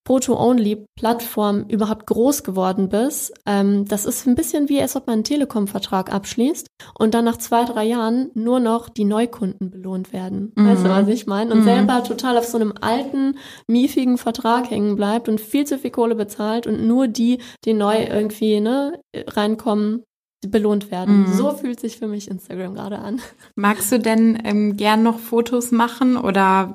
Photo-Only-Plattform 0.05 1.65
überhaupt 1.67 2.05
groß 2.05 2.43
geworden 2.43 2.89
bist, 2.89 3.33
ähm, 3.45 3.85
das 3.85 4.05
ist 4.05 4.27
ein 4.27 4.35
bisschen 4.35 4.69
wie, 4.69 4.79
als 4.81 4.95
ob 4.95 5.07
man 5.07 5.15
einen 5.15 5.23
Telekom-Vertrag 5.23 6.13
abschließt 6.13 6.67
und 6.97 7.13
dann 7.13 7.25
nach 7.25 7.37
zwei, 7.37 7.65
drei 7.65 7.85
Jahren 7.85 8.29
nur 8.35 8.59
noch 8.59 8.89
die 8.89 9.05
Neukunden 9.05 9.71
belohnt 9.71 10.13
werden. 10.13 10.51
Mhm. 10.55 10.67
Weißt 10.67 10.85
du, 10.85 10.89
was 10.89 11.07
ich 11.07 11.25
meine? 11.25 11.51
Und 11.51 11.61
mhm. 11.61 11.65
selber 11.65 12.03
total 12.03 12.37
auf 12.37 12.45
so 12.45 12.57
einem 12.57 12.73
alten, 12.79 13.37
miefigen 13.67 14.17
Vertrag 14.17 14.69
hängen 14.69 14.95
bleibt 14.95 15.27
und 15.27 15.41
viel 15.41 15.65
zu 15.65 15.79
viel 15.79 15.91
Kohle 15.91 16.15
bezahlt 16.15 16.67
und 16.67 16.85
nur 16.85 17.07
die, 17.07 17.39
die 17.65 17.73
neu 17.73 18.03
irgendwie 18.03 18.59
ne, 18.59 18.99
reinkommen, 19.15 20.03
belohnt 20.47 20.91
werden. 20.91 21.21
Mhm. 21.21 21.33
So 21.33 21.51
fühlt 21.51 21.79
sich 21.79 21.97
für 21.97 22.07
mich 22.07 22.29
Instagram 22.29 22.75
gerade 22.75 22.99
an. 22.99 23.21
Magst 23.55 23.91
du 23.91 23.99
denn 23.99 24.39
ähm, 24.43 24.77
gern 24.77 25.01
noch 25.01 25.17
Fotos 25.17 25.71
machen 25.71 26.17
oder 26.17 26.73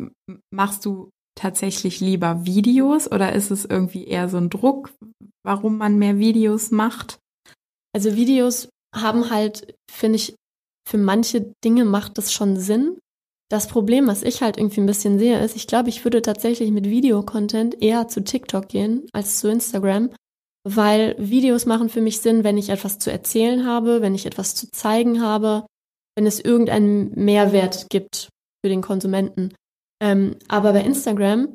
machst 0.51 0.85
du 0.85 1.11
tatsächlich 1.41 2.01
lieber 2.01 2.45
Videos 2.45 3.11
oder 3.11 3.33
ist 3.33 3.51
es 3.51 3.65
irgendwie 3.65 4.05
eher 4.05 4.29
so 4.29 4.37
ein 4.37 4.51
Druck, 4.51 4.93
warum 5.43 5.79
man 5.79 5.99
mehr 5.99 6.19
Videos 6.19 6.71
macht? 6.71 7.19
Also 7.95 8.15
Videos 8.15 8.69
haben 8.95 9.31
halt, 9.31 9.75
finde 9.91 10.17
ich, 10.17 10.35
für 10.87 10.99
manche 10.99 11.53
Dinge 11.65 11.85
macht 11.85 12.19
das 12.19 12.33
schon 12.33 12.57
Sinn. 12.57 12.99
Das 13.51 13.69
Problem, 13.69 14.07
was 14.07 14.23
ich 14.23 14.43
halt 14.43 14.59
irgendwie 14.59 14.81
ein 14.81 14.87
bisschen 14.87 15.19
sehe, 15.19 15.43
ist, 15.43 15.57
ich 15.57 15.67
glaube, 15.67 15.89
ich 15.89 16.05
würde 16.05 16.23
tatsächlich 16.23 16.71
mit 16.71 16.85
Videocontent 16.85 17.83
eher 17.83 18.07
zu 18.07 18.23
TikTok 18.23 18.69
gehen 18.69 19.09
als 19.13 19.39
zu 19.39 19.49
Instagram, 19.49 20.11
weil 20.69 21.17
Videos 21.19 21.67
machen 21.67 21.89
für 21.89 22.01
mich 22.01 22.21
Sinn, 22.21 22.45
wenn 22.45 22.59
ich 22.59 22.69
etwas 22.69 22.99
zu 22.99 23.11
erzählen 23.11 23.67
habe, 23.67 24.03
wenn 24.03 24.15
ich 24.15 24.27
etwas 24.27 24.55
zu 24.55 24.71
zeigen 24.71 25.23
habe, 25.23 25.67
wenn 26.17 26.27
es 26.27 26.39
irgendeinen 26.39 27.13
Mehrwert 27.15 27.89
gibt 27.89 28.29
für 28.63 28.69
den 28.69 28.83
Konsumenten. 28.83 29.55
Ähm, 30.03 30.37
aber 30.49 30.73
bei 30.73 30.83
Instagram, 30.83 31.55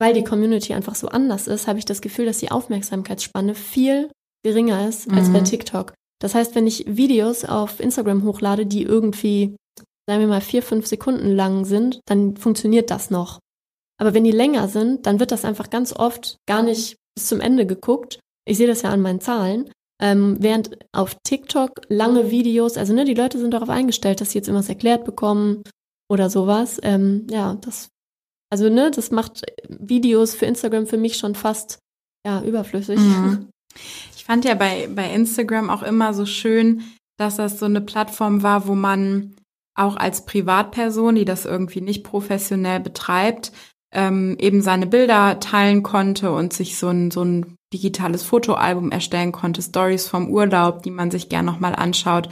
weil 0.00 0.14
die 0.14 0.24
Community 0.24 0.72
einfach 0.72 0.94
so 0.94 1.08
anders 1.08 1.46
ist, 1.46 1.68
habe 1.68 1.78
ich 1.78 1.84
das 1.84 2.00
Gefühl, 2.00 2.26
dass 2.26 2.38
die 2.38 2.50
Aufmerksamkeitsspanne 2.50 3.54
viel 3.54 4.10
geringer 4.44 4.88
ist 4.88 5.10
als 5.10 5.28
mhm. 5.28 5.32
bei 5.32 5.40
TikTok. 5.40 5.94
Das 6.20 6.34
heißt, 6.34 6.54
wenn 6.54 6.66
ich 6.66 6.84
Videos 6.86 7.44
auf 7.44 7.80
Instagram 7.80 8.24
hochlade, 8.24 8.66
die 8.66 8.82
irgendwie, 8.82 9.56
sagen 10.08 10.20
wir 10.20 10.28
mal, 10.28 10.40
vier, 10.40 10.62
fünf 10.62 10.86
Sekunden 10.86 11.30
lang 11.30 11.64
sind, 11.64 12.00
dann 12.06 12.36
funktioniert 12.36 12.90
das 12.90 13.10
noch. 13.10 13.40
Aber 14.00 14.14
wenn 14.14 14.24
die 14.24 14.32
länger 14.32 14.68
sind, 14.68 15.06
dann 15.06 15.20
wird 15.20 15.30
das 15.30 15.44
einfach 15.44 15.70
ganz 15.70 15.92
oft 15.92 16.36
gar 16.48 16.62
nicht 16.62 16.96
bis 17.14 17.28
zum 17.28 17.40
Ende 17.40 17.66
geguckt. 17.66 18.18
Ich 18.48 18.56
sehe 18.56 18.66
das 18.66 18.82
ja 18.82 18.90
an 18.90 19.00
meinen 19.00 19.20
Zahlen. 19.20 19.70
Ähm, 20.00 20.36
während 20.40 20.76
auf 20.92 21.14
TikTok 21.24 21.70
lange 21.88 22.30
Videos, 22.30 22.76
also 22.76 22.92
ne, 22.92 23.04
die 23.04 23.14
Leute 23.14 23.38
sind 23.38 23.52
darauf 23.52 23.68
eingestellt, 23.68 24.20
dass 24.20 24.32
sie 24.32 24.38
jetzt 24.38 24.48
irgendwas 24.48 24.68
erklärt 24.68 25.04
bekommen, 25.04 25.62
oder 26.12 26.28
sowas. 26.28 26.78
Ähm, 26.82 27.26
ja, 27.30 27.54
das, 27.54 27.88
also 28.50 28.68
ne, 28.68 28.90
das 28.90 29.10
macht 29.10 29.42
Videos 29.68 30.34
für 30.34 30.44
Instagram 30.44 30.86
für 30.86 30.98
mich 30.98 31.16
schon 31.16 31.34
fast 31.34 31.78
ja 32.26 32.42
überflüssig. 32.42 32.98
Mhm. 32.98 33.48
Ich 34.14 34.26
fand 34.26 34.44
ja 34.44 34.54
bei, 34.54 34.86
bei 34.94 35.10
Instagram 35.12 35.70
auch 35.70 35.82
immer 35.82 36.12
so 36.12 36.26
schön, 36.26 36.82
dass 37.18 37.36
das 37.36 37.58
so 37.58 37.64
eine 37.64 37.80
Plattform 37.80 38.42
war, 38.42 38.68
wo 38.68 38.74
man 38.74 39.34
auch 39.74 39.96
als 39.96 40.26
Privatperson, 40.26 41.14
die 41.14 41.24
das 41.24 41.46
irgendwie 41.46 41.80
nicht 41.80 42.04
professionell 42.04 42.78
betreibt, 42.80 43.50
ähm, 43.92 44.36
eben 44.38 44.60
seine 44.60 44.86
Bilder 44.86 45.40
teilen 45.40 45.82
konnte 45.82 46.32
und 46.32 46.52
sich 46.52 46.78
so 46.78 46.88
ein, 46.88 47.10
so 47.10 47.24
ein 47.24 47.56
digitales 47.72 48.22
Fotoalbum 48.22 48.92
erstellen 48.92 49.32
konnte, 49.32 49.62
Stories 49.62 50.06
vom 50.06 50.28
Urlaub, 50.28 50.82
die 50.82 50.90
man 50.90 51.10
sich 51.10 51.28
gern 51.28 51.46
nochmal 51.46 51.74
anschaut. 51.74 52.28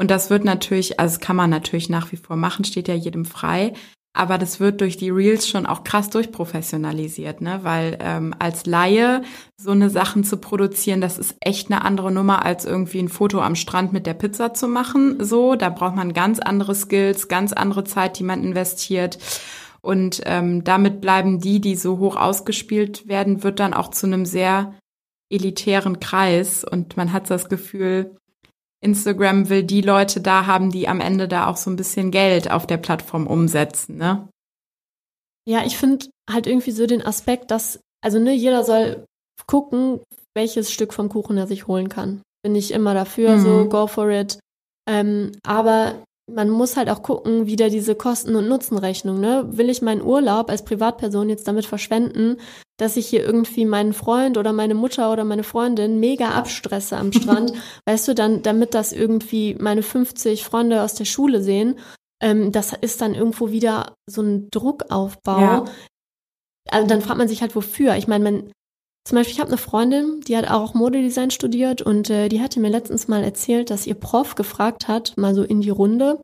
Und 0.00 0.10
das 0.10 0.30
wird 0.30 0.46
natürlich, 0.46 0.98
also 0.98 1.16
das 1.16 1.20
kann 1.20 1.36
man 1.36 1.50
natürlich 1.50 1.90
nach 1.90 2.10
wie 2.10 2.16
vor 2.16 2.34
machen, 2.34 2.64
steht 2.64 2.88
ja 2.88 2.94
jedem 2.94 3.26
frei. 3.26 3.74
Aber 4.14 4.38
das 4.38 4.58
wird 4.58 4.80
durch 4.80 4.96
die 4.96 5.10
Reels 5.10 5.46
schon 5.46 5.66
auch 5.66 5.84
krass 5.84 6.08
durchprofessionalisiert, 6.08 7.42
ne? 7.42 7.60
Weil 7.64 7.98
ähm, 8.00 8.34
als 8.38 8.64
Laie 8.64 9.20
so 9.58 9.72
eine 9.72 9.90
Sachen 9.90 10.24
zu 10.24 10.38
produzieren, 10.38 11.02
das 11.02 11.18
ist 11.18 11.36
echt 11.40 11.70
eine 11.70 11.84
andere 11.84 12.10
Nummer, 12.10 12.46
als 12.46 12.64
irgendwie 12.64 12.98
ein 12.98 13.10
Foto 13.10 13.42
am 13.42 13.54
Strand 13.54 13.92
mit 13.92 14.06
der 14.06 14.14
Pizza 14.14 14.54
zu 14.54 14.68
machen. 14.68 15.22
So, 15.22 15.54
da 15.54 15.68
braucht 15.68 15.96
man 15.96 16.14
ganz 16.14 16.40
andere 16.40 16.74
Skills, 16.74 17.28
ganz 17.28 17.52
andere 17.52 17.84
Zeit, 17.84 18.18
die 18.18 18.24
man 18.24 18.42
investiert. 18.42 19.18
Und 19.82 20.22
ähm, 20.24 20.64
damit 20.64 21.02
bleiben 21.02 21.40
die, 21.40 21.60
die 21.60 21.76
so 21.76 21.98
hoch 21.98 22.16
ausgespielt 22.16 23.06
werden, 23.06 23.42
wird 23.42 23.60
dann 23.60 23.74
auch 23.74 23.88
zu 23.88 24.06
einem 24.06 24.24
sehr 24.24 24.72
elitären 25.30 26.00
Kreis. 26.00 26.64
Und 26.64 26.96
man 26.96 27.12
hat 27.12 27.28
das 27.28 27.50
Gefühl, 27.50 28.16
Instagram 28.82 29.48
will 29.48 29.62
die 29.62 29.82
Leute 29.82 30.20
da 30.20 30.46
haben, 30.46 30.70
die 30.70 30.88
am 30.88 31.00
Ende 31.00 31.28
da 31.28 31.46
auch 31.46 31.56
so 31.56 31.70
ein 31.70 31.76
bisschen 31.76 32.10
Geld 32.10 32.50
auf 32.50 32.66
der 32.66 32.78
Plattform 32.78 33.26
umsetzen, 33.26 33.96
ne? 33.96 34.28
Ja, 35.46 35.64
ich 35.64 35.76
finde 35.76 36.06
halt 36.30 36.46
irgendwie 36.46 36.70
so 36.70 36.86
den 36.86 37.02
Aspekt, 37.04 37.50
dass, 37.50 37.80
also 38.02 38.18
ne, 38.18 38.32
jeder 38.32 38.64
soll 38.64 39.04
gucken, 39.46 40.00
welches 40.34 40.70
Stück 40.70 40.92
vom 40.92 41.08
Kuchen 41.08 41.36
er 41.36 41.46
sich 41.46 41.66
holen 41.66 41.88
kann. 41.88 42.22
Bin 42.42 42.54
ich 42.54 42.72
immer 42.72 42.94
dafür, 42.94 43.36
mhm. 43.36 43.40
so 43.40 43.68
go 43.68 43.86
for 43.86 44.10
it. 44.10 44.38
Ähm, 44.88 45.32
aber 45.42 46.02
man 46.34 46.50
muss 46.50 46.76
halt 46.76 46.88
auch 46.88 47.02
gucken, 47.02 47.46
wieder 47.46 47.70
diese 47.70 47.94
Kosten- 47.94 48.36
und 48.36 48.48
Nutzenrechnung. 48.48 49.20
Ne? 49.20 49.46
Will 49.50 49.70
ich 49.70 49.82
meinen 49.82 50.02
Urlaub 50.02 50.50
als 50.50 50.64
Privatperson 50.64 51.28
jetzt 51.28 51.48
damit 51.48 51.66
verschwenden, 51.66 52.36
dass 52.78 52.96
ich 52.96 53.06
hier 53.06 53.24
irgendwie 53.24 53.64
meinen 53.64 53.92
Freund 53.92 54.38
oder 54.38 54.52
meine 54.52 54.74
Mutter 54.74 55.12
oder 55.12 55.24
meine 55.24 55.42
Freundin 55.42 56.00
mega 56.00 56.30
abstresse 56.30 56.96
am 56.96 57.12
Strand, 57.12 57.52
weißt 57.86 58.08
du, 58.08 58.14
dann, 58.14 58.42
damit 58.42 58.74
das 58.74 58.92
irgendwie 58.92 59.56
meine 59.58 59.82
50 59.82 60.44
Freunde 60.44 60.82
aus 60.82 60.94
der 60.94 61.04
Schule 61.04 61.42
sehen, 61.42 61.78
ähm, 62.22 62.52
das 62.52 62.72
ist 62.80 63.00
dann 63.00 63.14
irgendwo 63.14 63.50
wieder 63.50 63.94
so 64.06 64.22
ein 64.22 64.48
Druckaufbau. 64.50 65.40
Ja. 65.40 65.64
Also 66.70 66.86
dann 66.86 67.02
fragt 67.02 67.18
man 67.18 67.28
sich 67.28 67.42
halt, 67.42 67.56
wofür. 67.56 67.96
Ich 67.96 68.08
meine, 68.08 68.24
man, 68.24 68.52
zum 69.10 69.16
Beispiel, 69.16 69.34
ich 69.34 69.40
habe 69.40 69.50
eine 69.50 69.58
Freundin, 69.58 70.20
die 70.20 70.36
hat 70.36 70.48
auch 70.48 70.72
Modedesign 70.72 71.32
studiert 71.32 71.82
und 71.82 72.10
äh, 72.10 72.28
die 72.28 72.40
hatte 72.40 72.60
mir 72.60 72.68
letztens 72.68 73.08
mal 73.08 73.24
erzählt, 73.24 73.68
dass 73.68 73.88
ihr 73.88 73.96
Prof 73.96 74.36
gefragt 74.36 74.86
hat, 74.86 75.16
mal 75.16 75.34
so 75.34 75.42
in 75.42 75.62
die 75.62 75.70
Runde 75.70 76.20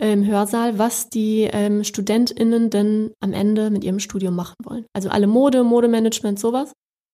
äh, 0.00 0.12
im 0.12 0.26
Hörsaal, 0.26 0.76
was 0.76 1.08
die 1.08 1.42
ähm, 1.42 1.84
StudentInnen 1.84 2.70
denn 2.70 3.12
am 3.20 3.32
Ende 3.32 3.70
mit 3.70 3.84
ihrem 3.84 4.00
Studium 4.00 4.34
machen 4.34 4.56
wollen. 4.64 4.84
Also 4.92 5.10
alle 5.10 5.28
Mode, 5.28 5.62
Modemanagement, 5.62 6.40
sowas. 6.40 6.72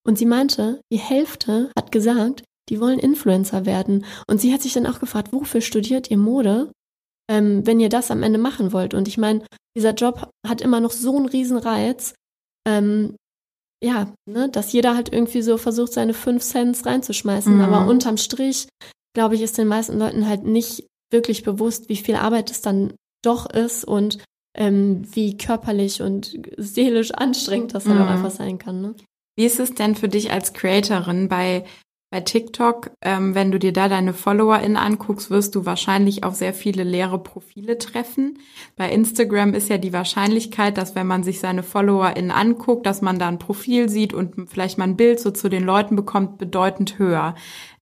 Und 0.09 0.17
sie 0.17 0.25
meinte, 0.25 0.81
die 0.91 0.99
Hälfte 0.99 1.71
hat 1.77 1.93
gesagt, 1.93 2.43
die 2.71 2.81
wollen 2.81 2.99
Influencer 2.99 3.67
werden. 3.67 4.07
Und 4.27 4.41
sie 4.41 4.55
hat 4.55 4.63
sich 4.63 4.73
dann 4.73 4.87
auch 4.87 5.01
gefragt, 5.01 5.35
wofür 5.35 5.61
studiert 5.61 6.11
ihr 6.11 6.17
Mode, 6.17 6.73
ähm, 7.31 7.67
wenn 7.67 7.79
ihr 7.79 7.91
das 7.91 8.11
am 8.11 8.23
Ende 8.23 8.39
machen 8.39 8.73
wollt? 8.73 8.95
Und 8.95 9.07
ich 9.07 9.19
meine, 9.19 9.45
dieser 9.77 9.93
Job 9.93 10.31
hat 10.49 10.63
immer 10.63 10.81
noch 10.81 10.93
so 10.93 11.15
einen 11.15 11.27
riesen 11.27 11.59
Reiz. 11.59 12.15
Ähm, 12.67 13.17
ja, 13.83 14.13
ne, 14.27 14.49
dass 14.49 14.73
jeder 14.73 14.95
halt 14.95 15.13
irgendwie 15.13 15.43
so 15.43 15.57
versucht, 15.57 15.93
seine 15.93 16.15
fünf 16.15 16.43
Cents 16.43 16.85
reinzuschmeißen. 16.85 17.55
Mhm. 17.55 17.61
Aber 17.63 17.87
unterm 17.87 18.17
Strich, 18.17 18.69
glaube 19.15 19.35
ich, 19.35 19.43
ist 19.43 19.59
den 19.59 19.69
meisten 19.69 19.99
Leuten 19.99 20.29
halt 20.29 20.45
nicht 20.45 20.87
wirklich 21.11 21.43
bewusst, 21.43 21.89
wie 21.89 21.97
viel 21.97 22.17
Arbeit 22.17 22.51
es 22.51 22.61
dann 22.61 22.93
doch 23.23 23.49
ist 23.51 23.85
und 23.85 24.19
ähm, 24.57 25.03
wie 25.13 25.37
körperlich 25.37 26.03
und 26.03 26.39
seelisch 26.57 27.13
anstrengend 27.13 27.75
das 27.75 27.85
dann 27.85 27.97
mhm. 27.97 28.03
auch 28.03 28.09
einfach 28.09 28.31
sein 28.31 28.59
kann. 28.59 28.81
Ne? 28.81 28.95
Wie 29.37 29.45
ist 29.45 29.61
es 29.61 29.75
denn 29.75 29.95
für 29.95 30.09
dich 30.09 30.33
als 30.33 30.53
Creatorin 30.53 31.29
bei 31.29 31.65
bei 32.11 32.21
TikTok, 32.21 32.91
ähm, 33.03 33.37
wenn 33.37 33.53
du 33.53 33.61
dir 33.61 33.73
da 33.73 33.89
deine 33.89 34.13
FollowerInnen 34.13 34.77
anguckst, 34.77 35.31
wirst 35.31 35.55
du 35.55 35.65
wahrscheinlich 35.65 36.25
auf 36.25 36.35
sehr 36.35 36.53
viele 36.53 36.83
leere 36.83 37.23
Profile 37.23 37.79
treffen. 37.79 38.39
Bei 38.77 38.91
Instagram 38.91 39.55
ist 39.55 39.69
ja 39.69 39.79
die 39.79 39.93
Wahrscheinlichkeit, 39.93 40.77
dass 40.77 40.97
wenn 40.97 41.07
man 41.07 41.23
sich 41.23 41.39
seine 41.39 41.63
FollowerInnen 41.63 42.33
anguckt, 42.33 42.85
dass 42.85 43.01
man 43.01 43.21
da 43.21 43.29
ein 43.29 43.39
Profil 43.39 43.89
sieht 43.89 44.13
und 44.13 44.51
vielleicht 44.51 44.77
mal 44.77 44.85
ein 44.85 44.97
Bild 44.97 45.21
so 45.21 45.31
zu 45.31 45.49
den 45.49 45.63
Leuten 45.63 45.95
bekommt, 45.95 46.39
bedeutend 46.39 46.99
höher. 46.99 47.37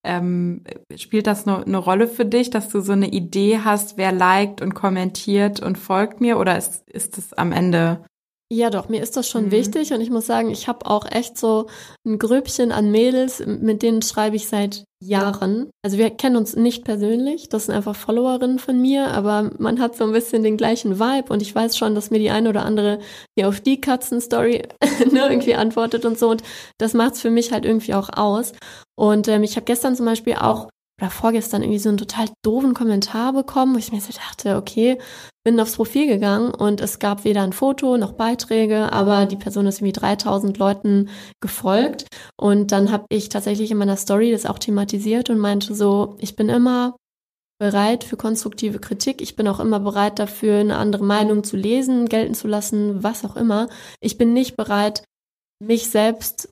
Ähm, 0.05 0.63
spielt 0.95 1.27
das 1.27 1.49
eine, 1.49 1.65
eine 1.65 1.79
Rolle 1.79 2.07
für 2.07 2.27
dich, 2.27 2.51
dass 2.51 2.69
du 2.69 2.81
so 2.81 2.93
eine 2.93 3.09
Idee 3.09 3.61
hast, 3.65 3.97
wer 3.97 4.13
liked 4.13 4.61
und 4.61 4.75
kommentiert 4.75 5.61
und 5.61 5.79
folgt 5.79 6.21
mir 6.21 6.39
oder 6.39 6.59
ist, 6.59 6.87
ist 6.91 7.17
es 7.17 7.33
am 7.33 7.51
Ende 7.51 8.05
Ja, 8.51 8.71
doch, 8.71 8.89
mir 8.89 9.03
ist 9.03 9.15
das 9.15 9.29
schon 9.29 9.47
mhm. 9.47 9.51
wichtig 9.51 9.93
und 9.93 10.01
ich 10.01 10.09
muss 10.09 10.27
sagen, 10.27 10.51
ich 10.51 10.69
habe 10.69 10.87
auch 10.87 11.05
echt 11.11 11.37
so 11.37 11.67
ein 12.07 12.19
Grüppchen 12.19 12.73
an 12.73 12.91
Mädels, 12.91 13.45
mit 13.45 13.83
denen 13.83 14.01
schreibe 14.01 14.37
ich 14.37 14.49
seit 14.49 14.85
Jahren. 15.05 15.71
Also 15.85 15.99
wir 15.99 16.09
kennen 16.09 16.37
uns 16.37 16.57
nicht 16.57 16.83
persönlich, 16.83 17.51
das 17.51 17.67
sind 17.67 17.75
einfach 17.75 17.95
Followerinnen 17.95 18.59
von 18.59 18.81
mir, 18.81 19.09
aber 19.09 19.51
man 19.59 19.81
hat 19.81 19.97
so 19.97 20.05
ein 20.05 20.13
bisschen 20.13 20.43
den 20.43 20.57
gleichen 20.57 20.99
Vibe 20.99 21.31
und 21.31 21.43
ich 21.43 21.55
weiß 21.55 21.77
schon, 21.77 21.95
dass 21.95 22.11
mir 22.11 22.21
die 22.21 22.31
eine 22.31 22.49
oder 22.49 22.65
andere 22.65 23.01
hier 23.37 23.49
auf 23.49 23.61
die 23.61 23.83
Katzen-Story 23.83 24.63
ne, 25.13 25.29
irgendwie 25.29 25.55
antwortet 25.55 26.07
und 26.07 26.19
so 26.19 26.31
und 26.31 26.43
das 26.79 26.95
macht's 26.95 27.21
für 27.21 27.31
mich 27.31 27.53
halt 27.53 27.67
irgendwie 27.67 27.93
auch 27.93 28.09
aus. 28.17 28.55
Und 28.97 29.29
ähm, 29.29 29.43
ich 29.43 29.57
habe 29.57 29.67
gestern 29.67 29.95
zum 29.95 30.07
Beispiel 30.07 30.35
auch 30.37 30.69
oder 31.01 31.11
vorgestern 31.11 31.63
irgendwie 31.63 31.79
so 31.79 31.89
einen 31.89 31.99
total 31.99 32.27
doofen 32.43 32.75
Kommentar 32.75 33.33
bekommen, 33.33 33.75
wo 33.75 33.79
ich 33.79 33.93
mir 33.93 34.01
so 34.01 34.13
dachte, 34.13 34.57
okay, 34.57 34.99
bin 35.45 35.61
aufs 35.61 35.77
Profil 35.77 36.07
gegangen 36.07 36.53
und 36.53 36.81
es 36.81 36.99
gab 36.99 37.25
weder 37.25 37.43
ein 37.43 37.53
Foto 37.53 37.97
noch 37.97 38.13
Beiträge, 38.13 38.93
aber 38.93 39.27
die 39.27 39.37
Person 39.37 39.67
ist 39.67 39.79
irgendwie 39.79 39.93
3000 39.93 40.59
Leuten 40.59 41.09
gefolgt 41.41 42.07
und 42.37 42.73
dann 42.73 42.91
habe 42.91 43.07
ich 43.11 43.29
tatsächlich 43.29 43.71
in 43.71 43.79
meiner 43.79 43.97
Story 43.97 44.33
das 44.33 44.47
auch 44.47 44.59
thematisiert 44.59 45.31
und 45.31 45.39
meinte 45.39 45.75
so, 45.75 46.17
ich 46.19 46.37
bin 46.37 46.49
immer 46.49 46.97
bereit 47.61 48.05
für 48.05 48.17
konstruktive 48.17 48.79
Kritik. 48.79 49.21
Ich 49.21 49.35
bin 49.35 49.49
auch 49.49 49.59
immer 49.59 49.81
bereit 49.81 50.19
dafür, 50.19 50.61
eine 50.61 50.77
andere 50.77 51.05
Meinung 51.05 51.43
zu 51.43 51.57
lesen, 51.57 52.07
gelten 52.07 52.35
zu 52.35 52.47
lassen, 52.47 53.03
was 53.03 53.25
auch 53.25 53.37
immer. 53.37 53.69
Ich 54.01 54.17
bin 54.17 54.33
nicht 54.33 54.57
bereit, 54.57 55.03
mich 55.61 55.91
selbst 55.91 56.51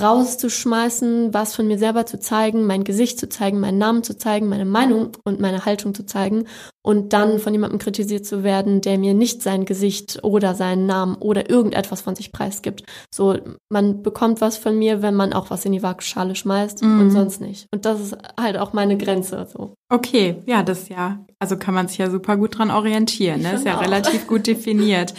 rauszuschmeißen, 0.00 1.32
was 1.32 1.54
von 1.54 1.66
mir 1.66 1.78
selber 1.78 2.06
zu 2.06 2.18
zeigen, 2.18 2.66
mein 2.66 2.84
Gesicht 2.84 3.18
zu 3.18 3.28
zeigen, 3.28 3.60
meinen 3.60 3.78
Namen 3.78 4.02
zu 4.02 4.16
zeigen, 4.16 4.48
meine 4.48 4.64
Meinung 4.64 5.12
und 5.24 5.40
meine 5.40 5.64
Haltung 5.64 5.94
zu 5.94 6.04
zeigen 6.04 6.44
und 6.82 7.12
dann 7.12 7.38
von 7.38 7.52
jemandem 7.52 7.78
kritisiert 7.78 8.24
zu 8.24 8.42
werden, 8.42 8.80
der 8.80 8.98
mir 8.98 9.14
nicht 9.14 9.42
sein 9.42 9.64
Gesicht 9.64 10.20
oder 10.22 10.54
seinen 10.54 10.86
Namen 10.86 11.16
oder 11.16 11.50
irgendetwas 11.50 12.00
von 12.00 12.16
sich 12.16 12.32
preisgibt. 12.32 12.82
So, 13.12 13.36
man 13.68 14.02
bekommt 14.02 14.40
was 14.40 14.56
von 14.56 14.78
mir, 14.78 15.02
wenn 15.02 15.14
man 15.14 15.32
auch 15.32 15.50
was 15.50 15.64
in 15.64 15.72
die 15.72 15.82
Waagschale 15.82 16.34
schmeißt 16.34 16.82
mhm. 16.82 17.00
und 17.00 17.10
sonst 17.10 17.40
nicht. 17.40 17.66
Und 17.72 17.84
das 17.84 18.00
ist 18.00 18.16
halt 18.40 18.56
auch 18.56 18.72
meine 18.72 18.96
Grenze. 18.96 19.46
So. 19.52 19.74
Okay, 19.90 20.36
ja, 20.46 20.62
das 20.62 20.88
ja, 20.88 21.24
also 21.38 21.56
kann 21.56 21.74
man 21.74 21.88
sich 21.88 21.98
ja 21.98 22.10
super 22.10 22.36
gut 22.36 22.58
dran 22.58 22.70
orientieren. 22.70 23.42
Ne? 23.42 23.54
Ist 23.54 23.66
ja 23.66 23.76
auch. 23.76 23.82
relativ 23.82 24.26
gut 24.26 24.46
definiert. 24.46 25.14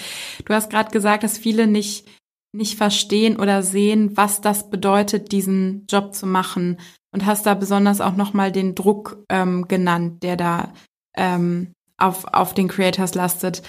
Du 0.45 0.53
hast 0.53 0.69
gerade 0.69 0.91
gesagt, 0.91 1.23
dass 1.23 1.37
viele 1.37 1.67
nicht 1.67 2.07
nicht 2.51 2.77
verstehen 2.77 3.39
oder 3.39 3.63
sehen, 3.63 4.15
was 4.17 4.41
das 4.41 4.69
bedeutet, 4.69 5.31
diesen 5.31 5.85
Job 5.89 6.13
zu 6.13 6.25
machen. 6.25 6.77
Und 7.11 7.25
hast 7.25 7.45
da 7.45 7.55
besonders 7.55 8.01
auch 8.01 8.15
nochmal 8.15 8.51
den 8.51 8.75
Druck 8.75 9.23
ähm, 9.29 9.67
genannt, 9.67 10.21
der 10.21 10.37
da 10.37 10.73
ähm, 11.17 11.73
auf, 11.97 12.25
auf 12.25 12.53
den 12.53 12.67
Creators 12.67 13.15
lastet. 13.15 13.63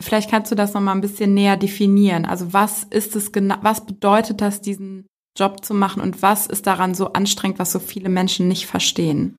Vielleicht 0.00 0.30
kannst 0.30 0.52
du 0.52 0.54
das 0.54 0.74
nochmal 0.74 0.94
ein 0.94 1.00
bisschen 1.00 1.34
näher 1.34 1.56
definieren. 1.56 2.24
Also 2.24 2.52
was 2.52 2.84
ist 2.84 3.16
es 3.16 3.32
genau, 3.32 3.56
was 3.62 3.84
bedeutet 3.84 4.40
das, 4.40 4.60
diesen 4.60 5.06
Job 5.36 5.64
zu 5.64 5.74
machen 5.74 6.00
und 6.00 6.22
was 6.22 6.46
ist 6.46 6.66
daran 6.66 6.94
so 6.94 7.12
anstrengend, 7.12 7.58
was 7.58 7.72
so 7.72 7.80
viele 7.80 8.08
Menschen 8.08 8.46
nicht 8.46 8.66
verstehen? 8.66 9.36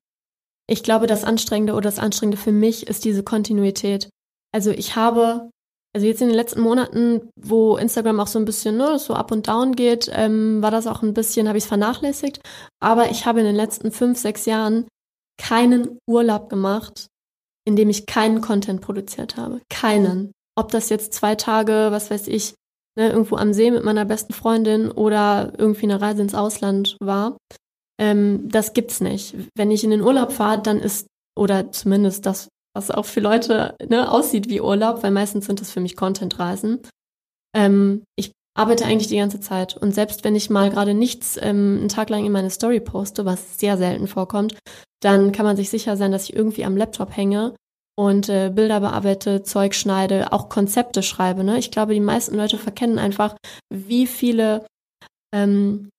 Ich 0.66 0.82
glaube, 0.82 1.06
das 1.06 1.24
Anstrengende 1.24 1.72
oder 1.72 1.88
das 1.88 1.98
Anstrengende 1.98 2.36
für 2.36 2.52
mich 2.52 2.86
ist 2.86 3.04
diese 3.04 3.22
Kontinuität. 3.22 4.08
Also 4.52 4.70
ich 4.70 4.96
habe 4.96 5.50
also 5.92 6.06
jetzt 6.06 6.22
in 6.22 6.28
den 6.28 6.36
letzten 6.36 6.60
Monaten, 6.60 7.30
wo 7.36 7.76
Instagram 7.76 8.20
auch 8.20 8.28
so 8.28 8.38
ein 8.38 8.44
bisschen 8.44 8.76
ne, 8.76 8.98
so 8.98 9.14
up 9.14 9.32
und 9.32 9.48
down 9.48 9.74
geht, 9.74 10.10
ähm, 10.12 10.62
war 10.62 10.70
das 10.70 10.86
auch 10.86 11.02
ein 11.02 11.14
bisschen, 11.14 11.48
habe 11.48 11.58
ich 11.58 11.64
es 11.64 11.68
vernachlässigt. 11.68 12.40
Aber 12.80 13.10
ich 13.10 13.26
habe 13.26 13.40
in 13.40 13.46
den 13.46 13.56
letzten 13.56 13.90
fünf, 13.90 14.18
sechs 14.18 14.46
Jahren 14.46 14.86
keinen 15.36 15.98
Urlaub 16.06 16.48
gemacht, 16.48 17.08
in 17.66 17.74
dem 17.74 17.90
ich 17.90 18.06
keinen 18.06 18.40
Content 18.40 18.80
produziert 18.80 19.36
habe. 19.36 19.60
Keinen. 19.68 20.32
Ob 20.56 20.70
das 20.70 20.90
jetzt 20.90 21.12
zwei 21.12 21.34
Tage, 21.34 21.88
was 21.90 22.10
weiß 22.10 22.28
ich, 22.28 22.54
ne, 22.96 23.10
irgendwo 23.10 23.36
am 23.36 23.52
See 23.52 23.70
mit 23.70 23.84
meiner 23.84 24.04
besten 24.04 24.32
Freundin 24.32 24.90
oder 24.90 25.52
irgendwie 25.58 25.84
eine 25.84 26.00
Reise 26.00 26.22
ins 26.22 26.34
Ausland 26.34 26.96
war. 27.00 27.36
Ähm, 27.98 28.48
das 28.48 28.74
gibt's 28.74 29.00
nicht. 29.00 29.34
Wenn 29.56 29.70
ich 29.70 29.82
in 29.82 29.90
den 29.90 30.02
Urlaub 30.02 30.32
fahre, 30.32 30.62
dann 30.62 30.78
ist, 30.78 31.06
oder 31.36 31.72
zumindest 31.72 32.26
das, 32.26 32.48
was 32.74 32.90
auch 32.90 33.04
für 33.04 33.20
Leute 33.20 33.76
ne, 33.88 34.10
aussieht 34.10 34.48
wie 34.48 34.60
Urlaub, 34.60 35.02
weil 35.02 35.10
meistens 35.10 35.46
sind 35.46 35.60
das 35.60 35.70
für 35.70 35.80
mich 35.80 35.96
Content-Reisen. 35.96 36.80
Ähm, 37.56 38.04
ich 38.16 38.32
arbeite 38.56 38.84
eigentlich 38.84 39.08
die 39.08 39.16
ganze 39.16 39.40
Zeit 39.40 39.76
und 39.76 39.94
selbst 39.94 40.24
wenn 40.24 40.36
ich 40.36 40.50
mal 40.50 40.70
gerade 40.70 40.94
nichts 40.94 41.38
ähm, 41.40 41.78
einen 41.80 41.88
Tag 41.88 42.10
lang 42.10 42.24
in 42.24 42.32
meine 42.32 42.50
Story 42.50 42.80
poste, 42.80 43.24
was 43.24 43.58
sehr 43.58 43.76
selten 43.76 44.06
vorkommt, 44.06 44.56
dann 45.00 45.32
kann 45.32 45.46
man 45.46 45.56
sich 45.56 45.70
sicher 45.70 45.96
sein, 45.96 46.12
dass 46.12 46.24
ich 46.24 46.34
irgendwie 46.34 46.64
am 46.64 46.76
Laptop 46.76 47.16
hänge 47.16 47.54
und 47.96 48.28
äh, 48.28 48.50
Bilder 48.54 48.80
bearbeite, 48.80 49.42
Zeug 49.42 49.74
schneide, 49.74 50.32
auch 50.32 50.48
Konzepte 50.48 51.02
schreibe. 51.02 51.44
Ne? 51.44 51.58
Ich 51.58 51.70
glaube, 51.70 51.94
die 51.94 52.00
meisten 52.00 52.36
Leute 52.36 52.58
verkennen 52.58 52.98
einfach, 52.98 53.36
wie 53.72 54.06
viele 54.06 54.66
ähm, 55.34 55.90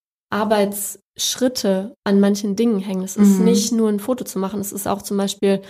Arbeitsschritte 1.21 1.95
an 2.03 2.19
manchen 2.19 2.55
Dingen 2.55 2.79
hängen. 2.79 3.03
Es 3.03 3.15
ist 3.15 3.39
mhm. 3.39 3.45
nicht 3.45 3.71
nur 3.71 3.89
ein 3.89 3.99
Foto 3.99 4.23
zu 4.23 4.39
machen, 4.39 4.59
es 4.59 4.71
ist 4.71 4.87
auch 4.87 5.01
zum 5.01 5.17
Beispiel 5.17 5.61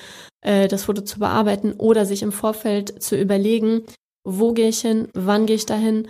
äh, 0.41 0.67
das 0.67 0.85
Foto 0.85 1.01
zu 1.01 1.19
bearbeiten 1.19 1.73
oder 1.73 2.05
sich 2.05 2.23
im 2.23 2.31
Vorfeld 2.31 3.01
zu 3.03 3.17
überlegen, 3.19 3.83
wo 4.23 4.53
gehe 4.53 4.69
ich 4.69 4.81
hin, 4.81 5.07
wann 5.13 5.45
gehe 5.45 5.55
ich 5.55 5.65
dahin, 5.65 6.07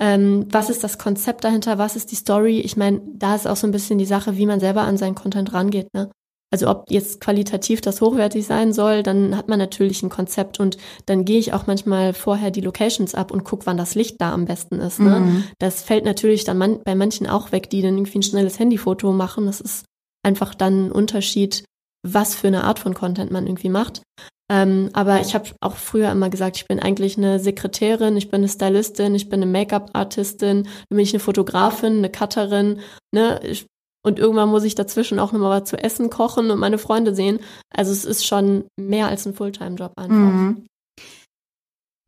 ähm, 0.00 0.46
was 0.50 0.70
ist 0.70 0.82
das 0.82 0.98
Konzept 0.98 1.44
dahinter, 1.44 1.78
was 1.78 1.96
ist 1.96 2.10
die 2.10 2.16
Story. 2.16 2.60
Ich 2.60 2.76
meine, 2.76 3.00
da 3.14 3.34
ist 3.34 3.46
auch 3.46 3.56
so 3.56 3.66
ein 3.66 3.72
bisschen 3.72 3.98
die 3.98 4.06
Sache, 4.06 4.36
wie 4.36 4.46
man 4.46 4.60
selber 4.60 4.82
an 4.82 4.96
seinen 4.96 5.14
Content 5.14 5.52
rangeht. 5.52 5.88
Ne? 5.94 6.10
Also 6.52 6.68
ob 6.68 6.84
jetzt 6.90 7.20
qualitativ 7.20 7.80
das 7.80 8.02
hochwertig 8.02 8.46
sein 8.46 8.74
soll, 8.74 9.02
dann 9.02 9.36
hat 9.36 9.48
man 9.48 9.58
natürlich 9.58 10.02
ein 10.02 10.10
Konzept 10.10 10.60
und 10.60 10.76
dann 11.06 11.24
gehe 11.24 11.38
ich 11.38 11.54
auch 11.54 11.66
manchmal 11.66 12.12
vorher 12.12 12.50
die 12.50 12.60
Locations 12.60 13.14
ab 13.14 13.30
und 13.30 13.42
gucke, 13.42 13.64
wann 13.64 13.78
das 13.78 13.94
Licht 13.94 14.20
da 14.20 14.32
am 14.34 14.44
besten 14.44 14.78
ist. 14.78 15.00
Ne? 15.00 15.20
Mhm. 15.20 15.44
Das 15.58 15.82
fällt 15.82 16.04
natürlich 16.04 16.44
dann 16.44 16.58
man, 16.58 16.82
bei 16.84 16.94
manchen 16.94 17.26
auch 17.26 17.52
weg, 17.52 17.70
die 17.70 17.80
dann 17.80 17.96
irgendwie 17.96 18.18
ein 18.18 18.22
schnelles 18.22 18.58
Handyfoto 18.58 19.12
machen. 19.12 19.46
Das 19.46 19.62
ist 19.62 19.86
einfach 20.22 20.54
dann 20.54 20.88
ein 20.88 20.92
Unterschied, 20.92 21.64
was 22.06 22.34
für 22.34 22.48
eine 22.48 22.64
Art 22.64 22.78
von 22.78 22.92
Content 22.92 23.30
man 23.30 23.46
irgendwie 23.46 23.70
macht. 23.70 24.02
Ähm, 24.50 24.90
aber 24.92 25.22
ich 25.22 25.34
habe 25.34 25.48
auch 25.60 25.76
früher 25.76 26.10
immer 26.10 26.28
gesagt, 26.28 26.58
ich 26.58 26.66
bin 26.66 26.78
eigentlich 26.78 27.16
eine 27.16 27.38
Sekretärin, 27.38 28.18
ich 28.18 28.28
bin 28.28 28.40
eine 28.40 28.48
Stylistin, 28.48 29.14
ich 29.14 29.30
bin 29.30 29.42
eine 29.42 29.50
Make-up-Artistin, 29.50 30.64
dann 30.64 30.72
bin 30.90 30.98
ich 30.98 31.14
eine 31.14 31.20
Fotografin, 31.20 31.98
eine 31.98 32.10
Cutterin. 32.10 32.80
Ne? 33.14 33.40
Ich 33.42 33.66
und 34.04 34.18
irgendwann 34.18 34.48
muss 34.48 34.64
ich 34.64 34.74
dazwischen 34.74 35.18
auch 35.18 35.32
nochmal 35.32 35.60
was 35.60 35.68
zu 35.68 35.76
essen 35.76 36.10
kochen 36.10 36.50
und 36.50 36.58
meine 36.58 36.78
Freunde 36.78 37.14
sehen. 37.14 37.38
Also 37.70 37.92
es 37.92 38.04
ist 38.04 38.26
schon 38.26 38.64
mehr 38.76 39.06
als 39.06 39.26
ein 39.26 39.34
Fulltime-Job 39.34 39.92
einfach. 39.96 40.16
Mhm. 40.16 40.66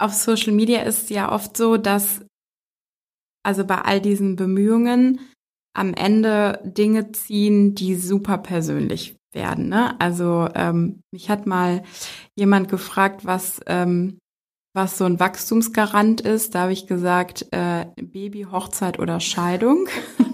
Auf 0.01 0.13
Social 0.13 0.53
Media 0.53 0.83
ist 0.83 1.05
es 1.05 1.09
ja 1.11 1.31
oft 1.31 1.57
so, 1.57 1.77
dass 1.77 2.25
also 3.45 3.65
bei 3.65 3.79
all 3.83 4.01
diesen 4.01 4.37
Bemühungen 4.37 5.21
am 5.77 5.95
Ende 5.95 6.61
Dinge 6.65 7.13
ziehen, 7.13 7.75
die 7.75 7.95
super 7.95 8.39
persönlich 8.39 9.17
werden. 9.33 9.69
Ne? 9.69 9.99
Also 10.01 10.49
ähm, 10.55 11.01
mich 11.13 11.31
hat 11.31 11.47
mal 11.47 11.83
jemand 12.37 12.69
gefragt, 12.69 13.25
was 13.25 13.61
ähm, 13.67 14.19
was 14.75 14.99
so 14.99 15.05
ein 15.05 15.21
Wachstumsgarant 15.21 16.21
ist. 16.21 16.55
Da 16.55 16.63
habe 16.63 16.73
ich 16.73 16.87
gesagt, 16.87 17.47
äh, 17.53 17.87
Baby, 17.97 18.47
Hochzeit 18.51 18.99
oder 18.99 19.21
Scheidung. 19.21 19.87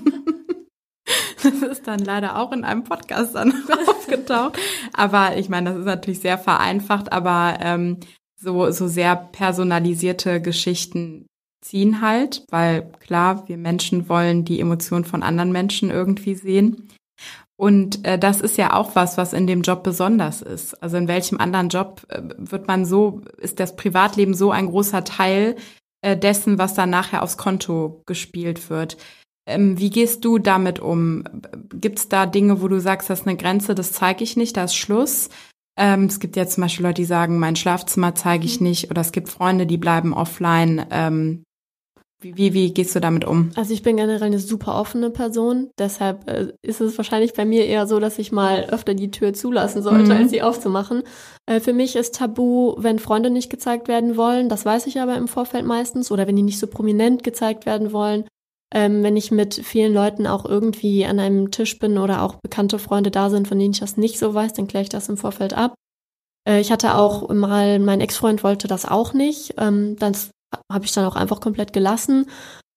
Das 1.42 1.62
ist 1.62 1.86
dann 1.86 2.00
leider 2.00 2.38
auch 2.38 2.52
in 2.52 2.64
einem 2.64 2.84
Podcast 2.84 3.34
dann 3.34 3.52
aufgetaucht. 3.86 4.58
Aber 4.92 5.36
ich 5.36 5.48
meine, 5.48 5.70
das 5.70 5.78
ist 5.80 5.86
natürlich 5.86 6.20
sehr 6.20 6.38
vereinfacht, 6.38 7.12
aber 7.12 7.58
ähm, 7.60 7.98
so, 8.36 8.70
so 8.70 8.88
sehr 8.88 9.16
personalisierte 9.16 10.40
Geschichten 10.40 11.26
ziehen 11.62 12.00
halt, 12.00 12.44
weil 12.50 12.90
klar, 13.00 13.48
wir 13.48 13.56
Menschen 13.56 14.08
wollen 14.08 14.44
die 14.44 14.60
Emotionen 14.60 15.04
von 15.04 15.22
anderen 15.22 15.52
Menschen 15.52 15.90
irgendwie 15.90 16.34
sehen. 16.34 16.88
Und 17.56 18.06
äh, 18.06 18.18
das 18.18 18.40
ist 18.40 18.56
ja 18.56 18.72
auch 18.72 18.96
was, 18.96 19.18
was 19.18 19.34
in 19.34 19.46
dem 19.46 19.60
Job 19.60 19.82
besonders 19.82 20.40
ist. 20.40 20.82
Also 20.82 20.96
in 20.96 21.08
welchem 21.08 21.38
anderen 21.38 21.68
Job 21.68 22.06
äh, 22.08 22.22
wird 22.38 22.66
man 22.66 22.86
so, 22.86 23.20
ist 23.36 23.60
das 23.60 23.76
Privatleben 23.76 24.32
so 24.32 24.50
ein 24.50 24.68
großer 24.68 25.04
Teil 25.04 25.56
äh, 26.00 26.16
dessen, 26.16 26.56
was 26.56 26.72
dann 26.72 26.88
nachher 26.88 27.22
aufs 27.22 27.36
Konto 27.36 28.02
gespielt 28.06 28.70
wird. 28.70 28.96
Ähm, 29.50 29.78
wie 29.78 29.90
gehst 29.90 30.24
du 30.24 30.38
damit 30.38 30.80
um? 30.80 31.24
Gibt 31.72 31.98
es 31.98 32.08
da 32.08 32.26
Dinge, 32.26 32.62
wo 32.62 32.68
du 32.68 32.80
sagst, 32.80 33.10
das 33.10 33.20
ist 33.20 33.26
eine 33.26 33.36
Grenze, 33.36 33.74
das 33.74 33.92
zeige 33.92 34.24
ich 34.24 34.36
nicht, 34.36 34.56
da 34.56 34.64
ist 34.64 34.76
Schluss? 34.76 35.28
Ähm, 35.76 36.04
es 36.04 36.20
gibt 36.20 36.36
ja 36.36 36.46
zum 36.46 36.62
Beispiel 36.62 36.84
Leute, 36.84 37.00
die 37.00 37.06
sagen, 37.06 37.38
mein 37.38 37.56
Schlafzimmer 37.56 38.14
zeige 38.14 38.44
ich 38.44 38.60
mhm. 38.60 38.68
nicht. 38.68 38.90
Oder 38.90 39.00
es 39.00 39.12
gibt 39.12 39.28
Freunde, 39.28 39.66
die 39.66 39.78
bleiben 39.78 40.12
offline. 40.12 40.84
Ähm, 40.90 41.44
wie, 42.22 42.36
wie, 42.36 42.52
wie 42.52 42.74
gehst 42.74 42.94
du 42.94 43.00
damit 43.00 43.24
um? 43.24 43.50
Also 43.56 43.72
ich 43.72 43.82
bin 43.82 43.96
generell 43.96 44.22
eine 44.22 44.40
super 44.40 44.78
offene 44.78 45.08
Person. 45.08 45.70
Deshalb 45.78 46.28
äh, 46.28 46.52
ist 46.60 46.82
es 46.82 46.98
wahrscheinlich 46.98 47.32
bei 47.32 47.46
mir 47.46 47.64
eher 47.64 47.86
so, 47.86 47.98
dass 47.98 48.18
ich 48.18 48.30
mal 48.30 48.66
öfter 48.66 48.92
die 48.92 49.10
Tür 49.10 49.32
zulassen 49.32 49.82
sollte, 49.82 50.12
mhm. 50.12 50.20
als 50.20 50.30
sie 50.30 50.42
aufzumachen. 50.42 51.02
Äh, 51.46 51.60
für 51.60 51.72
mich 51.72 51.96
ist 51.96 52.16
Tabu, 52.16 52.74
wenn 52.76 52.98
Freunde 52.98 53.30
nicht 53.30 53.48
gezeigt 53.48 53.88
werden 53.88 54.18
wollen. 54.18 54.50
Das 54.50 54.66
weiß 54.66 54.86
ich 54.86 55.00
aber 55.00 55.16
im 55.16 55.28
Vorfeld 55.28 55.64
meistens. 55.64 56.12
Oder 56.12 56.26
wenn 56.26 56.36
die 56.36 56.42
nicht 56.42 56.58
so 56.58 56.66
prominent 56.66 57.22
gezeigt 57.22 57.64
werden 57.64 57.92
wollen. 57.92 58.24
Ähm, 58.72 59.02
wenn 59.02 59.16
ich 59.16 59.30
mit 59.30 59.54
vielen 59.54 59.92
Leuten 59.92 60.26
auch 60.26 60.44
irgendwie 60.44 61.04
an 61.04 61.18
einem 61.18 61.50
Tisch 61.50 61.78
bin 61.78 61.98
oder 61.98 62.22
auch 62.22 62.36
bekannte 62.36 62.78
Freunde 62.78 63.10
da 63.10 63.28
sind, 63.28 63.48
von 63.48 63.58
denen 63.58 63.72
ich 63.72 63.80
das 63.80 63.96
nicht 63.96 64.18
so 64.18 64.32
weiß, 64.32 64.52
dann 64.52 64.68
kläre 64.68 64.82
ich 64.82 64.88
das 64.88 65.08
im 65.08 65.16
Vorfeld 65.16 65.54
ab. 65.54 65.74
Äh, 66.48 66.60
ich 66.60 66.70
hatte 66.70 66.94
auch 66.94 67.28
mal, 67.30 67.78
mein 67.78 68.00
Ex-Freund 68.00 68.44
wollte 68.44 68.68
das 68.68 68.86
auch 68.86 69.12
nicht. 69.12 69.54
Ähm, 69.58 69.96
das 69.98 70.30
habe 70.72 70.84
ich 70.84 70.92
dann 70.92 71.04
auch 71.04 71.16
einfach 71.16 71.40
komplett 71.40 71.72
gelassen. 71.72 72.26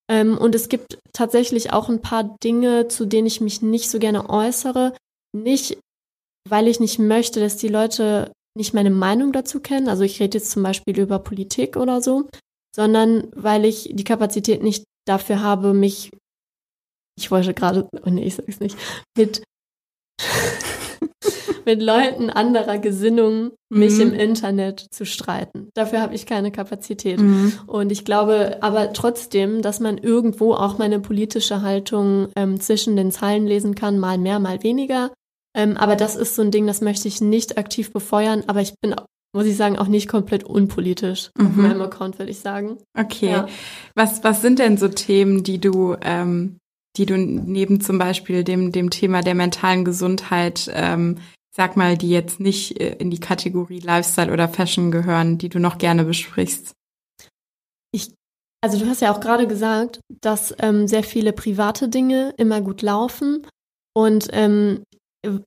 Ähm, 0.10 0.38
und 0.38 0.56
es 0.56 0.68
gibt 0.70 1.00
tatsächlich 1.14 1.72
auch 1.74 1.90
ein 1.90 2.02
paar 2.02 2.36
Dinge, 2.44 2.88
zu 2.88 3.06
denen 3.06 3.28
ich 3.28 3.42
mich 3.42 3.62
nicht 3.62 3.90
so 3.90 4.00
gerne 4.00 4.30
äußere. 4.30 4.94
Nicht, 5.36 5.78
weil 6.50 6.68
ich 6.68 6.80
nicht 6.80 7.00
möchte, 7.00 7.40
dass 7.40 7.58
die 7.58 7.70
Leute 7.70 8.32
nicht 8.56 8.74
meine 8.74 8.92
Meinung 8.92 9.32
dazu 9.32 9.60
kennen. 9.60 9.90
Also 9.90 10.04
ich 10.04 10.20
rede 10.20 10.38
jetzt 10.38 10.52
zum 10.52 10.64
Beispiel 10.64 11.00
über 11.00 11.20
Politik 11.20 11.78
oder 11.78 12.02
so, 12.02 12.28
sondern 12.76 13.32
weil 13.36 13.66
ich 13.66 13.90
die 13.94 14.04
Kapazität 14.04 14.62
nicht 14.62 14.84
dafür 15.06 15.42
habe, 15.42 15.74
mich, 15.74 16.12
ich 17.18 17.32
wollte 17.32 17.54
gerade, 17.54 17.88
oh 18.06 18.10
nee, 18.10 18.26
ich 18.26 18.36
sag's 18.36 18.60
nicht, 18.60 18.78
mit 19.18 19.44
mit 21.66 21.82
Leuten 21.82 22.30
anderer 22.30 22.78
Gesinnung 22.78 23.52
mich 23.70 23.94
mhm. 23.94 24.02
im 24.02 24.14
Internet 24.14 24.86
zu 24.92 25.06
streiten. 25.06 25.70
Dafür 25.74 26.02
habe 26.02 26.16
ich 26.16 26.26
keine 26.26 26.52
Kapazität. 26.52 27.20
Mhm. 27.20 27.54
Und 27.68 27.92
ich 27.92 28.06
glaube 28.06 28.58
aber 28.62 28.94
trotzdem, 28.94 29.62
dass 29.62 29.80
man 29.80 29.98
irgendwo 29.98 30.54
auch 30.54 30.78
meine 30.78 31.00
politische 31.00 31.62
Haltung 31.62 32.28
ähm, 32.36 32.60
zwischen 32.60 32.96
den 32.96 33.12
Zeilen 33.12 33.48
lesen 33.48 33.76
kann, 33.76 34.00
mal 34.00 34.18
mehr, 34.18 34.40
mal 34.40 34.64
weniger. 34.64 35.12
Ähm, 35.56 35.78
aber 35.78 35.96
das 35.96 36.16
ist 36.16 36.36
so 36.36 36.42
ein 36.42 36.52
Ding, 36.52 36.68
das 36.68 36.82
möchte 36.82 37.08
ich 37.08 37.22
nicht 37.22 37.58
aktiv 37.58 37.94
befeuern, 37.94 38.44
aber 38.48 38.62
ich 38.62 38.74
bin 38.82 38.96
muss 39.34 39.46
ich 39.46 39.58
sagen, 39.58 39.78
auch 39.78 39.88
nicht 39.88 40.08
komplett 40.08 40.44
unpolitisch 40.44 41.32
mhm. 41.38 41.48
auf 41.48 41.56
meinem 41.56 41.82
Account, 41.82 42.20
würde 42.20 42.32
ich 42.32 42.40
sagen. 42.40 42.78
Okay. 42.98 43.32
Ja. 43.32 43.48
Was, 43.96 44.24
was 44.24 44.42
sind 44.42 44.60
denn 44.60 44.78
so 44.78 44.88
Themen, 44.88 45.44
die 45.44 45.60
du, 45.60 45.96
ähm, 46.02 46.58
die 46.98 47.06
du 47.06 47.18
neben 47.18 47.82
zum 47.82 47.98
Beispiel 47.98 48.44
dem, 48.44 48.72
dem 48.72 48.90
Thema 48.90 49.22
der 49.22 49.36
mentalen 49.36 49.84
Gesundheit 49.84 50.72
ähm, 50.74 51.18
sag 51.56 51.78
mal, 51.78 51.98
die 51.98 52.10
jetzt 52.10 52.40
nicht 52.40 52.80
äh, 52.80 52.96
in 52.98 53.12
die 53.12 53.20
Kategorie 53.20 53.80
Lifestyle 53.80 54.34
oder 54.34 54.50
Fashion 54.50 54.92
gehören, 54.92 55.38
die 55.38 55.50
du 55.50 55.60
noch 55.60 55.78
gerne 55.78 56.04
besprichst? 56.04 56.74
Ich, 57.92 58.14
also 58.62 58.80
du 58.80 58.88
hast 58.88 59.02
ja 59.02 59.14
auch 59.14 59.20
gerade 59.20 59.48
gesagt, 59.48 60.00
dass 60.22 60.54
ähm, 60.60 60.88
sehr 60.88 61.04
viele 61.04 61.32
private 61.32 61.90
Dinge 61.90 62.34
immer 62.38 62.62
gut 62.62 62.82
laufen. 62.82 63.46
Und 63.96 64.30
ähm, 64.32 64.84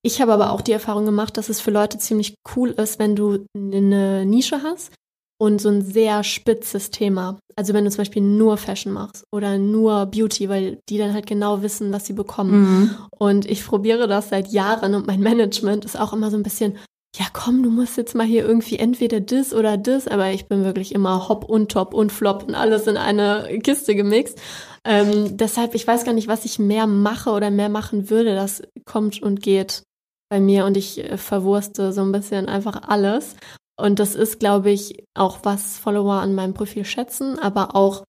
ich 0.03 0.21
habe 0.21 0.33
aber 0.33 0.53
auch 0.53 0.61
die 0.61 0.73
Erfahrung 0.73 1.05
gemacht, 1.05 1.37
dass 1.37 1.49
es 1.49 1.61
für 1.61 1.71
Leute 1.71 1.99
ziemlich 1.99 2.37
cool 2.57 2.71
ist, 2.71 2.99
wenn 2.99 3.17
du 3.17 3.47
eine 3.55 4.25
Nische 4.25 4.63
hast 4.63 4.93
und 5.39 5.61
so 5.61 5.69
ein 5.69 5.83
sehr 5.83 6.25
spitzes 6.25 6.91
Thema. 6.91 7.39
Also 7.57 7.75
wenn 7.75 7.85
du 7.85 7.91
zum 7.91 7.99
Beispiel 7.99 8.23
nur 8.23 8.57
Fashion 8.57 8.93
machst 8.93 9.25
oder 9.33 9.59
nur 9.59 10.07
Beauty, 10.07 10.49
weil 10.49 10.81
die 10.89 10.99
dann 10.99 11.13
halt 11.13 11.27
genau 11.27 11.63
wissen, 11.63 11.93
was 11.93 12.07
sie 12.07 12.15
bekommen. 12.15 12.61
Mhm. 12.61 12.97
Und 13.11 13.51
ich 13.51 13.65
probiere 13.65 14.09
das 14.09 14.31
seit 14.31 14.49
Jahren 14.49 14.95
und 14.95 15.07
mein 15.07 15.21
Management 15.21 15.85
ist 15.85 15.99
auch 15.99 16.13
immer 16.13 16.31
so 16.31 16.37
ein 16.37 16.43
bisschen, 16.43 16.79
ja 17.17 17.27
komm, 17.33 17.63
du 17.63 17.71
musst 17.71 17.97
jetzt 17.97 18.15
mal 18.15 18.27
hier 18.27 18.47
irgendwie 18.47 18.79
entweder 18.79 19.21
das 19.21 19.53
oder 19.53 19.77
das, 19.77 20.09
aber 20.09 20.31
ich 20.31 20.47
bin 20.47 20.65
wirklich 20.65 20.95
immer 20.95 21.29
Hop 21.29 21.45
und 21.45 21.71
Top 21.71 21.95
und 21.95 22.13
Flop 22.13 22.45
und 22.47 22.55
alles 22.55 22.87
in 22.87 22.97
eine 22.97 23.59
Kiste 23.63 23.95
gemixt. 23.95 24.39
Ähm, 24.87 25.37
deshalb, 25.37 25.75
ich 25.75 25.87
weiß 25.87 26.05
gar 26.05 26.13
nicht, 26.13 26.29
was 26.29 26.45
ich 26.45 26.59
mehr 26.59 26.87
mache 26.87 27.31
oder 27.31 27.51
mehr 27.51 27.69
machen 27.69 28.09
würde. 28.09 28.35
Das 28.35 28.63
kommt 28.85 29.21
und 29.21 29.43
geht 29.43 29.83
bei 30.29 30.41
mir 30.41 30.65
und 30.65 30.77
ich 30.77 30.99
äh, 30.99 31.17
verwurste 31.17 31.93
so 31.93 32.03
ein 32.03 32.13
bisschen 32.13 32.49
einfach 32.49 32.83
alles. 32.89 33.35
Und 33.79 33.99
das 33.99 34.15
ist, 34.15 34.39
glaube 34.39 34.71
ich, 34.71 35.05
auch 35.15 35.41
was 35.43 35.77
Follower 35.77 36.15
an 36.15 36.35
meinem 36.35 36.55
Profil 36.55 36.85
schätzen, 36.85 37.39
aber 37.39 37.75
auch 37.75 38.05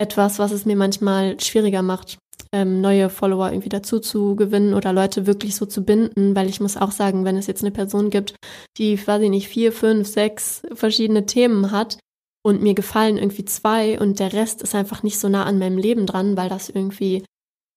etwas, 0.00 0.38
was 0.38 0.52
es 0.52 0.64
mir 0.64 0.76
manchmal 0.76 1.38
schwieriger 1.40 1.82
macht, 1.82 2.18
ähm, 2.52 2.80
neue 2.80 3.10
Follower 3.10 3.50
irgendwie 3.50 3.68
dazu 3.68 3.98
zu 3.98 4.34
gewinnen 4.34 4.72
oder 4.72 4.92
Leute 4.92 5.26
wirklich 5.26 5.56
so 5.56 5.66
zu 5.66 5.84
binden, 5.84 6.34
weil 6.34 6.48
ich 6.48 6.60
muss 6.60 6.78
auch 6.78 6.90
sagen, 6.90 7.24
wenn 7.24 7.36
es 7.36 7.46
jetzt 7.48 7.62
eine 7.62 7.70
Person 7.70 8.08
gibt, 8.08 8.34
die, 8.78 9.06
weiß 9.06 9.20
ich 9.22 9.30
nicht, 9.30 9.48
vier, 9.48 9.72
fünf, 9.72 10.08
sechs 10.08 10.62
verschiedene 10.72 11.26
Themen 11.26 11.70
hat 11.70 11.98
und 12.42 12.62
mir 12.62 12.74
gefallen 12.74 13.18
irgendwie 13.18 13.44
zwei 13.44 13.98
und 14.00 14.18
der 14.18 14.32
Rest 14.32 14.62
ist 14.62 14.74
einfach 14.74 15.02
nicht 15.02 15.18
so 15.18 15.28
nah 15.28 15.44
an 15.44 15.58
meinem 15.58 15.78
Leben 15.78 16.06
dran, 16.06 16.36
weil 16.36 16.48
das 16.48 16.68
irgendwie 16.68 17.24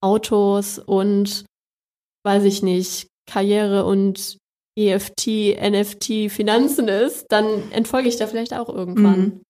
Autos 0.02 0.80
und, 0.80 1.46
weiß 2.26 2.44
ich 2.44 2.64
nicht, 2.64 3.08
Karriere 3.30 3.86
und 3.86 4.38
EFT, 4.78 5.58
NFT, 5.62 6.32
Finanzen 6.32 6.88
ist, 6.88 7.26
dann 7.30 7.72
entfolge 7.72 8.10
ich 8.10 8.18
da 8.18 8.28
vielleicht 8.28 8.54
auch 8.54 8.70
irgendwann. 8.70 9.20
Mhm. 9.20 9.42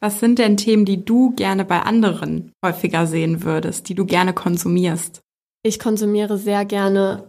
Was 0.00 0.20
sind 0.20 0.38
denn 0.38 0.56
Themen, 0.56 0.84
die 0.84 1.04
du 1.04 1.34
gerne 1.34 1.64
bei 1.64 1.80
anderen 1.80 2.52
häufiger 2.64 3.06
sehen 3.06 3.42
würdest, 3.42 3.88
die 3.88 3.94
du 3.94 4.04
gerne 4.04 4.34
konsumierst? 4.34 5.20
Ich 5.64 5.78
konsumiere 5.78 6.38
sehr 6.38 6.64
gerne 6.64 7.28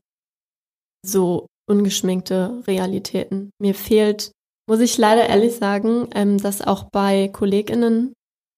so 1.06 1.48
ungeschminkte 1.70 2.64
Realitäten. 2.68 3.52
Mir 3.62 3.76
fehlt, 3.76 4.32
muss 4.68 4.80
ich 4.80 4.97
leider 4.97 5.28
ehrlich 5.28 5.55
sagen, 5.55 6.07
ähm, 6.16 6.38
dass 6.38 6.61
auch 6.61 6.84
bei 6.91 7.30
KollegInnen 7.30 8.14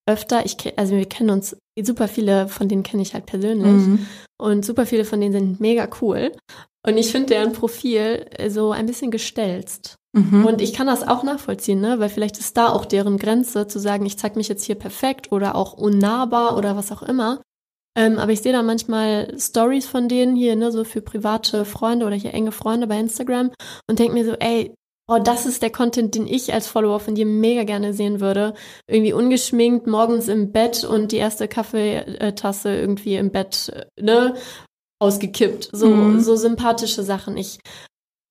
öfter, 0.08 0.46
ich, 0.46 0.58
also 0.78 0.96
wir 0.96 1.06
kennen 1.06 1.32
uns, 1.32 1.58
super 1.82 2.08
viele 2.08 2.48
von 2.48 2.70
denen 2.70 2.84
kenne 2.84 3.02
ich 3.02 3.14
halt 3.14 3.26
persönlich 3.26 3.66
mhm. 3.66 4.06
und 4.40 4.64
super 4.64 4.86
viele 4.86 5.04
von 5.04 5.20
denen 5.20 5.34
sind 5.34 5.60
mega 5.60 5.88
cool. 6.02 6.32
Und 6.88 6.98
ich 6.98 7.12
finde 7.12 7.30
deren 7.30 7.54
Profil 7.54 8.28
äh, 8.32 8.50
so 8.50 8.72
ein 8.72 8.86
bisschen 8.86 9.10
gestelzt. 9.10 9.96
Mhm. 10.16 10.46
Und 10.46 10.62
ich 10.62 10.74
kann 10.74 10.88
das 10.88 11.06
auch 11.06 11.24
nachvollziehen, 11.24 11.82
ne? 11.82 12.00
weil 12.00 12.10
vielleicht 12.10 12.38
ist 12.38 12.56
da 12.56 12.70
auch 12.70 12.86
deren 12.86 13.18
Grenze 13.18 13.68
zu 13.68 13.80
sagen, 13.80 14.06
ich 14.06 14.18
zeige 14.18 14.38
mich 14.38 14.48
jetzt 14.48 14.64
hier 14.64 14.76
perfekt 14.76 15.32
oder 15.32 15.56
auch 15.56 15.74
unnahbar 15.74 16.56
oder 16.56 16.78
was 16.78 16.92
auch 16.92 17.02
immer. 17.02 17.42
Ähm, 17.98 18.20
aber 18.20 18.32
ich 18.32 18.42
sehe 18.42 18.52
da 18.52 18.62
manchmal 18.62 19.34
Stories 19.40 19.88
von 19.88 20.08
denen 20.10 20.36
hier, 20.36 20.56
ne, 20.56 20.72
so 20.72 20.84
für 20.84 21.02
private 21.02 21.64
Freunde 21.64 22.06
oder 22.06 22.16
hier 22.16 22.34
enge 22.34 22.52
Freunde 22.52 22.88
bei 22.88 23.00
Instagram 23.00 23.52
und 23.90 24.00
denke 24.00 24.14
mir 24.14 24.26
so, 24.26 24.34
ey, 24.34 24.74
oh, 25.08 25.20
das 25.20 25.46
ist 25.46 25.62
der 25.62 25.72
Content, 25.72 26.16
den 26.16 26.28
ich 26.28 26.54
als 26.54 26.68
Follower 26.68 27.00
von 27.00 27.16
dir 27.16 27.26
mega 27.26 27.64
gerne 27.64 27.94
sehen 27.94 28.20
würde. 28.20 28.54
Irgendwie 28.88 29.14
ungeschminkt, 29.14 29.88
morgens 29.88 30.28
im 30.28 30.52
Bett 30.52 30.84
und 30.84 31.12
die 31.12 31.18
erste 31.18 31.48
Kaffeetasse 31.48 32.76
irgendwie 32.76 33.16
im 33.16 33.32
Bett, 33.32 33.88
ne, 34.00 34.36
ausgekippt. 35.00 35.70
So, 35.72 35.90
mhm. 35.90 36.20
so 36.20 36.36
sympathische 36.36 37.04
Sachen. 37.04 37.38
Ich 37.38 37.60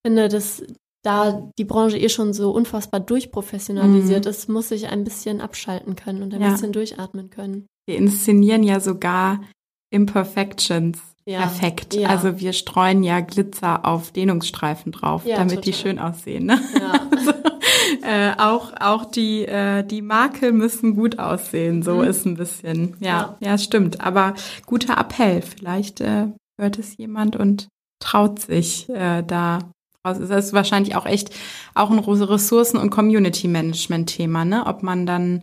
finde, 0.05 0.29
dass 0.29 0.63
da 1.05 1.51
die 1.59 1.65
Branche 1.65 1.99
eh 1.99 2.09
schon 2.09 2.33
so 2.33 2.51
unfassbar 2.51 3.01
durchprofessionalisiert 3.01 4.25
mhm. 4.25 4.31
ist, 4.31 4.49
muss 4.49 4.71
ich 4.71 4.89
ein 4.89 5.05
bisschen 5.05 5.41
abschalten 5.41 5.97
können 5.97 6.23
und 6.23 6.35
ein 6.35 6.41
ja. 6.41 6.51
bisschen 6.51 6.73
durchatmen 6.73 7.31
können. 7.31 7.67
Wir 7.87 7.97
inszenieren 7.97 8.63
ja 8.63 8.81
sogar 8.81 9.41
Imperfections. 9.91 10.99
Ja. 11.27 11.41
Perfekt. 11.41 11.95
Ja. 11.95 12.09
Also 12.09 12.39
wir 12.39 12.53
streuen 12.53 13.03
ja 13.03 13.21
Glitzer 13.21 13.87
auf 13.87 14.11
Dehnungsstreifen 14.11 14.93
drauf, 14.93 15.23
damit 15.25 15.57
total. 15.57 15.63
die 15.63 15.73
schön 15.73 15.99
aussehen. 15.99 16.45
Ne? 16.45 16.61
Ja. 16.79 17.01
also, 17.11 17.33
äh, 18.03 18.33
auch 18.37 18.73
auch 18.79 19.07
die 19.07 19.47
äh, 19.47 19.83
die 19.85 20.03
Makel 20.03 20.53
müssen 20.53 20.95
gut 20.95 21.19
aussehen. 21.19 21.83
So 21.83 21.97
mhm. 21.97 22.05
ist 22.05 22.27
ein 22.27 22.37
bisschen. 22.37 22.97
Ja, 23.01 23.37
ja, 23.41 23.57
stimmt. 23.57 24.03
Aber 24.03 24.35
guter 24.67 24.99
Appell. 24.99 25.41
Vielleicht 25.41 26.03
äh, 26.03 26.27
hört 26.61 26.79
es 26.79 26.97
jemand 26.99 27.37
und 27.37 27.69
traut 28.01 28.41
sich 28.41 28.91
äh, 28.91 29.23
da 29.23 29.61
raus. 30.07 30.19
Das 30.21 30.47
ist 30.47 30.53
wahrscheinlich 30.53 30.95
auch 30.95 31.07
echt 31.07 31.31
auch 31.75 31.91
ein 31.91 31.99
Ressourcen- 32.01 32.79
und 32.79 32.91
Community-Management-Thema, 32.91 34.45
ne? 34.45 34.67
Ob 34.67 34.83
man 34.83 35.07
dann 35.07 35.43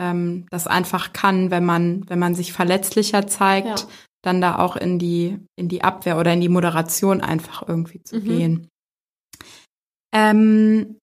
ähm, 0.00 0.46
das 0.50 0.66
einfach 0.66 1.12
kann, 1.12 1.52
wenn 1.52 1.64
man, 1.64 2.04
wenn 2.08 2.18
man 2.18 2.34
sich 2.34 2.52
verletzlicher 2.52 3.28
zeigt, 3.28 3.80
ja. 3.80 3.86
Dann 4.22 4.40
da 4.40 4.58
auch 4.58 4.76
in 4.76 4.98
die, 4.98 5.38
in 5.56 5.68
die 5.68 5.82
Abwehr 5.82 6.18
oder 6.18 6.32
in 6.32 6.40
die 6.40 6.48
Moderation 6.48 7.20
einfach 7.20 7.66
irgendwie 7.66 8.02
zu 8.02 8.16
mhm. 8.16 8.24
gehen. 8.24 8.68
Ähm, 10.12 11.00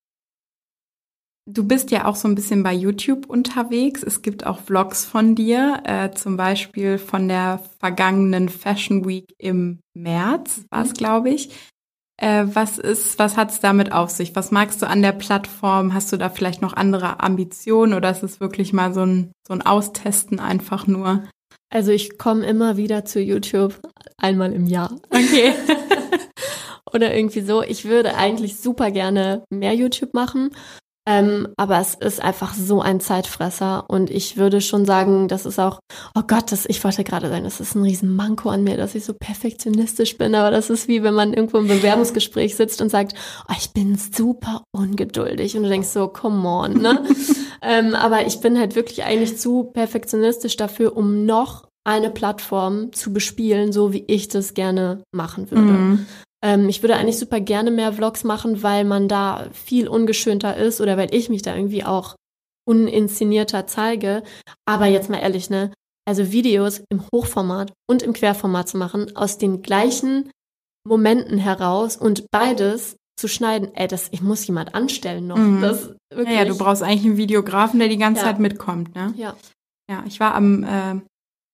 Du 1.49 1.65
bist 1.65 1.91
ja 1.91 2.03
auch 2.03 2.17
so 2.17 2.27
ein 2.27 2.35
bisschen 2.35 2.61
bei 2.61 2.73
YouTube 2.73 3.25
unterwegs. 3.25 4.03
Es 4.03 4.21
gibt 4.21 4.45
auch 4.45 4.59
Vlogs 4.59 5.05
von 5.05 5.33
dir, 5.33 5.81
äh, 5.85 6.11
zum 6.11 6.35
Beispiel 6.35 6.97
von 6.97 7.29
der 7.29 7.61
vergangenen 7.79 8.49
Fashion 8.49 9.07
Week 9.07 9.33
im 9.37 9.79
März, 9.93 10.65
war 10.69 10.83
es, 10.83 10.89
mhm. 10.89 10.93
glaube 10.95 11.29
ich. 11.29 11.49
Äh, 12.17 12.47
was 12.51 12.77
ist, 12.79 13.17
was 13.17 13.37
hat's 13.37 13.61
damit 13.61 13.93
auf 13.93 14.09
sich? 14.09 14.35
Was 14.35 14.51
magst 14.51 14.81
du 14.81 14.89
an 14.89 15.01
der 15.01 15.13
Plattform? 15.13 15.93
Hast 15.93 16.11
du 16.11 16.17
da 16.17 16.29
vielleicht 16.29 16.61
noch 16.61 16.73
andere 16.73 17.21
Ambitionen 17.21 17.93
oder 17.93 18.11
ist 18.11 18.23
es 18.23 18.41
wirklich 18.41 18.73
mal 18.73 18.93
so 18.93 19.05
ein, 19.05 19.31
so 19.47 19.53
ein 19.53 19.61
Austesten 19.61 20.41
einfach 20.41 20.85
nur? 20.85 21.23
Also 21.69 21.91
ich 21.91 22.17
komme 22.17 22.45
immer 22.45 22.77
wieder 22.77 23.05
zu 23.05 23.19
YouTube 23.19 23.79
einmal 24.17 24.53
im 24.53 24.67
Jahr. 24.67 24.95
Okay. 25.09 25.53
oder 26.93 27.15
irgendwie 27.15 27.41
so. 27.41 27.61
Ich 27.61 27.85
würde 27.85 28.15
eigentlich 28.15 28.57
super 28.57 28.91
gerne 28.91 29.43
mehr 29.49 29.73
YouTube 29.73 30.13
machen. 30.13 30.51
Ähm, 31.09 31.47
aber 31.55 31.79
es 31.79 31.95
ist 31.95 32.21
einfach 32.21 32.53
so 32.53 32.81
ein 32.81 32.99
Zeitfresser 32.99 33.85
und 33.87 34.09
ich 34.09 34.35
würde 34.35 34.59
schon 34.59 34.83
sagen, 34.83 35.29
das 35.29 35.45
ist 35.45 35.57
auch, 35.57 35.79
oh 36.15 36.23
Gott, 36.27 36.51
das, 36.51 36.65
ich 36.65 36.83
wollte 36.83 37.05
gerade 37.05 37.29
sagen, 37.29 37.45
das 37.45 37.61
ist 37.61 37.75
ein 37.75 37.83
riesen 37.83 38.13
Manko 38.13 38.49
an 38.49 38.65
mir, 38.65 38.75
dass 38.75 38.93
ich 38.93 39.05
so 39.05 39.13
perfektionistisch 39.13 40.17
bin, 40.17 40.35
aber 40.35 40.51
das 40.51 40.69
ist 40.69 40.89
wie 40.89 41.03
wenn 41.03 41.13
man 41.13 41.33
irgendwo 41.33 41.59
im 41.59 41.69
Bewerbungsgespräch 41.69 42.57
sitzt 42.57 42.81
und 42.81 42.89
sagt, 42.89 43.13
oh, 43.47 43.53
ich 43.57 43.71
bin 43.71 43.97
super 43.97 44.63
ungeduldig 44.75 45.55
und 45.55 45.63
du 45.63 45.69
denkst 45.69 45.87
so, 45.87 46.09
come 46.09 46.45
on, 46.45 46.81
ne? 46.81 47.01
ähm, 47.61 47.95
aber 47.95 48.27
ich 48.27 48.41
bin 48.41 48.59
halt 48.59 48.75
wirklich 48.75 49.05
eigentlich 49.05 49.37
zu 49.37 49.63
perfektionistisch 49.63 50.57
dafür, 50.57 50.97
um 50.97 51.25
noch 51.25 51.69
eine 51.85 52.09
Plattform 52.09 52.91
zu 52.91 53.13
bespielen, 53.13 53.71
so 53.71 53.93
wie 53.93 54.03
ich 54.07 54.27
das 54.27 54.53
gerne 54.53 55.03
machen 55.13 55.49
würde. 55.51 55.71
Mhm. 55.71 56.05
Ähm, 56.43 56.69
ich 56.69 56.83
würde 56.83 56.95
eigentlich 56.95 57.17
super 57.17 57.39
gerne 57.39 57.71
mehr 57.71 57.93
Vlogs 57.93 58.23
machen, 58.23 58.63
weil 58.63 58.83
man 58.83 59.07
da 59.07 59.47
viel 59.53 59.87
ungeschönter 59.87 60.55
ist 60.55 60.81
oder 60.81 60.97
weil 60.97 61.13
ich 61.13 61.29
mich 61.29 61.41
da 61.41 61.55
irgendwie 61.55 61.83
auch 61.83 62.15
uninszenierter 62.67 63.65
zeige. 63.67 64.23
Aber 64.65 64.85
jetzt 64.85 65.09
mal 65.09 65.19
ehrlich, 65.19 65.49
ne? 65.49 65.71
Also 66.07 66.31
Videos 66.31 66.83
im 66.89 67.03
Hochformat 67.13 67.73
und 67.89 68.01
im 68.01 68.13
Querformat 68.13 68.69
zu 68.69 68.77
machen, 68.77 69.15
aus 69.15 69.37
den 69.37 69.61
gleichen 69.61 70.31
Momenten 70.87 71.37
heraus 71.37 71.97
und 71.97 72.25
beides 72.31 72.95
zu 73.19 73.27
schneiden, 73.27 73.73
ey, 73.73 73.87
das, 73.87 74.09
ich 74.11 74.21
muss 74.21 74.45
jemand 74.47 74.75
anstellen 74.75 75.27
noch. 75.27 75.37
Mhm. 75.37 75.61
Das 75.61 75.89
wirklich. 76.13 76.37
Ja, 76.37 76.43
ja, 76.43 76.45
du 76.45 76.57
brauchst 76.57 76.83
eigentlich 76.83 77.05
einen 77.05 77.17
Videografen, 77.17 77.79
der 77.79 77.89
die 77.89 77.97
ganze 77.97 78.21
ja. 78.21 78.27
Zeit 78.27 78.39
mitkommt, 78.39 78.95
ne? 78.95 79.13
Ja. 79.17 79.35
Ja, 79.89 80.03
ich 80.05 80.19
war 80.19 80.35
am 80.35 80.63
äh, 80.63 81.01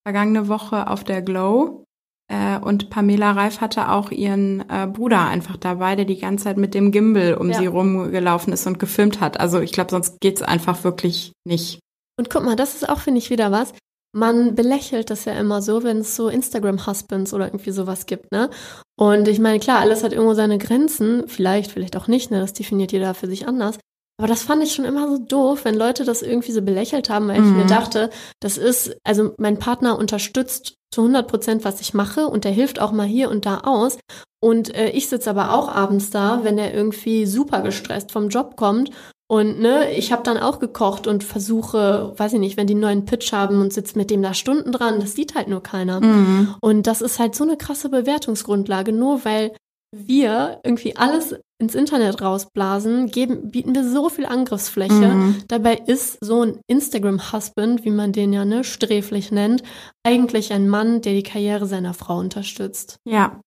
vergangene 0.05 0.47
Woche 0.47 0.87
auf 0.87 1.03
der 1.03 1.21
Glow 1.21 1.83
äh, 2.27 2.57
und 2.59 2.89
Pamela 2.89 3.31
Reif 3.31 3.61
hatte 3.61 3.89
auch 3.89 4.11
ihren 4.11 4.61
äh, 4.69 4.87
Bruder 4.87 5.27
einfach 5.27 5.57
dabei, 5.57 5.95
der 5.95 6.05
die 6.05 6.19
ganze 6.19 6.45
Zeit 6.45 6.57
mit 6.57 6.73
dem 6.73 6.91
Gimbal 6.91 7.35
um 7.35 7.49
ja. 7.49 7.59
sie 7.59 7.67
rumgelaufen 7.67 8.53
ist 8.53 8.65
und 8.67 8.79
gefilmt 8.79 9.19
hat. 9.19 9.39
Also 9.39 9.59
ich 9.59 9.71
glaube, 9.71 9.91
sonst 9.91 10.19
geht's 10.19 10.41
einfach 10.41 10.83
wirklich 10.83 11.33
nicht. 11.45 11.79
Und 12.17 12.29
guck 12.29 12.43
mal, 12.43 12.55
das 12.55 12.75
ist 12.75 12.87
auch, 12.87 12.99
finde 12.99 13.19
ich, 13.19 13.29
wieder 13.29 13.51
was 13.51 13.73
man 14.13 14.53
belächelt 14.55 15.09
das 15.09 15.25
ja 15.25 15.33
immer 15.33 15.61
so, 15.61 15.83
wenn 15.83 15.97
es 15.97 16.15
so 16.15 16.29
Instagram-Husbands 16.29 17.33
oder 17.33 17.47
irgendwie 17.47 17.71
sowas 17.71 18.05
gibt, 18.05 18.31
ne? 18.31 18.49
Und 18.95 19.27
ich 19.27 19.39
meine, 19.39 19.59
klar, 19.59 19.79
alles 19.79 20.03
hat 20.03 20.13
irgendwo 20.13 20.35
seine 20.35 20.59
Grenzen, 20.59 21.27
vielleicht, 21.27 21.71
vielleicht 21.71 21.97
auch 21.97 22.07
nicht, 22.07 22.29
ne? 22.29 22.39
Das 22.39 22.53
definiert 22.53 22.91
jeder 22.91 23.15
für 23.15 23.27
sich 23.27 23.47
anders. 23.47 23.79
Aber 24.17 24.27
das 24.27 24.43
fand 24.43 24.63
ich 24.63 24.73
schon 24.73 24.85
immer 24.85 25.07
so 25.07 25.17
doof, 25.17 25.65
wenn 25.65 25.75
Leute 25.75 26.05
das 26.05 26.21
irgendwie 26.21 26.51
so 26.51 26.61
belächelt 26.61 27.09
haben, 27.09 27.27
weil 27.27 27.41
mhm. 27.41 27.47
ich 27.47 27.55
mir 27.55 27.63
mhm. 27.63 27.69
dachte, 27.69 28.09
das 28.39 28.57
ist, 28.57 28.95
also 29.03 29.33
mein 29.37 29.57
Partner 29.57 29.97
unterstützt 29.97 30.75
zu 30.91 31.01
100 31.01 31.27
Prozent, 31.27 31.65
was 31.65 31.81
ich 31.81 31.93
mache 31.93 32.27
und 32.27 32.43
der 32.43 32.51
hilft 32.51 32.79
auch 32.79 32.91
mal 32.91 33.07
hier 33.07 33.29
und 33.31 33.45
da 33.45 33.61
aus. 33.61 33.97
Und 34.39 34.75
äh, 34.75 34.89
ich 34.89 35.09
sitze 35.09 35.29
aber 35.29 35.53
auch 35.53 35.67
abends 35.67 36.11
da, 36.11 36.41
wenn 36.43 36.57
er 36.57 36.73
irgendwie 36.73 37.25
super 37.25 37.61
gestresst 37.61 38.11
vom 38.11 38.29
Job 38.29 38.55
kommt 38.55 38.91
und 39.33 39.59
ne, 39.59 39.91
ich 39.91 40.11
habe 40.11 40.21
dann 40.21 40.37
auch 40.37 40.59
gekocht 40.59 41.07
und 41.07 41.23
versuche, 41.23 42.13
weiß 42.17 42.33
ich 42.33 42.39
nicht, 42.39 42.55
wenn 42.55 42.67
die 42.67 42.73
einen 42.73 42.81
neuen 42.81 43.05
Pitch 43.05 43.33
haben 43.33 43.61
und 43.61 43.73
sitzt 43.73 43.95
mit 43.95 44.11
dem 44.11 44.21
da 44.21 44.35
Stunden 44.35 44.71
dran, 44.71 44.99
das 44.99 45.15
sieht 45.15 45.33
halt 45.33 45.47
nur 45.47 45.63
keiner. 45.63 46.01
Mhm. 46.01 46.53
Und 46.61 46.85
das 46.85 47.01
ist 47.01 47.17
halt 47.17 47.33
so 47.33 47.43
eine 47.43 47.57
krasse 47.57 47.89
Bewertungsgrundlage, 47.89 48.91
nur 48.91 49.25
weil 49.25 49.53
wir 49.93 50.59
irgendwie 50.63 50.95
alles 50.95 51.35
ins 51.59 51.75
Internet 51.75 52.21
rausblasen, 52.21 53.07
geben, 53.11 53.51
bieten 53.51 53.75
wir 53.75 53.87
so 53.87 54.09
viel 54.09 54.25
Angriffsfläche. 54.25 54.93
Mhm. 54.93 55.35
Dabei 55.47 55.75
ist 55.75 56.17
so 56.19 56.41
ein 56.41 56.59
Instagram-Husband, 56.67 57.85
wie 57.85 57.91
man 57.91 58.11
den 58.11 58.33
ja 58.33 58.43
ne, 58.43 58.63
sträflich 58.63 59.31
nennt, 59.31 59.63
eigentlich 60.03 60.51
ein 60.51 60.67
Mann, 60.67 61.01
der 61.01 61.13
die 61.13 61.23
Karriere 61.23 61.67
seiner 61.67 61.93
Frau 61.93 62.17
unterstützt. 62.17 62.97
Ja, 63.05 63.39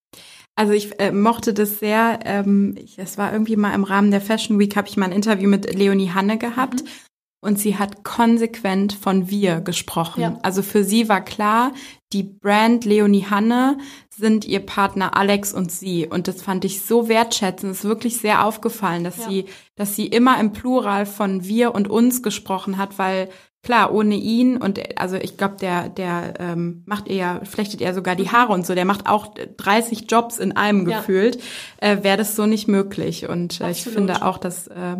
also 0.54 0.72
ich 0.72 0.98
äh, 0.98 1.12
mochte 1.12 1.52
das 1.52 1.78
sehr. 1.78 2.20
Ähm, 2.24 2.76
ich, 2.78 2.96
war 3.18 3.32
irgendwie 3.32 3.56
mal 3.56 3.74
im 3.74 3.84
Rahmen 3.84 4.10
der 4.10 4.22
Fashion 4.22 4.58
Week, 4.58 4.74
habe 4.76 4.88
ich 4.88 4.96
mal 4.96 5.06
ein 5.06 5.12
Interview 5.12 5.48
mit 5.48 5.74
Leonie 5.74 6.10
Hanne 6.10 6.38
gehabt. 6.38 6.82
Mhm. 6.82 6.88
Und 7.42 7.60
sie 7.60 7.78
hat 7.78 8.02
konsequent 8.02 8.94
von 8.94 9.30
wir 9.30 9.60
gesprochen. 9.60 10.20
Ja. 10.20 10.38
Also 10.42 10.62
für 10.62 10.82
sie 10.82 11.08
war 11.08 11.24
klar, 11.24 11.72
die 12.12 12.22
Brand 12.22 12.84
Leonie 12.84 13.26
Hanne 13.26 13.78
sind 14.16 14.44
ihr 14.46 14.60
Partner 14.60 15.16
Alex 15.16 15.52
und 15.52 15.70
sie. 15.70 16.06
Und 16.06 16.26
das 16.26 16.42
fand 16.42 16.64
ich 16.64 16.80
so 16.80 17.08
wertschätzend. 17.08 17.72
Es 17.72 17.78
ist 17.80 17.84
wirklich 17.84 18.16
sehr 18.16 18.44
aufgefallen, 18.44 19.04
dass 19.04 19.18
ja. 19.18 19.28
sie, 19.28 19.44
dass 19.74 19.94
sie 19.94 20.06
immer 20.06 20.40
im 20.40 20.52
Plural 20.52 21.06
von 21.06 21.44
wir 21.44 21.74
und 21.74 21.88
uns 21.88 22.22
gesprochen 22.22 22.78
hat, 22.78 22.98
weil 22.98 23.28
klar, 23.62 23.92
ohne 23.92 24.14
ihn 24.14 24.56
und 24.56 24.80
also 24.98 25.16
ich 25.16 25.36
glaube, 25.36 25.56
der, 25.60 25.88
der 25.88 26.34
ähm, 26.38 26.84
macht 26.86 27.08
eher, 27.08 27.44
flechtet 27.44 27.80
er 27.80 27.94
sogar 27.94 28.14
die 28.14 28.30
Haare 28.30 28.52
und 28.52 28.64
so, 28.64 28.74
der 28.74 28.84
macht 28.84 29.08
auch 29.08 29.34
30 29.34 30.06
Jobs 30.08 30.38
in 30.38 30.52
einem 30.52 30.88
ja. 30.88 30.98
gefühlt, 30.98 31.42
äh, 31.78 32.02
wäre 32.02 32.16
das 32.16 32.36
so 32.36 32.46
nicht 32.46 32.68
möglich. 32.68 33.28
Und 33.28 33.60
äh, 33.60 33.70
ich 33.72 33.82
finde 33.82 34.24
auch, 34.24 34.38
dass 34.38 34.68
äh, 34.68 34.96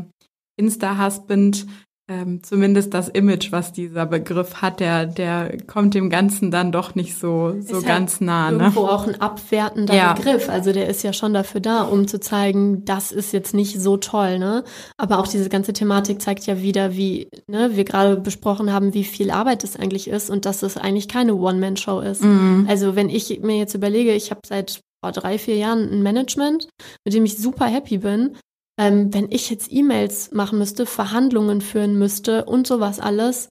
Insta-Husband 0.56 1.66
ähm, 2.08 2.40
zumindest 2.44 2.94
das 2.94 3.08
Image, 3.08 3.50
was 3.50 3.72
dieser 3.72 4.06
Begriff 4.06 4.62
hat, 4.62 4.78
der, 4.78 5.06
der 5.06 5.58
kommt 5.66 5.94
dem 5.94 6.08
Ganzen 6.08 6.52
dann 6.52 6.70
doch 6.70 6.94
nicht 6.94 7.18
so, 7.18 7.56
so 7.60 7.78
ist 7.78 7.86
ganz 7.86 8.14
halt 8.14 8.20
nah. 8.20 8.50
Ne? 8.52 8.58
Irgendwo 8.58 8.86
auch 8.86 9.08
ein 9.08 9.20
abwertender 9.20 9.92
ja. 9.92 10.12
Begriff. 10.12 10.48
Also 10.48 10.72
der 10.72 10.88
ist 10.88 11.02
ja 11.02 11.12
schon 11.12 11.34
dafür 11.34 11.60
da, 11.60 11.82
um 11.82 12.06
zu 12.06 12.20
zeigen, 12.20 12.84
das 12.84 13.10
ist 13.10 13.32
jetzt 13.32 13.54
nicht 13.54 13.80
so 13.80 13.96
toll, 13.96 14.38
ne? 14.38 14.62
Aber 14.96 15.18
auch 15.18 15.26
diese 15.26 15.48
ganze 15.48 15.72
Thematik 15.72 16.22
zeigt 16.22 16.46
ja 16.46 16.62
wieder, 16.62 16.94
wie, 16.94 17.28
ne, 17.48 17.70
wir 17.74 17.84
gerade 17.84 18.16
besprochen 18.16 18.72
haben, 18.72 18.94
wie 18.94 19.04
viel 19.04 19.32
Arbeit 19.32 19.64
es 19.64 19.74
eigentlich 19.74 20.06
ist 20.06 20.30
und 20.30 20.44
dass 20.44 20.62
es 20.62 20.76
eigentlich 20.76 21.08
keine 21.08 21.34
One-Man-Show 21.34 22.00
ist. 22.00 22.22
Mhm. 22.22 22.66
Also 22.68 22.94
wenn 22.94 23.08
ich 23.08 23.40
mir 23.40 23.58
jetzt 23.58 23.74
überlege, 23.74 24.12
ich 24.12 24.30
habe 24.30 24.42
seit 24.46 24.80
vor 25.02 25.10
drei, 25.10 25.38
vier 25.38 25.56
Jahren 25.56 25.90
ein 25.90 26.02
Management, 26.02 26.68
mit 27.04 27.14
dem 27.14 27.24
ich 27.24 27.36
super 27.36 27.66
happy 27.66 27.98
bin 27.98 28.36
ähm, 28.78 29.12
wenn 29.12 29.30
ich 29.30 29.50
jetzt 29.50 29.72
E-Mails 29.72 30.32
machen 30.32 30.58
müsste, 30.58 30.86
Verhandlungen 30.86 31.60
führen 31.60 31.98
müsste 31.98 32.44
und 32.44 32.66
sowas 32.66 33.00
alles, 33.00 33.48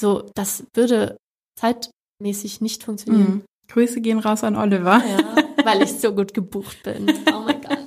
so, 0.00 0.28
das 0.34 0.64
würde 0.74 1.16
zeitmäßig 1.58 2.60
nicht 2.60 2.84
funktionieren. 2.84 3.34
Mhm. 3.34 3.42
Grüße 3.68 4.00
gehen 4.00 4.18
raus 4.18 4.44
an 4.44 4.56
Oliver. 4.56 5.02
Ja, 5.04 5.64
weil 5.64 5.82
ich 5.82 5.92
so 5.92 6.14
gut 6.14 6.34
gebucht 6.34 6.82
bin. 6.82 7.10
Oh 7.32 7.40
mein 7.40 7.60
Gott. 7.60 7.78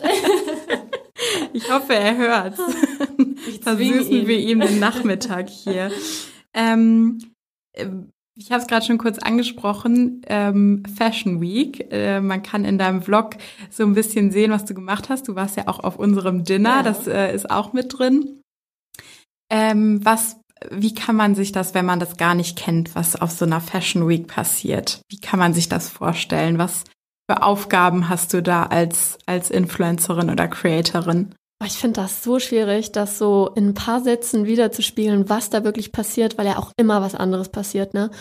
Ich 1.52 1.70
hoffe, 1.72 1.94
er 1.94 2.16
hört's. 2.16 2.62
Versüßen 3.62 4.28
wir 4.28 4.40
ihm 4.40 4.60
den 4.62 4.80
Nachmittag 4.80 5.50
hier. 5.50 5.92
Ähm, 6.54 7.20
ich 8.40 8.52
habe 8.52 8.62
es 8.62 8.68
gerade 8.68 8.86
schon 8.86 8.98
kurz 8.98 9.20
angesprochen, 9.20 10.22
ähm, 10.28 10.84
Fashion 10.98 11.42
Week. 11.42 11.92
Äh, 11.92 12.22
man 12.22 12.42
kann 12.42 12.64
in 12.64 12.78
deinem 12.78 13.02
Vlog 13.02 13.36
so 13.70 13.84
ein 13.84 13.94
bisschen 13.94 14.32
sehen, 14.32 14.52
was 14.52 14.64
du 14.64 14.74
gemacht 14.74 15.10
hast. 15.10 15.28
Du 15.28 15.36
warst 15.36 15.58
ja 15.58 15.68
auch 15.68 15.80
auf 15.82 15.98
unserem 15.98 16.46
Dinner, 16.46 16.78
ja. 16.78 16.84
das 16.84 17.06
äh, 17.06 17.36
ist 17.36 17.52
auch 17.52 17.74
mit 17.74 18.00
drin. 18.00 18.42
Ähm, 19.52 20.00
was, 20.06 20.38
wie 20.72 20.94
kann 20.94 21.18
man 21.18 21.36
sich 21.36 21.52
das, 21.52 21.74
wenn 21.74 21.86
man 21.86 22.00
das 22.00 22.16
gar 22.16 22.34
nicht 22.34 22.58
kennt, 22.58 22.96
was 22.96 23.20
auf 23.20 23.32
so 23.32 23.44
einer 23.44 23.60
Fashion 23.60 24.08
Week 24.08 24.28
passiert? 24.28 25.02
Wie 25.10 25.20
kann 25.20 25.40
man 25.40 25.54
sich 25.54 25.68
das 25.68 25.90
vorstellen? 25.90 26.58
Was 26.58 26.86
für 27.30 27.44
Aufgaben 27.44 28.08
hast 28.08 28.34
du 28.34 28.42
da 28.42 28.64
als, 28.64 29.18
als 29.26 29.52
Influencerin 29.52 30.30
oder 30.30 30.48
Creatorin? 30.48 31.36
Ich 31.66 31.74
finde 31.74 32.02
das 32.02 32.24
so 32.24 32.40
schwierig, 32.40 32.94
das 32.94 33.18
so 33.18 33.52
in 33.54 33.70
ein 33.70 33.74
paar 33.74 34.02
Sätzen 34.02 34.46
wiederzuspiegeln, 34.46 35.28
was 35.28 35.50
da 35.50 35.66
wirklich 35.66 35.92
passiert, 35.92 36.38
weil 36.38 36.48
ja 36.48 36.58
auch 36.58 36.72
immer 36.78 37.02
was 37.02 37.16
anderes 37.16 37.50
passiert, 37.50 37.94
ne? 37.94 38.12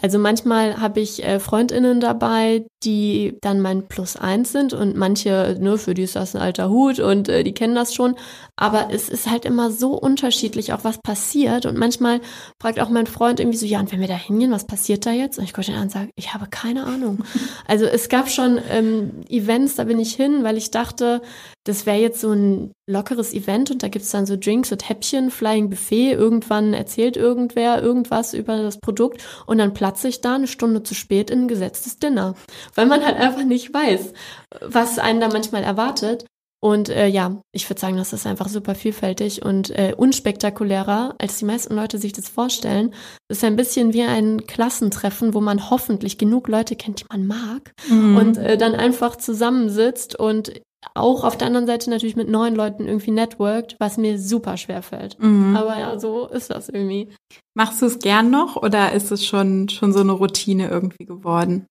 Also 0.00 0.18
manchmal 0.18 0.78
habe 0.78 1.00
ich 1.00 1.24
äh, 1.24 1.40
Freundinnen 1.40 2.00
dabei, 2.00 2.66
die 2.84 3.38
dann 3.40 3.60
mein 3.60 3.88
Plus 3.88 4.16
eins 4.16 4.52
sind 4.52 4.74
und 4.74 4.94
manche, 4.94 5.56
ne, 5.58 5.78
für 5.78 5.94
die 5.94 6.02
ist 6.02 6.16
das 6.16 6.36
ein 6.36 6.42
alter 6.42 6.68
Hut 6.68 7.00
und 7.00 7.30
äh, 7.30 7.42
die 7.42 7.54
kennen 7.54 7.74
das 7.74 7.94
schon. 7.94 8.14
Aber 8.56 8.88
es 8.90 9.08
ist 9.08 9.30
halt 9.30 9.46
immer 9.46 9.70
so 9.70 9.94
unterschiedlich, 9.94 10.74
auch 10.74 10.84
was 10.84 11.00
passiert. 11.00 11.64
Und 11.64 11.78
manchmal 11.78 12.20
fragt 12.60 12.78
auch 12.78 12.90
mein 12.90 13.06
Freund 13.06 13.40
irgendwie 13.40 13.56
so, 13.56 13.64
ja, 13.64 13.80
und 13.80 13.90
wenn 13.90 14.00
wir 14.00 14.08
da 14.08 14.14
hingehen, 14.16 14.50
was 14.50 14.66
passiert 14.66 15.06
da 15.06 15.12
jetzt? 15.12 15.38
Und 15.38 15.44
ich 15.44 15.54
gucke 15.54 15.70
ihn 15.70 15.76
an 15.76 15.84
und 15.84 15.92
sage, 15.92 16.10
ich 16.14 16.34
habe 16.34 16.46
keine 16.50 16.84
Ahnung. 16.84 17.24
also 17.66 17.86
es 17.86 18.10
gab 18.10 18.28
schon 18.28 18.60
ähm, 18.70 19.22
Events, 19.28 19.76
da 19.76 19.84
bin 19.84 19.98
ich 19.98 20.14
hin, 20.14 20.44
weil 20.44 20.58
ich 20.58 20.70
dachte, 20.70 21.22
das 21.64 21.84
wäre 21.84 21.98
jetzt 21.98 22.20
so 22.20 22.30
ein 22.30 22.72
lockeres 22.86 23.34
Event 23.34 23.70
und 23.72 23.82
da 23.82 23.88
gibt's 23.88 24.10
dann 24.10 24.26
so 24.26 24.36
Drinks 24.36 24.70
und 24.70 24.88
Häppchen, 24.88 25.30
Flying 25.30 25.68
Buffet, 25.68 26.12
irgendwann 26.12 26.72
erzählt 26.72 27.16
irgendwer 27.16 27.82
irgendwas 27.82 28.34
über 28.34 28.62
das 28.62 28.78
Produkt 28.78 29.24
und 29.46 29.58
dann 29.58 29.74
platze 29.86 30.08
ich 30.08 30.20
da 30.20 30.34
eine 30.34 30.48
Stunde 30.48 30.82
zu 30.82 30.96
spät 30.96 31.30
in 31.30 31.42
ein 31.42 31.48
gesetztes 31.48 32.00
Dinner, 32.00 32.34
weil 32.74 32.86
man 32.86 33.06
halt 33.06 33.16
einfach 33.18 33.44
nicht 33.44 33.72
weiß, 33.72 34.14
was 34.60 34.98
einen 34.98 35.20
da 35.20 35.28
manchmal 35.28 35.62
erwartet. 35.62 36.26
Und 36.60 36.88
äh, 36.88 37.06
ja, 37.06 37.40
ich 37.52 37.70
würde 37.70 37.80
sagen, 37.80 37.96
das 37.96 38.12
ist 38.12 38.26
einfach 38.26 38.48
super 38.48 38.74
vielfältig 38.74 39.44
und 39.44 39.70
äh, 39.70 39.94
unspektakulärer, 39.96 41.14
als 41.20 41.38
die 41.38 41.44
meisten 41.44 41.76
Leute 41.76 41.98
sich 41.98 42.12
das 42.12 42.28
vorstellen. 42.28 42.94
Es 43.28 43.36
ist 43.36 43.44
ein 43.44 43.54
bisschen 43.54 43.92
wie 43.92 44.02
ein 44.02 44.44
Klassentreffen, 44.48 45.34
wo 45.34 45.40
man 45.40 45.70
hoffentlich 45.70 46.18
genug 46.18 46.48
Leute 46.48 46.74
kennt, 46.74 47.02
die 47.02 47.06
man 47.08 47.28
mag 47.28 47.70
mhm. 47.88 48.16
und 48.16 48.38
äh, 48.38 48.58
dann 48.58 48.74
einfach 48.74 49.14
zusammensitzt 49.14 50.18
und 50.18 50.60
auch 50.94 51.24
auf 51.24 51.36
der 51.36 51.48
anderen 51.48 51.66
Seite 51.66 51.90
natürlich 51.90 52.16
mit 52.16 52.28
neuen 52.28 52.54
Leuten 52.54 52.86
irgendwie 52.86 53.10
networked, 53.10 53.76
was 53.78 53.96
mir 53.96 54.18
super 54.18 54.56
schwer 54.56 54.82
fällt. 54.82 55.18
Mhm. 55.20 55.56
Aber 55.56 55.78
ja, 55.78 55.98
so 55.98 56.26
ist 56.26 56.50
das 56.50 56.68
irgendwie. 56.68 57.10
Machst 57.54 57.82
du 57.82 57.86
es 57.86 57.98
gern 57.98 58.30
noch 58.30 58.56
oder 58.56 58.92
ist 58.92 59.10
es 59.10 59.24
schon, 59.24 59.68
schon 59.68 59.92
so 59.92 60.00
eine 60.00 60.12
Routine 60.12 60.68
irgendwie 60.68 61.04
geworden? 61.04 61.66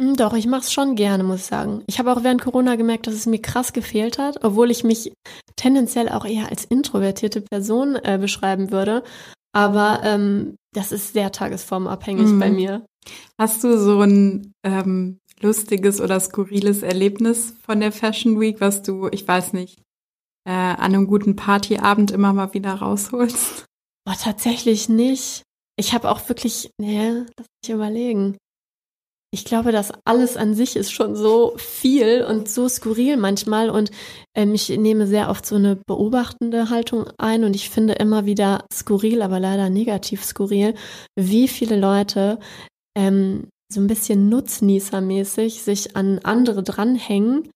Hm, 0.00 0.16
doch, 0.16 0.34
ich 0.34 0.46
mache 0.46 0.62
es 0.62 0.72
schon 0.72 0.96
gerne, 0.96 1.22
muss 1.22 1.40
ich 1.40 1.46
sagen. 1.46 1.82
Ich 1.86 1.98
habe 1.98 2.12
auch 2.12 2.24
während 2.24 2.42
Corona 2.42 2.76
gemerkt, 2.76 3.06
dass 3.06 3.14
es 3.14 3.26
mir 3.26 3.40
krass 3.40 3.72
gefehlt 3.72 4.18
hat, 4.18 4.44
obwohl 4.44 4.70
ich 4.70 4.82
mich 4.82 5.12
tendenziell 5.56 6.08
auch 6.08 6.24
eher 6.24 6.50
als 6.50 6.64
introvertierte 6.64 7.40
Person 7.40 7.96
äh, 7.96 8.18
beschreiben 8.20 8.72
würde. 8.72 9.04
Aber 9.52 10.00
ähm, 10.02 10.56
das 10.72 10.90
ist 10.90 11.12
sehr 11.12 11.30
tagesformabhängig 11.30 12.26
mhm. 12.26 12.38
bei 12.40 12.50
mir. 12.50 12.84
Hast 13.38 13.62
du 13.62 13.78
so 13.78 14.00
ein 14.00 14.52
ähm, 14.64 15.20
lustiges 15.40 16.00
oder 16.00 16.18
skurriles 16.20 16.82
Erlebnis 16.82 17.54
von 17.64 17.80
der 17.80 17.92
Fashion 17.92 18.40
Week, 18.40 18.60
was 18.60 18.82
du, 18.82 19.08
ich 19.10 19.26
weiß 19.26 19.52
nicht, 19.52 19.80
äh, 20.46 20.52
an 20.52 20.78
einem 20.94 21.06
guten 21.06 21.36
Partyabend 21.36 22.10
immer 22.10 22.32
mal 22.32 22.54
wieder 22.54 22.74
rausholst? 22.74 23.64
Boah, 24.06 24.16
tatsächlich 24.20 24.88
nicht. 24.88 25.42
Ich 25.76 25.92
habe 25.94 26.10
auch 26.10 26.28
wirklich, 26.28 26.70
nee, 26.78 27.24
lass 27.36 27.46
mich 27.62 27.70
überlegen. 27.70 28.36
ich 29.34 29.44
glaube, 29.44 29.72
das 29.72 29.92
alles 30.04 30.36
an 30.36 30.54
sich 30.54 30.76
ist 30.76 30.92
schon 30.92 31.16
so 31.16 31.54
viel 31.56 32.24
und 32.24 32.48
so 32.48 32.68
skurril 32.68 33.16
manchmal 33.16 33.68
und 33.68 33.90
ähm, 34.36 34.54
ich 34.54 34.68
nehme 34.68 35.08
sehr 35.08 35.28
oft 35.28 35.44
so 35.44 35.56
eine 35.56 35.74
beobachtende 35.74 36.70
Haltung 36.70 37.06
ein 37.18 37.42
und 37.42 37.56
ich 37.56 37.68
finde 37.68 37.94
immer 37.94 38.26
wieder 38.26 38.64
skurril, 38.72 39.22
aber 39.22 39.40
leider 39.40 39.70
negativ 39.70 40.22
skurril, 40.22 40.74
wie 41.18 41.48
viele 41.48 41.76
Leute 41.76 42.38
ähm, 42.96 43.48
so 43.68 43.80
ein 43.80 43.86
bisschen 43.86 44.28
nutznießermäßig 44.28 45.62
sich 45.62 45.96
an 45.96 46.20
andere 46.22 46.62
dranhängen 46.62 47.48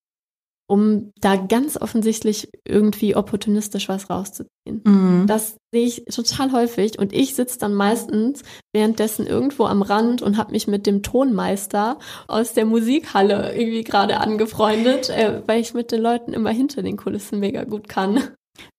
um 0.70 1.12
da 1.18 1.36
ganz 1.36 1.78
offensichtlich 1.78 2.50
irgendwie 2.66 3.16
opportunistisch 3.16 3.88
was 3.88 4.10
rauszuziehen. 4.10 4.82
Mhm. 4.84 5.24
Das 5.26 5.56
sehe 5.72 5.86
ich 5.86 6.04
total 6.04 6.52
häufig 6.52 6.98
und 6.98 7.14
ich 7.14 7.34
sitze 7.34 7.58
dann 7.58 7.72
meistens 7.72 8.42
währenddessen 8.74 9.26
irgendwo 9.26 9.64
am 9.64 9.80
Rand 9.80 10.20
und 10.20 10.36
habe 10.36 10.52
mich 10.52 10.68
mit 10.68 10.86
dem 10.86 11.02
Tonmeister 11.02 11.98
aus 12.26 12.52
der 12.52 12.66
Musikhalle 12.66 13.56
irgendwie 13.56 13.82
gerade 13.82 14.20
angefreundet, 14.20 15.08
äh, 15.08 15.42
weil 15.46 15.60
ich 15.60 15.72
mit 15.72 15.90
den 15.90 16.02
Leuten 16.02 16.34
immer 16.34 16.50
hinter 16.50 16.82
den 16.82 16.98
Kulissen 16.98 17.40
mega 17.40 17.64
gut 17.64 17.88
kann. 17.88 18.22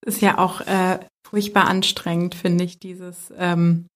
Ist 0.06 0.22
ja 0.22 0.38
auch 0.38 0.62
äh, 0.62 1.00
furchtbar 1.28 1.68
anstrengend, 1.68 2.36
finde 2.36 2.66
ich, 2.66 2.80
dieses 2.80 3.34
ähm, 3.36 3.88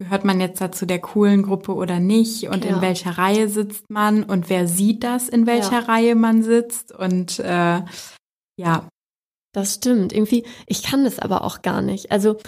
gehört 0.00 0.24
man 0.24 0.40
jetzt 0.40 0.60
dazu 0.62 0.86
der 0.86 0.98
coolen 0.98 1.42
Gruppe 1.42 1.74
oder 1.74 2.00
nicht 2.00 2.48
und 2.48 2.64
ja. 2.64 2.74
in 2.74 2.80
welcher 2.80 3.18
Reihe 3.18 3.48
sitzt 3.48 3.90
man 3.90 4.24
und 4.24 4.48
wer 4.48 4.66
sieht 4.66 5.04
das, 5.04 5.28
in 5.28 5.46
welcher 5.46 5.80
ja. 5.80 5.86
Reihe 5.86 6.14
man 6.14 6.42
sitzt 6.42 6.90
und 6.90 7.38
äh, 7.38 7.82
ja. 8.56 8.88
Das 9.52 9.74
stimmt. 9.74 10.12
Irgendwie, 10.12 10.46
ich 10.66 10.84
kann 10.84 11.02
das 11.02 11.18
aber 11.18 11.42
auch 11.42 11.60
gar 11.62 11.82
nicht. 11.82 12.12
Also 12.12 12.38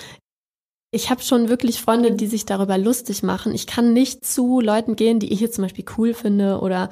ich 0.95 1.11
habe 1.11 1.23
schon 1.23 1.49
wirklich 1.49 1.81
Freunde, 1.81 2.13
die 2.13 2.27
sich 2.27 2.45
darüber 2.45 2.77
lustig 2.77 3.23
machen. 3.23 3.55
Ich 3.55 3.67
kann 3.67 3.95
nicht 3.95 4.27
zu 4.27 4.61
Leuten 4.61 4.95
gehen, 4.95 5.21
die 5.21 5.33
ich 5.33 5.41
jetzt 5.41 5.55
zum 5.55 5.65
Beispiel 5.65 5.87
cool 5.97 6.13
finde 6.13 6.61
oder 6.61 6.91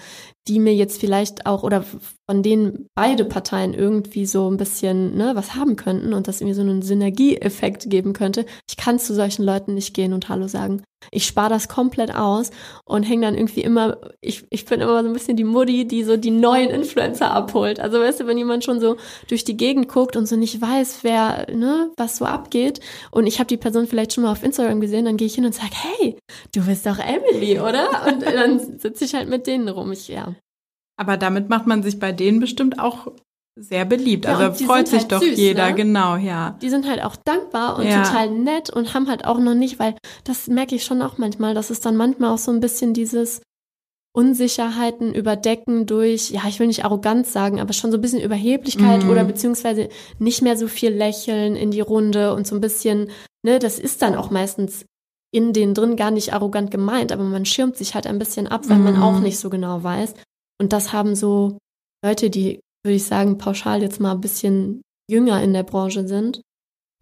die 0.49 0.59
mir 0.59 0.75
jetzt 0.75 0.99
vielleicht 0.99 1.45
auch 1.45 1.63
oder 1.63 1.85
von 2.27 2.43
denen 2.43 2.89
beide 2.95 3.27
Parteien 3.27 3.75
irgendwie 3.75 4.25
so 4.25 4.51
ein 4.51 4.57
bisschen 4.57 5.17
ne, 5.19 5.33
was 5.35 5.55
haben 5.55 5.77
könnten 5.77 6.15
und 6.15 6.29
das 6.29 6.41
irgendwie 6.41 6.55
so 6.55 6.63
einen 6.63 6.81
Synergieeffekt 6.81 7.91
geben 7.91 8.15
könnte. 8.15 8.47
Ich 8.67 8.79
kann 8.79 8.99
zu 8.99 9.15
solchen 9.15 9.45
Leuten 9.45 9.75
nicht 9.75 9.93
gehen 9.93 10.15
und 10.15 10.31
Hallo 10.31 10.49
sagen. 10.49 10.83
Ich 11.11 11.27
spare 11.27 11.49
das 11.49 11.69
komplett 11.69 12.15
aus 12.15 12.51
und 12.85 13.03
hänge 13.03 13.27
dann 13.27 13.35
irgendwie 13.35 13.63
immer, 13.63 13.99
ich, 14.21 14.45
ich 14.51 14.65
bin 14.65 14.81
immer 14.81 15.03
so 15.03 15.09
ein 15.09 15.13
bisschen 15.13 15.37
die 15.37 15.45
Mutti, 15.45 15.87
die 15.87 16.05
so 16.05 16.17
die 16.17 16.31
neuen 16.31 16.71
Influencer 16.71 17.31
abholt. 17.31 17.81
Also 17.81 18.01
weißt 18.01 18.21
du, 18.21 18.27
wenn 18.27 18.39
jemand 18.39 18.65
schon 18.65 18.81
so 18.81 18.97
durch 19.29 19.45
die 19.45 19.57
Gegend 19.57 19.89
guckt 19.89 20.17
und 20.17 20.27
so 20.27 20.37
nicht 20.37 20.61
weiß, 20.61 21.01
wer, 21.03 21.47
ne, 21.53 21.91
was 21.97 22.17
so 22.17 22.25
abgeht 22.25 22.81
und 23.11 23.27
ich 23.27 23.39
habe 23.39 23.49
die 23.49 23.57
Person 23.57 23.87
vielleicht 23.87 24.13
schon 24.13 24.25
mal 24.25 24.33
auf 24.33 24.43
Instagram 24.43 24.81
gesehen, 24.81 25.05
dann 25.05 25.17
gehe 25.17 25.27
ich 25.27 25.35
hin 25.35 25.47
und 25.47 25.55
sage, 25.55 25.73
hey, 25.73 26.17
du 26.55 26.65
bist 26.67 26.87
doch 26.87 26.99
Emily, 26.99 27.59
oder? 27.61 28.07
Und 28.07 28.23
dann 28.23 28.79
sitze 28.79 29.05
ich 29.05 29.15
halt 29.15 29.29
mit 29.29 29.47
denen 29.47 29.69
rum. 29.69 29.93
Ich, 29.93 30.09
ja. 30.09 30.35
Aber 30.97 31.17
damit 31.17 31.49
macht 31.49 31.67
man 31.67 31.83
sich 31.83 31.99
bei 31.99 32.13
denen 32.13 32.41
bestimmt 32.41 32.79
auch 32.79 33.13
sehr 33.63 33.85
beliebt. 33.85 34.25
Ja, 34.25 34.37
also 34.37 34.65
freut 34.65 34.89
sich 34.89 35.01
halt 35.01 35.13
doch 35.13 35.23
süß, 35.23 35.39
jeder, 35.39 35.69
ne? 35.69 35.75
genau, 35.75 36.17
ja. 36.17 36.57
Die 36.63 36.71
sind 36.71 36.89
halt 36.89 37.03
auch 37.03 37.17
dankbar 37.17 37.77
und 37.79 37.87
ja. 37.87 38.03
total 38.03 38.31
nett 38.31 38.71
und 38.71 38.95
haben 38.95 39.09
halt 39.09 39.25
auch 39.25 39.39
noch 39.39 39.55
nicht, 39.55 39.79
weil 39.79 39.95
das 40.25 40.47
merke 40.49 40.75
ich 40.75 40.85
schon 40.85 41.03
auch 41.03 41.19
manchmal, 41.19 41.55
dass 41.55 41.71
es 41.71 41.81
dann 41.81 41.97
manchmal 41.97 42.33
auch 42.33 42.39
so 42.39 42.51
ein 42.51 42.61
bisschen 42.61 42.95
dieses 42.95 43.43
Unsicherheiten 44.13 45.15
überdecken 45.15 45.87
durch, 45.87 46.31
ja, 46.31 46.43
ich 46.49 46.59
will 46.59 46.67
nicht 46.67 46.85
Arroganz 46.85 47.33
sagen, 47.33 47.61
aber 47.61 47.73
schon 47.73 47.93
so 47.93 47.99
ein 47.99 48.01
bisschen 48.01 48.21
Überheblichkeit 48.21 49.05
mhm. 49.05 49.11
oder 49.11 49.25
beziehungsweise 49.25 49.89
nicht 50.19 50.43
mehr 50.43 50.57
so 50.57 50.67
viel 50.67 50.91
Lächeln 50.91 51.55
in 51.55 51.71
die 51.71 51.81
Runde 51.81 52.35
und 52.35 52.47
so 52.47 52.57
ein 52.57 52.61
bisschen, 52.61 53.11
ne, 53.45 53.61
das 53.61 53.79
ist 53.79 54.03
dann 54.03 54.17
auch 54.17 54.31
meistens 54.31 54.85
in 55.33 55.53
denen 55.53 55.75
drin 55.75 55.95
gar 55.95 56.11
nicht 56.11 56.33
arrogant 56.33 56.73
gemeint, 56.73 57.13
aber 57.13 57.23
man 57.23 57.45
schirmt 57.45 57.77
sich 57.77 57.95
halt 57.95 58.09
ein 58.09 58.19
bisschen 58.19 58.49
ab, 58.49 58.69
weil 58.69 58.79
mhm. 58.79 58.85
man 58.85 59.03
auch 59.03 59.21
nicht 59.21 59.39
so 59.39 59.49
genau 59.49 59.83
weiß. 59.83 60.15
Und 60.61 60.73
das 60.73 60.93
haben 60.93 61.15
so 61.15 61.59
Leute, 62.05 62.31
die, 62.31 62.61
würde 62.85 62.97
ich 62.97 63.05
sagen, 63.05 63.39
pauschal 63.39 63.83
jetzt 63.83 64.01
mal 64.01 64.13
ein 64.13 64.21
bisschen 64.21 64.83
jünger 65.11 65.43
in 65.43 65.53
der 65.53 65.63
Branche 65.63 66.07
sind. 66.07 66.41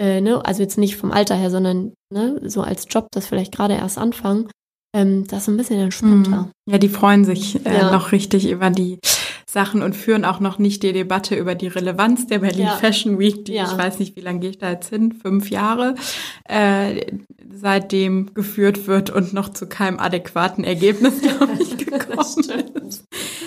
Äh, 0.00 0.20
ne? 0.20 0.44
Also 0.44 0.62
jetzt 0.62 0.78
nicht 0.78 0.96
vom 0.96 1.12
Alter 1.12 1.34
her, 1.34 1.50
sondern 1.50 1.92
ne, 2.12 2.40
so 2.44 2.62
als 2.62 2.86
Job, 2.88 3.08
das 3.12 3.26
vielleicht 3.26 3.52
gerade 3.54 3.74
erst 3.74 3.98
anfangen. 3.98 4.48
Ähm, 4.96 5.26
das 5.26 5.42
ist 5.42 5.48
ein 5.48 5.56
bisschen 5.56 5.80
entspannter. 5.80 6.42
Mhm. 6.42 6.72
Ja, 6.72 6.78
die 6.78 6.88
freuen 6.88 7.24
sich 7.24 7.64
äh, 7.66 7.78
ja. 7.78 7.92
noch 7.92 8.12
richtig 8.12 8.48
über 8.48 8.70
die 8.70 8.98
Sachen 9.50 9.82
und 9.82 9.96
führen 9.96 10.26
auch 10.26 10.40
noch 10.40 10.58
nicht 10.58 10.82
die 10.82 10.92
Debatte 10.92 11.34
über 11.34 11.54
die 11.54 11.68
Relevanz 11.68 12.26
der 12.26 12.40
Berlin 12.40 12.66
ja. 12.66 12.76
Fashion 12.76 13.18
Week, 13.18 13.46
die 13.46 13.54
ja. 13.54 13.64
ich 13.64 13.78
weiß 13.78 13.98
nicht, 13.98 14.14
wie 14.14 14.20
lange 14.20 14.40
gehe 14.40 14.50
ich 14.50 14.58
da 14.58 14.70
jetzt 14.70 14.90
hin, 14.90 15.12
fünf 15.12 15.48
Jahre, 15.48 15.94
äh, 16.44 17.06
seitdem 17.50 18.34
geführt 18.34 18.86
wird 18.86 19.08
und 19.08 19.32
noch 19.32 19.48
zu 19.48 19.66
keinem 19.66 19.98
adäquaten 19.98 20.64
Ergebnis, 20.64 21.20
glaube 21.22 21.56
ich, 21.60 21.78
gekommen 21.78 22.76
ist. 22.86 23.04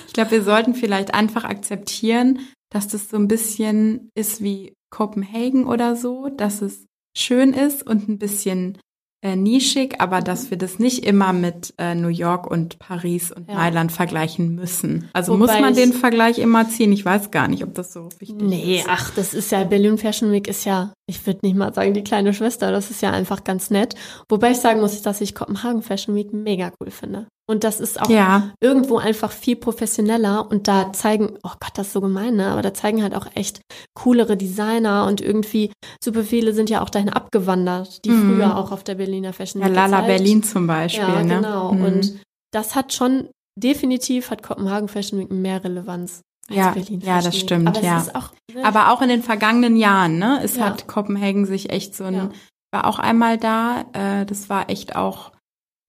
Ich 0.08 0.14
glaube, 0.14 0.32
wir 0.32 0.44
sollten 0.44 0.74
vielleicht 0.74 1.14
einfach 1.14 1.44
akzeptieren, 1.44 2.40
dass 2.72 2.88
das 2.88 3.10
so 3.10 3.18
ein 3.18 3.28
bisschen 3.28 4.10
ist 4.16 4.42
wie 4.42 4.74
Kopenhagen 4.90 5.68
oder 5.68 5.96
so, 5.96 6.30
dass 6.30 6.64
es 6.64 6.86
schön 7.16 7.54
ist 7.54 7.86
und 7.86 8.10
ein 8.10 8.18
bisschen 8.18 8.80
äh, 9.22 9.36
nischig, 9.36 10.00
aber 10.00 10.22
dass 10.22 10.50
wir 10.50 10.58
das 10.58 10.80
nicht 10.80 11.06
immer 11.06 11.32
mit 11.32 11.74
äh, 11.78 11.94
New 11.96 12.08
York 12.08 12.50
und 12.50 12.80
Paris 12.80 13.32
und 13.32 13.48
ja. 13.48 13.56
Mailand 13.56 13.92
vergleichen 13.92 14.56
müssen. 14.56 15.10
Also 15.14 15.34
Wobei 15.34 15.54
muss 15.54 15.62
man 15.62 15.76
den 15.76 15.94
Vergleich 15.94 16.40
immer 16.40 16.68
ziehen. 16.70 16.92
Ich 16.92 17.06
weiß 17.06 17.30
gar 17.32 17.48
nicht, 17.48 17.64
ob 17.64 17.76
das 17.76 17.94
so 17.94 18.10
wichtig 18.20 18.42
nee, 18.42 18.80
ist. 18.80 18.86
Nee, 18.86 18.92
ach, 18.92 19.12
das 19.16 19.34
ist 19.34 19.52
ja, 19.52 19.64
Berlin 19.64 19.98
Fashion 19.98 20.32
Week 20.32 20.48
ist 20.48 20.66
ja, 20.66 20.94
ich 21.08 21.26
würde 21.28 21.42
nicht 21.44 21.56
mal 21.56 21.74
sagen, 21.74 21.94
die 21.94 22.04
kleine 22.04 22.34
Schwester, 22.34 22.72
das 22.72 22.90
ist 22.90 23.02
ja 23.02 23.12
einfach 23.12 23.44
ganz 23.44 23.70
nett. 23.70 23.96
Wobei 24.28 24.52
ich 24.52 24.58
sagen 24.58 24.80
muss, 24.80 25.02
dass 25.02 25.22
ich 25.22 25.36
Kopenhagen 25.36 25.84
Fashion 25.84 26.16
Week 26.16 26.34
mega 26.34 26.72
cool 26.80 26.90
finde. 26.90 27.28
Und 27.52 27.66
das 27.66 27.82
ist 27.82 28.02
auch 28.02 28.10
ja. 28.10 28.52
irgendwo 28.62 28.98
einfach 28.98 29.30
viel 29.30 29.58
professioneller. 29.58 30.50
Und 30.50 30.70
da 30.70 30.94
zeigen, 30.94 31.38
oh 31.44 31.52
Gott, 31.60 31.72
das 31.74 31.88
ist 31.88 31.94
so 31.94 32.00
gemein, 32.00 32.38
ne? 32.38 32.48
Aber 32.48 32.62
da 32.62 32.74
zeigen 32.74 33.04
halt 33.04 33.14
auch 33.14 33.28
echt 33.36 33.60
coolere 33.94 34.38
Designer 34.38 35.06
und 35.06 35.20
irgendwie 35.20 35.74
super 36.02 36.24
viele 36.24 36.54
sind 36.54 36.70
ja 36.70 36.82
auch 36.82 36.90
dahin 36.90 37.10
abgewandert, 37.10 38.06
die 38.06 38.12
mhm. 38.12 38.36
früher 38.36 38.58
auch 38.58 38.72
auf 38.72 38.86
der 38.86 38.96
Berliner 38.96 39.34
Fashion 39.34 39.62
Week. 39.62 39.68
Ja, 39.68 39.76
Lala 39.76 40.02
Berlin 40.02 40.44
zum 40.44 40.66
Beispiel, 40.66 41.04
ja, 41.04 41.24
ne? 41.24 41.36
Genau. 41.36 41.74
Mhm. 41.74 41.84
Und 41.84 42.20
das 42.54 42.74
hat 42.74 42.94
schon, 42.94 43.28
definitiv 43.60 44.32
hat 44.32 44.44
Kopenhagen 44.44 44.88
Fashion 44.88 45.20
Week 45.20 45.30
mehr 45.30 45.62
Relevanz. 45.62 46.22
Ja, 46.50 46.74
ja, 46.76 47.22
das 47.22 47.38
stimmt, 47.38 47.68
Aber 47.68 47.82
ja. 47.82 48.02
Auch, 48.14 48.32
ne? 48.54 48.64
Aber 48.64 48.92
auch 48.94 49.02
in 49.02 49.10
den 49.10 49.24
vergangenen 49.24 49.76
Jahren, 49.76 50.20
ne? 50.20 50.40
Es 50.42 50.56
ja. 50.56 50.68
hat 50.68 50.88
Kopenhagen 50.88 51.46
sich 51.46 51.70
echt 51.70 51.98
so 51.98 52.06
ein, 52.06 52.32
war 52.72 52.88
auch 52.88 53.00
einmal 53.00 53.38
da, 53.38 53.84
äh, 53.92 54.26
das 54.26 54.50
war 54.50 54.70
echt 54.70 54.96
auch 54.96 55.34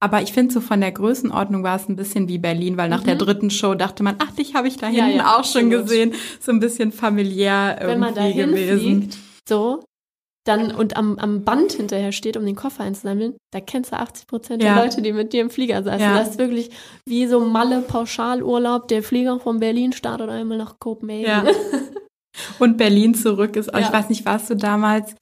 aber 0.03 0.21
ich 0.21 0.33
finde, 0.33 0.53
so 0.53 0.61
von 0.61 0.81
der 0.81 0.91
Größenordnung 0.91 1.63
war 1.63 1.77
es 1.77 1.89
ein 1.89 1.95
bisschen 1.95 2.27
wie 2.27 2.39
Berlin, 2.39 2.77
weil 2.77 2.89
nach 2.89 3.03
mhm. 3.03 3.07
der 3.07 3.15
dritten 3.15 3.51
Show 3.51 3.77
dachte 3.77 4.03
man, 4.03 4.17
ach, 4.19 4.33
dich 4.33 4.57
habe 4.57 4.67
ich 4.67 4.77
da 4.77 4.89
hinten 4.89 5.11
ja, 5.11 5.17
ja, 5.17 5.37
auch 5.39 5.45
schon 5.45 5.71
gesehen. 5.71 6.13
So 6.41 6.51
ein 6.51 6.59
bisschen 6.59 6.91
familiär 6.91 7.77
irgendwie 7.81 7.93
Wenn 7.93 8.01
man 8.01 8.15
da 8.17 8.29
gewesen. 8.29 9.03
Fliegt, 9.03 9.19
so, 9.49 9.85
dann 10.45 10.75
und 10.75 10.97
am, 10.97 11.21
am 11.21 11.45
Band 11.45 11.75
hinterher 11.75 12.11
steht, 12.11 12.37
um 12.37 12.45
den 12.45 12.57
Koffer 12.57 12.83
einzusammeln, 12.83 13.37
da 13.53 13.61
kennst 13.61 13.93
du 13.93 13.97
80 13.97 14.27
Prozent 14.27 14.61
ja. 14.61 14.75
der 14.75 14.85
Leute, 14.85 15.03
die 15.03 15.13
mit 15.13 15.33
dir 15.33 15.41
im 15.41 15.51
Flieger 15.51 15.85
saßen. 15.85 16.01
Ja. 16.01 16.19
Das 16.19 16.31
ist 16.31 16.39
wirklich 16.41 16.71
wie 17.07 17.29
so 17.29 17.39
Malle 17.39 17.83
Pauschalurlaub. 17.83 18.89
Der 18.89 19.05
Flieger 19.05 19.39
von 19.39 19.61
Berlin 19.61 19.93
startet 19.93 20.31
einmal 20.31 20.59
nach 20.59 20.81
Kopenhagen. 20.81 21.55
Und 22.59 22.77
Berlin 22.77 23.15
zurück 23.15 23.55
ist, 23.55 23.69
ich 23.69 23.93
weiß 23.93 24.09
nicht, 24.09 24.25
warst 24.27 24.51
du 24.51 24.57
damals, 24.57 25.13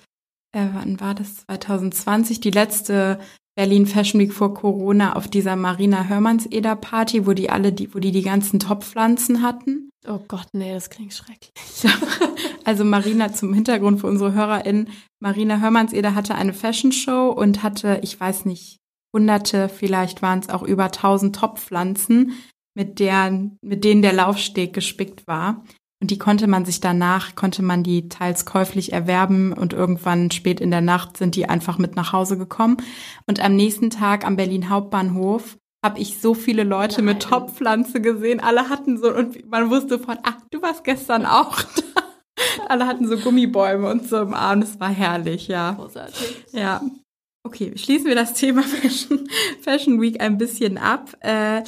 äh, 0.57 0.65
wann 0.73 1.01
war 1.01 1.15
das? 1.15 1.45
2020, 1.49 2.41
die 2.41 2.51
letzte 2.51 3.19
Berlin 3.61 3.85
Fashion 3.85 4.19
Week 4.19 4.33
vor 4.33 4.55
Corona 4.55 5.17
auf 5.17 5.29
dieser 5.29 5.55
Marina 5.55 6.05
Hörmanns-Eder 6.05 6.77
Party, 6.77 7.27
wo 7.27 7.35
die 7.35 7.51
alle 7.51 7.75
die, 7.75 7.95
wo 7.95 7.99
die 7.99 8.11
die 8.11 8.23
ganzen 8.23 8.59
Topfpflanzen 8.59 9.43
hatten. 9.43 9.91
Oh 10.09 10.19
Gott, 10.29 10.47
nee, 10.55 10.73
das 10.73 10.89
klingt 10.89 11.13
schrecklich. 11.13 11.53
also 12.65 12.87
Marina 12.87 13.35
zum 13.35 13.53
Hintergrund 13.53 14.01
für 14.01 14.07
unsere 14.07 14.33
HörerInnen. 14.33 14.89
Marina 15.19 15.61
Hörmanns-Eder 15.61 16.15
hatte 16.15 16.37
eine 16.37 16.55
Fashion 16.55 16.91
Show 16.91 17.29
und 17.29 17.63
hatte, 17.63 18.01
ich 18.03 18.19
weiß 18.19 18.47
nicht, 18.47 18.79
hunderte, 19.15 19.69
vielleicht 19.69 20.23
waren 20.23 20.39
es 20.39 20.49
auch 20.49 20.63
über 20.63 20.91
tausend 20.91 21.37
Topfpflanzen, 21.37 22.33
mit 22.75 22.99
deren, 22.99 23.59
mit 23.61 23.85
denen 23.85 24.01
der 24.01 24.15
Laufsteg 24.15 24.73
gespickt 24.73 25.27
war. 25.27 25.67
Und 26.01 26.11
die 26.11 26.19
konnte 26.19 26.47
man 26.47 26.65
sich 26.65 26.81
danach, 26.81 27.35
konnte 27.35 27.63
man 27.63 27.83
die 27.83 28.09
teils 28.09 28.47
käuflich 28.47 28.93
erwerben 28.93 29.53
und 29.53 29.75
irgendwann 29.75 30.31
spät 30.31 30.61
in 30.61 30.71
der 30.71 30.81
Nacht 30.81 31.19
sind 31.19 31.37
die 31.37 31.47
einfach 31.49 31.77
mit 31.77 31.95
nach 31.95 32.13
Hause 32.15 32.39
gekommen. 32.39 32.79
Und 33.27 33.45
am 33.45 33.55
nächsten 33.55 33.91
Tag 33.91 34.27
am 34.27 34.37
Berlin 34.37 34.71
Hauptbahnhof 34.71 35.59
habe 35.85 35.99
ich 35.99 36.21
so 36.21 36.35
viele 36.35 36.65
Leute 36.65 36.97
Nein. 36.97 37.17
mit 37.17 37.23
Topfpflanze 37.23 38.01
gesehen. 38.01 38.41
Alle 38.41 38.71
hatten 38.71 38.99
so, 38.99 39.15
und 39.15 39.51
man 39.51 39.71
wusste 39.71 39.99
von, 39.99 40.19
ach, 40.23 40.37
du 40.51 40.63
warst 40.63 40.85
gestern 40.85 41.27
auch 41.27 41.63
da. 41.95 42.03
Alle 42.69 42.87
hatten 42.87 43.07
so 43.07 43.19
Gummibäume 43.19 43.91
und 43.91 44.09
so 44.09 44.19
im 44.19 44.33
Arm. 44.33 44.63
Das 44.63 44.81
war 44.81 44.89
herrlich, 44.89 45.49
ja. 45.49 45.73
Großartig. 45.73 46.45
Ja. 46.53 46.81
Okay, 47.43 47.73
schließen 47.77 48.07
wir 48.07 48.15
das 48.15 48.35
Thema 48.35 48.63
Fashion, 48.63 49.29
Fashion 49.63 50.01
Week 50.01 50.21
ein 50.21 50.39
bisschen 50.39 50.79
ab. 50.79 51.17
Äh, 51.21 51.63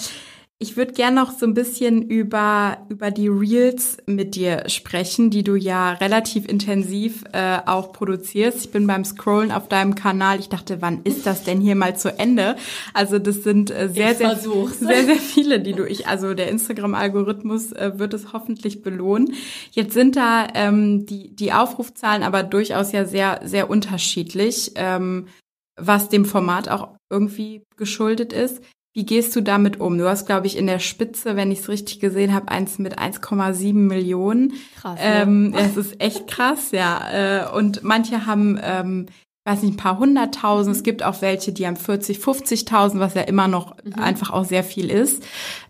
Ich 0.62 0.76
würde 0.76 0.92
gerne 0.92 1.16
noch 1.16 1.36
so 1.36 1.44
ein 1.44 1.54
bisschen 1.54 2.02
über, 2.02 2.86
über 2.88 3.10
die 3.10 3.26
Reels 3.26 3.96
mit 4.06 4.36
dir 4.36 4.68
sprechen, 4.68 5.28
die 5.28 5.42
du 5.42 5.56
ja 5.56 5.90
relativ 5.94 6.46
intensiv 6.46 7.24
äh, 7.32 7.58
auch 7.66 7.92
produzierst. 7.92 8.66
Ich 8.66 8.70
bin 8.70 8.86
beim 8.86 9.04
Scrollen 9.04 9.50
auf 9.50 9.66
deinem 9.66 9.96
Kanal. 9.96 10.38
Ich 10.38 10.50
dachte, 10.50 10.80
wann 10.80 11.02
ist 11.02 11.26
das 11.26 11.42
denn 11.42 11.60
hier 11.60 11.74
mal 11.74 11.96
zu 11.96 12.16
Ende? 12.16 12.54
Also 12.94 13.18
das 13.18 13.42
sind 13.42 13.72
äh, 13.72 13.88
sehr, 13.88 14.14
sehr, 14.14 14.36
sehr, 14.80 15.04
sehr 15.04 15.16
viele, 15.16 15.58
die 15.58 15.72
du 15.72 15.84
ich, 15.84 16.06
also 16.06 16.32
der 16.32 16.48
Instagram-Algorithmus 16.48 17.72
äh, 17.72 17.98
wird 17.98 18.14
es 18.14 18.32
hoffentlich 18.32 18.82
belohnen. 18.82 19.34
Jetzt 19.72 19.94
sind 19.94 20.14
da 20.14 20.46
ähm, 20.54 21.06
die, 21.06 21.34
die 21.34 21.52
Aufrufzahlen 21.52 22.22
aber 22.22 22.44
durchaus 22.44 22.92
ja 22.92 23.04
sehr, 23.04 23.40
sehr 23.42 23.68
unterschiedlich, 23.68 24.70
ähm, 24.76 25.26
was 25.74 26.08
dem 26.08 26.24
Format 26.24 26.68
auch 26.68 26.90
irgendwie 27.10 27.64
geschuldet 27.76 28.32
ist. 28.32 28.62
Wie 28.95 29.07
gehst 29.07 29.34
du 29.34 29.40
damit 29.40 29.80
um? 29.80 29.97
Du 29.97 30.07
hast, 30.07 30.26
glaube 30.26 30.47
ich, 30.47 30.59
in 30.59 30.66
der 30.66 30.78
Spitze, 30.78 31.34
wenn 31.34 31.51
ich 31.51 31.61
es 31.61 31.68
richtig 31.70 31.99
gesehen 31.99 32.34
habe, 32.34 32.49
eins 32.49 32.78
mit 32.78 32.99
1,7 32.99 33.72
Millionen. 33.72 34.53
Krass. 34.78 35.01
Ähm, 35.03 35.55
es 35.57 35.78
ist 35.78 36.01
echt 36.01 36.26
krass, 36.26 36.72
ja. 36.72 37.47
Äh, 37.47 37.57
und 37.57 37.82
manche 37.84 38.26
haben, 38.26 38.61
ähm, 38.62 39.07
weiß 39.47 39.62
nicht, 39.62 39.74
ein 39.74 39.76
paar 39.78 39.99
hunderttausend. 39.99 40.76
Es 40.76 40.82
gibt 40.82 41.03
auch 41.03 41.22
welche, 41.22 41.53
die 41.53 41.66
haben 41.66 41.76
40, 41.76 42.18
50.000, 42.18 42.99
was 42.99 43.14
ja 43.14 43.22
immer 43.22 43.49
noch 43.49 43.76
mhm. 43.82 43.95
einfach 43.95 44.28
auch 44.28 44.45
sehr 44.45 44.62
viel 44.62 44.90
ist. 44.90 45.24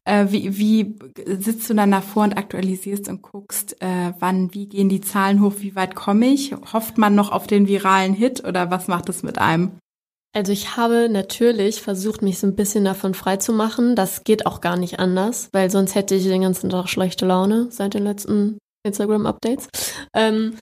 Äh, 0.05 0.27
wie, 0.31 0.59
wie 0.59 0.97
sitzt 1.25 1.71
du 1.71 1.75
dann 1.75 1.93
davor 1.93 2.25
und 2.25 2.37
aktualisierst 2.37 3.09
und 3.09 3.23
guckst, 3.23 3.81
äh, 3.81 4.15
wann, 4.19 4.53
wie 4.53 4.67
gehen 4.67 4.89
die 4.89 5.01
Zahlen 5.01 5.41
hoch, 5.41 5.55
wie 5.59 5.77
weit 5.77 5.95
komme 5.95 6.27
ich? 6.27 6.57
Hofft 6.73 6.99
man 6.99 7.15
noch 7.15 7.31
auf 7.31 7.47
den 7.47 7.69
viralen 7.69 8.15
Hit 8.15 8.45
oder 8.45 8.73
was 8.73 8.89
macht 8.89 9.09
es 9.09 9.23
mit 9.23 9.39
einem? 9.39 9.71
Also 10.35 10.53
ich 10.53 10.77
habe 10.77 11.09
natürlich 11.11 11.83
versucht, 11.83 12.23
mich 12.23 12.39
so 12.39 12.47
ein 12.47 12.57
bisschen 12.57 12.85
davon 12.85 13.15
frei 13.15 13.37
zu 13.37 13.53
machen. 13.53 13.95
Das 13.95 14.25
geht 14.25 14.47
auch 14.47 14.61
gar 14.63 14.77
nicht 14.77 14.99
anders, 14.99 15.51
weil 15.53 15.71
sonst 15.71 15.95
hätte 15.95 16.15
ich 16.15 16.25
den 16.25 16.43
ganzen 16.43 16.71
Tag 16.71 16.89
schlechte 16.89 17.27
Laune 17.27 17.69
seit 17.71 17.95
den 17.95 18.05
letzten 18.05 18.59
Instagram-Updates. 18.85 19.69
Ähm, 20.15 20.57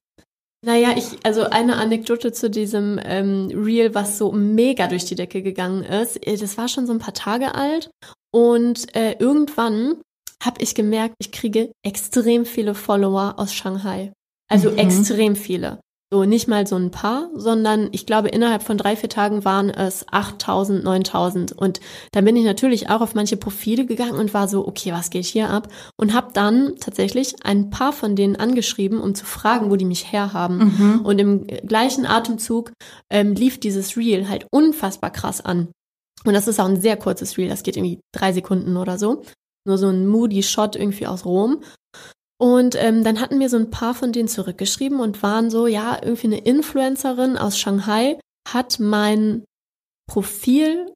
naja, 0.65 0.95
ich, 0.97 1.07
also 1.23 1.45
eine 1.45 1.77
Anekdote 1.77 2.33
zu 2.33 2.51
diesem 2.51 3.01
ähm, 3.03 3.51
Reel, 3.55 3.95
was 3.95 4.19
so 4.19 4.33
mega 4.33 4.89
durch 4.89 5.07
die 5.07 5.15
Decke 5.15 5.43
gegangen 5.43 5.85
ist. 5.85 6.27
Äh, 6.27 6.37
das 6.37 6.59
war 6.59 6.69
schon 6.69 6.87
so 6.87 6.93
ein 6.93 6.99
paar 6.99 7.15
Tage 7.15 7.55
alt 7.55 7.91
und 8.35 8.95
äh, 8.95 9.13
irgendwann 9.19 9.97
habe 10.43 10.63
ich 10.63 10.75
gemerkt, 10.75 11.15
ich 11.19 11.33
kriege 11.33 11.71
extrem 11.85 12.45
viele 12.45 12.75
Follower 12.75 13.35
aus 13.37 13.55
Shanghai. 13.55 14.13
Also 14.51 14.71
mhm. 14.71 14.79
extrem 14.79 15.37
viele. 15.37 15.81
So 16.13 16.25
nicht 16.25 16.49
mal 16.49 16.67
so 16.67 16.75
ein 16.75 16.91
paar, 16.91 17.31
sondern 17.35 17.89
ich 17.93 18.05
glaube, 18.05 18.31
innerhalb 18.31 18.65
von 18.65 18.77
drei, 18.77 18.97
vier 18.97 19.09
Tagen 19.09 19.45
waren 19.45 19.71
es 19.71 20.05
8000, 20.11 20.83
9000. 20.83 21.53
Und 21.53 21.79
da 22.11 22.21
bin 22.21 22.35
ich 22.35 22.45
natürlich 22.45 22.91
auch 22.91 23.01
auf 23.01 23.15
manche 23.15 23.37
Profile 23.37 23.87
gegangen 23.87 24.19
und 24.19 24.35
war 24.35 24.49
so, 24.49 24.67
okay, 24.67 24.93
was 24.93 25.11
geht 25.11 25.27
hier 25.27 25.51
ab? 25.51 25.69
Und 25.97 26.13
habe 26.13 26.33
dann 26.33 26.75
tatsächlich 26.81 27.37
ein 27.45 27.71
paar 27.71 27.93
von 27.93 28.17
denen 28.17 28.35
angeschrieben, 28.35 29.01
um 29.01 29.15
zu 29.15 29.25
fragen, 29.25 29.71
wo 29.71 29.77
die 29.77 29.85
mich 29.85 30.11
herhaben. 30.11 30.75
Mhm. 30.77 31.01
Und 31.05 31.21
im 31.21 31.47
gleichen 31.47 32.07
Atemzug 32.07 32.73
ähm, 33.09 33.35
lief 33.35 33.61
dieses 33.61 33.97
Reel 33.97 34.29
halt 34.29 34.49
unfassbar 34.51 35.11
krass 35.11 35.41
an. 35.41 35.69
Und 36.25 36.35
das 36.35 36.49
ist 36.49 36.59
auch 36.59 36.69
ein 36.69 36.81
sehr 36.81 36.97
kurzes 36.97 37.39
Reel, 37.39 37.49
das 37.49 37.63
geht 37.63 37.77
irgendwie 37.77 38.01
drei 38.13 38.33
Sekunden 38.33 38.77
oder 38.77 38.99
so. 38.99 39.23
Nur 39.65 39.79
so 39.79 39.89
ein 39.89 40.09
moody 40.09 40.43
Shot 40.43 40.75
irgendwie 40.75 41.07
aus 41.07 41.25
Rom. 41.25 41.63
Und 42.41 42.75
ähm, 42.79 43.05
dann 43.05 43.21
hatten 43.21 43.37
mir 43.37 43.51
so 43.51 43.59
ein 43.59 43.71
paar 43.71 43.95
von 43.95 44.13
denen 44.13 44.29
zurückgeschrieben 44.29 44.99
und 44.99 45.23
waren 45.23 45.51
so, 45.51 45.67
ja, 45.67 45.99
irgendwie 46.03 46.29
eine 46.29 46.39
Influencerin 46.39 47.37
aus 47.37 47.59
Shanghai 47.59 48.19
hat 48.49 48.81
mein 48.81 49.45
Profil 50.11 50.91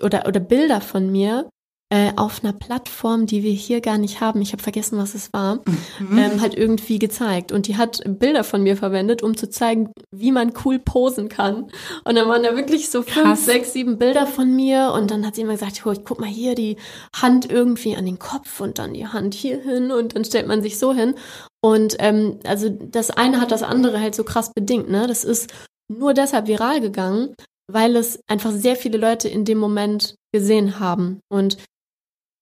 oder, 0.00 0.26
oder 0.26 0.40
Bilder 0.40 0.80
von 0.80 1.12
mir 1.12 1.50
äh, 1.90 2.12
auf 2.16 2.44
einer 2.44 2.52
Plattform, 2.52 3.24
die 3.24 3.42
wir 3.42 3.52
hier 3.52 3.80
gar 3.80 3.96
nicht 3.96 4.20
haben, 4.20 4.42
ich 4.42 4.52
habe 4.52 4.62
vergessen, 4.62 4.98
was 4.98 5.14
es 5.14 5.32
war, 5.32 5.60
mhm. 5.98 6.18
ähm, 6.18 6.40
halt 6.42 6.54
irgendwie 6.54 6.98
gezeigt. 6.98 7.50
Und 7.50 7.66
die 7.66 7.78
hat 7.78 8.02
Bilder 8.04 8.44
von 8.44 8.62
mir 8.62 8.76
verwendet, 8.76 9.22
um 9.22 9.36
zu 9.36 9.48
zeigen, 9.48 9.90
wie 10.10 10.30
man 10.30 10.52
cool 10.64 10.78
posen 10.78 11.30
kann. 11.30 11.70
Und 12.04 12.14
dann 12.14 12.28
waren 12.28 12.42
da 12.42 12.56
wirklich 12.56 12.90
so 12.90 13.00
fünf, 13.02 13.26
Krass. 13.26 13.46
sechs, 13.46 13.72
sieben 13.72 13.96
Bilder 13.96 14.26
von 14.26 14.54
mir. 14.54 14.92
Und 14.94 15.10
dann 15.10 15.26
hat 15.26 15.36
sie 15.36 15.42
immer 15.42 15.54
gesagt, 15.54 15.80
oh, 15.86 15.94
guck 16.04 16.20
mal 16.20 16.28
hier, 16.28 16.54
die 16.54 16.76
Hand 17.16 17.50
irgendwie 17.50 17.96
an 17.96 18.04
den 18.04 18.18
Kopf 18.18 18.60
und 18.60 18.78
dann 18.78 18.92
die 18.92 19.06
Hand 19.06 19.32
hier 19.32 19.62
hin 19.62 19.90
und 19.90 20.14
dann 20.14 20.26
stellt 20.26 20.46
man 20.46 20.60
sich 20.60 20.78
so 20.78 20.92
hin. 20.92 21.14
Und 21.62 21.96
ähm, 22.00 22.38
also 22.44 22.68
das 22.68 23.10
eine 23.10 23.40
hat 23.40 23.50
das 23.50 23.62
andere 23.62 23.98
halt 23.98 24.14
so 24.14 24.24
krass 24.24 24.52
bedingt, 24.54 24.90
ne? 24.90 25.06
Das 25.06 25.24
ist 25.24 25.50
nur 25.88 26.12
deshalb 26.12 26.48
viral 26.48 26.82
gegangen, 26.82 27.34
weil 27.66 27.96
es 27.96 28.20
einfach 28.28 28.52
sehr 28.52 28.76
viele 28.76 28.98
Leute 28.98 29.28
in 29.28 29.46
dem 29.46 29.58
Moment 29.58 30.16
gesehen 30.32 30.80
haben. 30.80 31.20
Und 31.28 31.56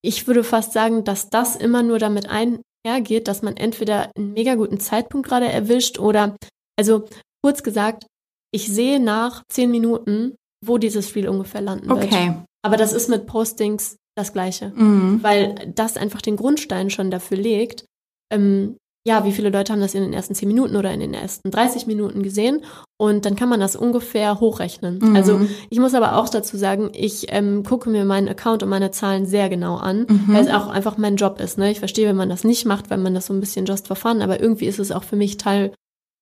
ich 0.07 0.27
würde 0.29 0.45
fast 0.45 0.73
sagen, 0.73 1.03
dass 1.03 1.31
das 1.31 1.57
immer 1.57 1.83
nur 1.83 1.99
damit 1.99 2.29
einhergeht, 2.29 3.27
dass 3.27 3.43
man 3.43 3.57
entweder 3.57 4.13
einen 4.17 4.33
mega 4.35 4.55
guten 4.55 4.79
Zeitpunkt 4.79 5.29
gerade 5.29 5.49
erwischt 5.49 5.99
oder, 5.99 6.37
also 6.79 7.09
kurz 7.43 7.65
gesagt, 7.65 8.07
ich 8.53 8.69
sehe 8.69 9.01
nach 9.01 9.43
zehn 9.49 9.71
Minuten, 9.71 10.37
wo 10.65 10.79
dieses 10.79 11.15
Reel 11.17 11.29
ungefähr 11.29 11.61
landen 11.61 11.91
okay. 11.91 12.03
wird. 12.03 12.13
Okay. 12.13 12.35
Aber 12.63 12.77
das 12.77 12.93
ist 12.93 13.09
mit 13.09 13.27
Postings 13.27 13.97
das 14.17 14.33
Gleiche, 14.33 14.73
mhm. 14.75 15.23
weil 15.23 15.73
das 15.75 15.97
einfach 15.97 16.23
den 16.23 16.37
Grundstein 16.37 16.89
schon 16.89 17.11
dafür 17.11 17.37
legt, 17.37 17.85
ähm, 18.33 18.77
ja, 19.07 19.25
wie 19.25 19.31
viele 19.31 19.51
Leute 19.51 19.73
haben 19.73 19.81
das 19.81 19.95
in 19.95 20.03
den 20.03 20.13
ersten 20.13 20.35
zehn 20.35 20.49
Minuten 20.49 20.75
oder 20.75 20.91
in 20.91 20.99
den 20.99 21.15
ersten 21.15 21.53
30 21.53 21.87
Minuten 21.87 22.25
gesehen 22.25 22.65
und 22.99 23.25
dann 23.25 23.37
kann 23.37 23.49
man 23.49 23.61
das 23.61 23.77
ungefähr 23.77 24.41
hochrechnen. 24.41 24.99
Mhm. 24.99 25.15
Also 25.15 25.41
ich 25.71 25.79
muss 25.79 25.95
aber 25.95 26.17
auch 26.17 26.29
dazu 26.29 26.57
sagen, 26.57 26.91
ich 26.93 27.27
ähm, 27.29 27.63
gucke 27.63 27.89
mir 27.89 28.05
meinen 28.05 28.29
Account 28.29 28.65
und 28.65 28.69
meine 28.69 28.91
Zahlen 28.91 29.25
sehr 29.25 29.49
genau 29.49 29.77
an, 29.77 30.07
mhm. 30.09 30.25
weil 30.27 30.45
es 30.45 30.53
auch 30.53 30.67
einfach 30.67 30.99
mein 30.99 31.15
Job 31.15 31.41
ist. 31.41 31.57
Ne? 31.57 31.71
Ich 31.71 31.79
verstehe, 31.79 32.09
wenn 32.09 32.17
man 32.17 32.29
das 32.29 32.43
nicht 32.43 32.65
macht, 32.65 32.91
weil 32.91 32.99
man 32.99 33.15
das 33.15 33.27
so 33.27 33.33
ein 33.33 33.39
bisschen 33.39 33.65
just 33.65 33.87
for 33.87 33.95
fun, 33.95 34.23
aber 34.23 34.41
irgendwie 34.41 34.67
ist 34.67 34.81
es 34.81 34.91
auch 34.91 35.05
für 35.05 35.17
mich 35.17 35.37
Teil 35.37 35.73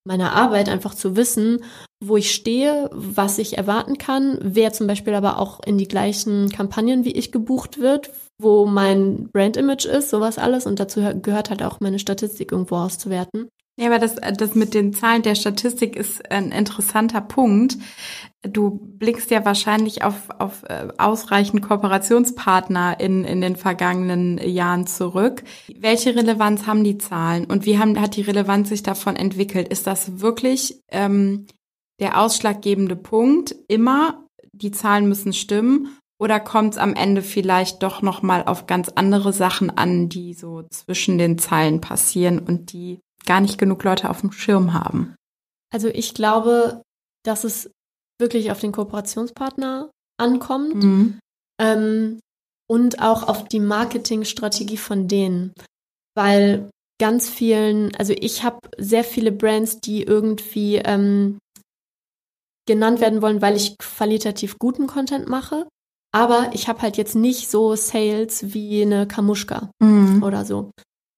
meiner 0.07 0.33
Arbeit, 0.33 0.69
einfach 0.69 0.95
zu 0.95 1.17
wissen, 1.17 1.65
wo 2.05 2.19
ich 2.19 2.35
stehe, 2.35 2.91
was 2.93 3.39
ich 3.39 3.57
erwarten 3.57 3.97
kann, 3.97 4.39
wer 4.43 4.75
zum 4.75 4.87
Beispiel 4.87 5.15
aber 5.15 5.39
auch 5.39 5.61
in 5.65 5.79
die 5.79 5.89
gleichen 5.89 6.51
Kampagnen 6.51 7.07
wie 7.07 7.13
ich 7.13 7.33
gebucht 7.33 7.81
wird, 7.81 8.11
wo 8.39 8.67
mein 8.67 9.29
Brand-Image 9.33 9.87
ist, 9.87 10.11
sowas 10.11 10.39
alles. 10.39 10.67
Und 10.67 10.81
dazu 10.81 11.01
gehört 11.23 11.51
halt 11.51 11.63
auch 11.63 11.81
meine 11.81 11.99
Statistik 11.99 12.53
irgendwo 12.53 12.77
auszuwerten. 12.77 13.49
Ja, 13.77 13.87
aber 13.87 13.99
das, 13.99 14.17
das 14.37 14.55
mit 14.55 14.73
den 14.73 14.93
Zahlen 14.93 15.23
der 15.23 15.35
Statistik 15.35 15.97
ist 15.97 16.31
ein 16.31 16.53
interessanter 16.53 17.21
Punkt. 17.21 17.77
Du 18.43 18.71
blickst 18.71 19.33
ja 19.33 19.45
wahrscheinlich 19.45 20.05
auf, 20.05 20.31
auf 20.39 20.63
äh, 20.69 20.89
ausreichend 20.97 21.63
Kooperationspartner 21.63 23.01
in, 23.01 23.25
in 23.25 23.41
den 23.41 23.57
vergangenen 23.57 24.39
Jahren 24.39 24.87
zurück. 24.87 25.43
Welche 25.77 26.15
Relevanz 26.15 26.69
haben 26.69 26.85
die 26.85 26.99
Zahlen 26.99 27.47
und 27.47 27.67
wie 27.67 27.79
haben, 27.79 28.01
hat 28.01 28.15
die 28.15 28.23
Relevanz 28.23 28.69
sich 28.69 28.85
davon 28.85 29.17
entwickelt? 29.17 29.67
Ist 29.69 29.89
das 29.89 30.21
wirklich 30.21 30.81
ähm, 30.93 31.47
der 31.99 32.21
ausschlaggebende 32.21 32.95
Punkt? 32.95 33.57
Immer, 33.67 34.25
die 34.53 34.71
Zahlen 34.71 35.09
müssen 35.09 35.33
stimmen 35.33 35.89
oder 36.21 36.41
kommt 36.41 36.75
es 36.75 36.79
am 36.79 36.95
Ende 36.95 37.23
vielleicht 37.23 37.83
doch 37.83 38.03
noch 38.03 38.23
mal 38.23 38.45
auf 38.45 38.67
ganz 38.67 38.89
andere 38.95 39.33
Sachen 39.33 39.71
an, 39.71 40.09
die 40.09 40.35
so 40.35 40.63
zwischen 40.71 41.19
den 41.19 41.39
Zeilen 41.39 41.81
passieren 41.81 42.39
und 42.39 42.73
die 42.73 43.01
gar 43.27 43.41
nicht 43.41 43.59
genug 43.59 43.83
Leute 43.85 44.11
auf 44.11 44.21
dem 44.21 44.33
Schirm 44.33 44.73
haben? 44.73 45.15
Also 45.73 45.89
ich 45.89 46.15
glaube, 46.15 46.83
dass 47.25 47.45
es 47.45 47.71
wirklich 48.21 48.51
auf 48.51 48.61
den 48.61 48.73
Kooperationspartner 48.73 49.91
ankommt 50.19 50.77
mhm. 50.77 51.19
ähm, 51.61 52.21
und 52.69 53.03
auch 53.03 53.27
auf 53.27 53.49
die 53.49 53.61
Marketingstrategie 53.61 54.77
von 54.77 55.09
denen, 55.09 55.53
weil 56.17 56.71
ganz 57.01 57.29
vielen, 57.29 57.95
also 57.97 58.15
ich 58.17 58.45
habe 58.45 58.61
sehr 58.79 59.05
viele 59.05 59.33
Brands, 59.33 59.81
die 59.81 60.03
irgendwie 60.03 60.77
ähm, 60.77 61.39
genannt 62.67 63.01
werden 63.01 63.21
wollen, 63.21 63.43
weil 63.43 63.57
ich 63.57 63.77
qualitativ 63.79 64.59
guten 64.59 64.87
Content 64.87 65.29
mache. 65.29 65.67
Aber 66.15 66.51
ich 66.53 66.69
habe 66.69 66.81
halt 66.83 66.97
jetzt 66.97 67.17
nicht 67.17 67.51
so 67.51 67.75
Sales 67.75 68.55
wie 68.55 68.83
eine 68.83 69.07
Kamuschka 69.07 69.71
mhm. 69.81 70.23
oder 70.23 70.45
so. 70.45 70.71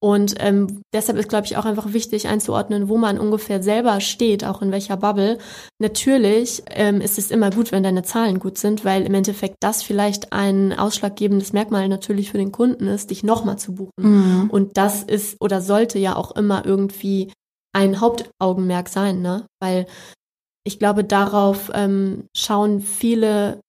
Und 0.02 0.34
ähm, 0.38 0.82
deshalb 0.94 1.18
ist, 1.18 1.28
glaube 1.28 1.46
ich, 1.46 1.56
auch 1.56 1.64
einfach 1.64 1.92
wichtig 1.92 2.28
einzuordnen, 2.28 2.88
wo 2.88 2.96
man 2.96 3.18
ungefähr 3.18 3.62
selber 3.62 4.00
steht, 4.00 4.44
auch 4.44 4.62
in 4.62 4.70
welcher 4.70 4.96
Bubble. 4.96 5.38
Natürlich 5.80 6.62
ähm, 6.70 7.00
ist 7.00 7.18
es 7.18 7.30
immer 7.30 7.50
gut, 7.50 7.72
wenn 7.72 7.82
deine 7.82 8.02
Zahlen 8.02 8.38
gut 8.38 8.56
sind, 8.56 8.84
weil 8.84 9.04
im 9.04 9.14
Endeffekt 9.14 9.56
das 9.60 9.82
vielleicht 9.82 10.32
ein 10.32 10.72
ausschlaggebendes 10.78 11.52
Merkmal 11.52 11.88
natürlich 11.88 12.30
für 12.30 12.38
den 12.38 12.52
Kunden 12.52 12.86
ist, 12.86 13.10
dich 13.10 13.22
nochmal 13.22 13.58
zu 13.58 13.74
buchen. 13.74 13.90
Mhm. 13.96 14.50
Und 14.50 14.76
das 14.76 15.02
ist 15.02 15.36
oder 15.40 15.60
sollte 15.60 15.98
ja 15.98 16.16
auch 16.16 16.36
immer 16.36 16.64
irgendwie 16.64 17.32
ein 17.74 18.00
Hauptaugenmerk 18.00 18.88
sein, 18.88 19.20
ne? 19.20 19.46
Weil 19.60 19.86
ich 20.64 20.78
glaube, 20.78 21.04
darauf 21.04 21.70
ähm, 21.74 22.24
schauen 22.36 22.80
viele 22.80 23.60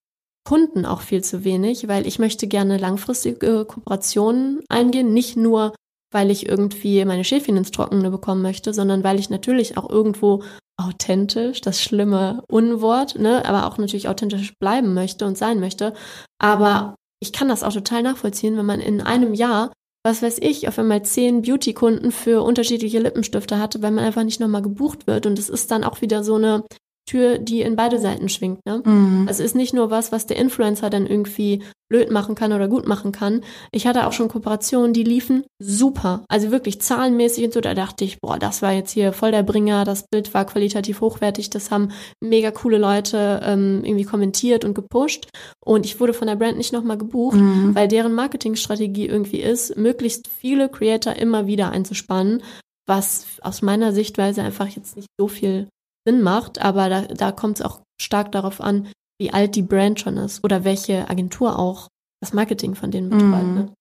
Kunden 0.48 0.86
auch 0.86 1.02
viel 1.02 1.22
zu 1.22 1.43
wenig, 1.43 1.89
weil 1.89 2.08
ich 2.08 2.20
möchte 2.20 2.48
gerne 2.48 2.78
langfristige 2.78 3.66
Kooperationen 3.66 4.62
eingehen, 4.70 5.14
nicht 5.14 5.36
nur, 5.36 5.74
weil 6.14 6.32
ich 6.32 6.48
irgendwie 6.48 7.04
meine 7.04 7.26
Schäfchen 7.26 7.58
ins 7.58 7.72
Trockene 7.72 8.10
bekommen 8.10 8.43
möchte, 8.43 8.74
sondern 8.74 9.04
weil 9.04 9.20
ich 9.20 9.30
natürlich 9.30 9.78
auch 9.78 9.89
irgendwo 9.89 10.43
authentisch, 10.82 11.60
das 11.60 11.84
schlimme 11.84 12.43
Unwort, 12.50 13.20
ne, 13.20 13.43
aber 13.43 13.68
auch 13.68 13.78
natürlich 13.78 14.08
authentisch 14.08 14.54
bleiben 14.58 14.93
möchte 14.93 15.26
und 15.26 15.38
sein 15.38 15.60
möchte, 15.60 15.93
aber 16.39 16.95
ich 17.22 17.34
kann 17.34 17.50
das 17.50 17.64
auch 17.64 17.74
total 17.74 18.04
nachvollziehen, 18.04 18.56
wenn 18.56 18.66
man 18.66 18.80
in 18.80 19.02
einem 19.02 19.34
Jahr, 19.34 19.74
was 20.06 20.22
weiß 20.22 20.38
ich, 20.39 20.70
auf 20.70 20.80
einmal 20.80 21.04
zehn 21.04 21.41
Beauty-Kunden 21.41 22.14
für 22.14 22.41
unterschiedliche 22.41 23.00
Lippenstifte 23.00 23.60
hatte, 23.60 23.82
weil 23.82 23.91
man 23.91 24.06
einfach 24.06 24.24
nicht 24.24 24.39
nochmal 24.39 24.62
gebucht 24.62 25.08
wird. 25.08 25.26
Und 25.26 25.38
es 25.38 25.50
ist 25.50 25.72
dann 25.72 25.84
auch 25.84 26.00
wieder 26.00 26.24
so 26.24 26.36
eine 26.36 26.64
Tür, 27.08 27.39
die 27.39 27.62
in 27.62 27.76
beide 27.76 27.99
Seiten 27.99 28.30
schwingt. 28.30 28.60
Ne? 28.66 28.84
Mhm. 28.84 29.26
Also 29.28 29.41
ist 29.41 29.55
nicht 29.55 29.74
nur 29.74 29.89
was, 29.89 30.12
was 30.12 30.28
der 30.28 30.38
Influencer 30.38 30.89
dann 30.89 31.08
irgendwie 31.08 31.64
blöd 31.89 32.12
machen 32.12 32.36
kann 32.36 32.51
oder 32.51 32.68
gut 32.68 32.86
machen 32.86 33.14
kann. 33.14 33.41
Ich 33.72 33.88
hatte 33.88 34.05
auch 34.05 34.12
schon 34.12 34.28
Kooperationen, 34.28 34.91
die 34.91 35.05
liefen 35.05 35.45
super. 35.58 36.26
Also 36.28 36.51
wirklich 36.51 36.82
zahlenmäßig 36.82 37.45
und 37.45 37.53
so. 37.53 37.62
Da 37.62 37.74
dachte 37.74 38.03
ich, 38.03 38.20
boah, 38.20 38.38
das 38.38 38.62
war 38.62 38.74
jetzt 38.74 38.91
hier 38.91 39.14
voll 39.14 39.32
der 39.32 39.43
Bringer. 39.43 39.86
Das 39.86 40.03
Bild 40.12 40.34
war 40.34 40.45
qualitativ 40.45 40.99
hochwertig. 40.99 41.49
Das 41.49 41.72
haben 41.72 41.91
mega 42.22 42.51
coole 42.51 42.78
Leute 42.78 43.41
ähm, 43.43 43.84
irgendwie 43.86 44.03
kommentiert 44.03 44.66
und 44.66 44.74
gepusht. 44.74 45.30
Und 45.64 45.86
ich 45.86 45.99
wurde 46.01 46.14
von 46.14 46.28
der 46.28 46.36
Brand 46.36 46.58
nicht 46.58 46.74
nochmal 46.74 46.97
gebucht, 46.97 47.38
mhm. 47.38 47.74
weil 47.74 47.88
deren 47.88 48.14
Marketingstrategie 48.14 49.08
irgendwie 49.08 49.39
ist, 49.39 49.78
möglichst 49.78 50.28
viele 50.28 50.68
Creator 50.68 51.14
immer 51.14 51.47
wieder 51.47 51.72
einzuspannen, 51.72 52.43
was 52.86 53.26
aus 53.41 53.62
meiner 53.62 53.93
Sichtweise 53.93 54.41
einfach 54.41 54.68
jetzt 54.68 54.97
nicht 54.97 55.08
so 55.18 55.30
viel 55.30 55.68
Sinn 56.08 56.22
macht, 56.22 56.62
aber 56.62 56.88
da, 56.88 57.01
da 57.01 57.34
kommt 57.34 57.60
es 57.60 57.66
auch 57.66 57.82
stark 58.01 58.32
darauf 58.32 58.62
an, 58.62 58.88
wie 59.20 59.34
alt 59.34 59.55
die 59.55 59.62
Brand 59.62 59.99
schon 59.99 60.16
ist 60.16 60.41
oder 60.41 60.64
welche 60.64 61.10
Agentur 61.10 61.60
auch 61.60 61.89
das 62.22 62.32
Marketing 62.34 62.76
von 62.76 62.91
denen 62.91 63.10
betreut. 63.10 63.43
Mhm. 63.43 63.55
Ne? 63.55 63.74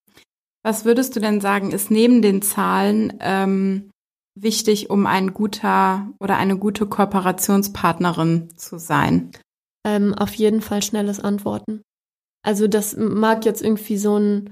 Was 0.65 0.85
würdest 0.85 1.15
du 1.15 1.21
denn 1.21 1.41
sagen, 1.41 1.71
ist 1.71 1.93
neben 1.93 2.23
den 2.23 2.43
Zahlen 2.43 3.13
ähm, 3.21 3.91
wichtig, 4.35 4.91
um 4.91 5.07
ein 5.07 5.35
guter 5.35 6.11
oder 6.19 6.37
eine 6.37 6.59
gute 6.59 6.87
Kooperationspartnerin 6.87 8.51
zu 8.57 8.79
sein? 8.79 9.31
Ähm, 9.87 10.13
auf 10.13 10.35
jeden 10.35 10.63
Fall 10.63 10.83
schnelles 10.83 11.21
Antworten. 11.21 11.83
Also 12.45 12.67
das 12.67 12.97
mag 12.97 13.45
jetzt 13.45 13.63
irgendwie 13.63 13.99
so 13.99 14.19
ein 14.19 14.51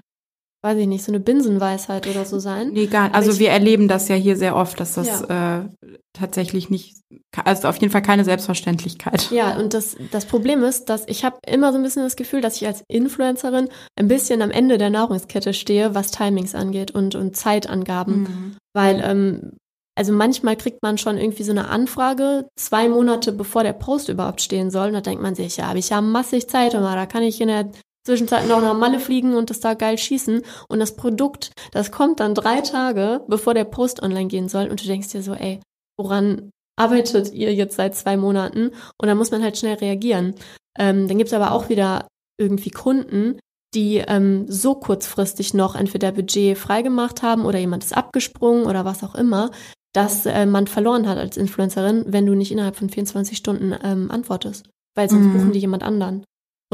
weiß 0.65 0.79
ich 0.79 0.87
nicht, 0.87 1.05
so 1.05 1.12
eine 1.12 1.21
Binsenweisheit 1.21 2.07
oder 2.07 2.25
so 2.25 2.39
sein. 2.39 2.71
Nee, 2.73 2.87
gar 2.87 3.15
Also 3.15 3.33
ich, 3.33 3.39
wir 3.39 3.51
erleben 3.51 3.87
das 3.87 4.09
ja 4.09 4.15
hier 4.15 4.35
sehr 4.35 4.57
oft, 4.57 4.81
dass 4.81 4.95
das 4.95 5.23
ja. 5.29 5.59
äh, 5.59 5.69
tatsächlich 6.15 6.71
nicht, 6.71 6.97
also 7.45 7.69
auf 7.69 7.77
jeden 7.77 7.93
Fall 7.93 8.01
keine 8.01 8.25
Selbstverständlichkeit. 8.25 9.31
Ja, 9.31 9.59
und 9.59 9.75
das, 9.75 9.95
das 10.11 10.25
Problem 10.25 10.65
ist, 10.65 10.87
dass 10.87 11.05
ich 11.07 11.23
habe 11.23 11.37
immer 11.47 11.71
so 11.71 11.77
ein 11.77 11.85
bisschen 11.85 12.03
das 12.03 12.17
Gefühl, 12.17 12.41
dass 12.41 12.57
ich 12.57 12.67
als 12.67 12.83
Influencerin 12.89 13.69
ein 13.97 14.09
bisschen 14.09 14.41
am 14.41 14.51
Ende 14.51 14.79
der 14.79 14.89
Nahrungskette 14.89 15.53
stehe, 15.53 15.95
was 15.95 16.12
Timings 16.12 16.55
angeht 16.55 16.93
und, 16.93 17.15
und 17.15 17.37
Zeitangaben. 17.37 18.23
Mhm. 18.23 18.57
Weil, 18.73 19.03
ähm, 19.05 19.53
also 19.97 20.15
manchmal 20.15 20.57
kriegt 20.57 20.83
man 20.83 20.97
schon 20.97 21.19
irgendwie 21.19 21.45
so 21.45 21.53
eine 21.53 21.69
Anfrage, 21.69 22.49
zwei 22.57 22.89
Monate 22.89 23.33
bevor 23.33 23.65
der 23.65 23.75
Post 23.75 24.09
überhaupt 24.09 24.41
stehen 24.41 24.71
soll. 24.71 24.89
Und 24.89 24.95
da 24.95 25.01
denkt 25.03 25.23
man 25.23 25.35
sich, 25.35 25.59
ja, 25.59 25.69
habe 25.69 25.79
ich 25.79 25.91
ja 25.91 26.01
massig 26.01 26.49
Zeit, 26.49 26.75
aber 26.75 26.95
da 26.95 27.05
kann 27.05 27.23
ich 27.23 27.39
in 27.43 27.49
der 27.49 27.71
Zwischenzeit 28.05 28.47
noch 28.47 28.61
nach 28.61 28.77
Malle 28.77 29.01
fliegen 29.01 29.35
und 29.35 29.51
das 29.51 29.61
da 29.61 29.75
geil 29.75 29.97
schießen. 29.97 30.43
Und 30.69 30.79
das 30.79 30.97
Produkt, 30.97 31.53
das 31.73 31.91
kommt 31.91 32.21
dann 32.21 32.35
drei 32.35 32.61
Tage, 32.61 33.23
bevor 33.29 33.55
der 33.55 33.65
Post 33.65 34.03
online 34.03 34.29
gehen 34.29 34.49
soll. 34.49 34.69
Und 34.69 34.83
du 34.83 34.87
denkst 34.87 35.09
dir 35.09 35.23
so, 35.23 35.35
ey, 35.35 35.61
woran 35.99 36.51
arbeitet 36.77 37.33
ihr 37.33 37.55
jetzt 37.55 37.77
seit 37.77 37.95
zwei 37.95 38.17
Monaten? 38.17 38.69
Und 39.01 39.09
dann 39.09 39.17
muss 39.17 39.31
man 39.31 39.43
halt 39.43 39.57
schnell 39.57 39.77
reagieren. 39.77 40.35
Ähm, 40.79 41.09
dann 41.09 41.19
gibt's 41.19 41.33
aber 41.33 41.53
auch 41.53 41.69
wieder 41.69 42.07
irgendwie 42.39 42.71
Kunden, 42.71 43.39
die 43.75 43.99
ähm, 43.99 44.47
so 44.49 44.75
kurzfristig 44.75 45.55
noch 45.55 45.75
entweder 45.75 46.13
Budget 46.13 46.59
freigemacht 46.59 47.23
haben 47.23 47.45
oder 47.45 47.59
jemand 47.59 47.85
ist 47.85 47.97
abgesprungen 47.97 48.67
oder 48.67 48.85
was 48.85 49.03
auch 49.03 49.15
immer, 49.15 49.51
dass 49.93 50.27
äh, 50.27 50.47
man 50.47 50.67
verloren 50.67 51.09
hat 51.09 51.19
als 51.19 51.37
Influencerin, 51.37 52.05
wenn 52.09 52.27
du 52.27 52.35
nicht 52.35 52.53
innerhalb 52.53 52.77
von 52.77 52.91
24 52.91 53.37
Stunden 53.37 53.75
ähm, 53.83 54.11
antwortest. 54.11 54.69
Weil 54.97 55.09
sonst 55.09 55.27
mhm. 55.27 55.33
buchen 55.33 55.53
die 55.53 55.61
jemand 55.61 55.83
anderen. 55.83 56.25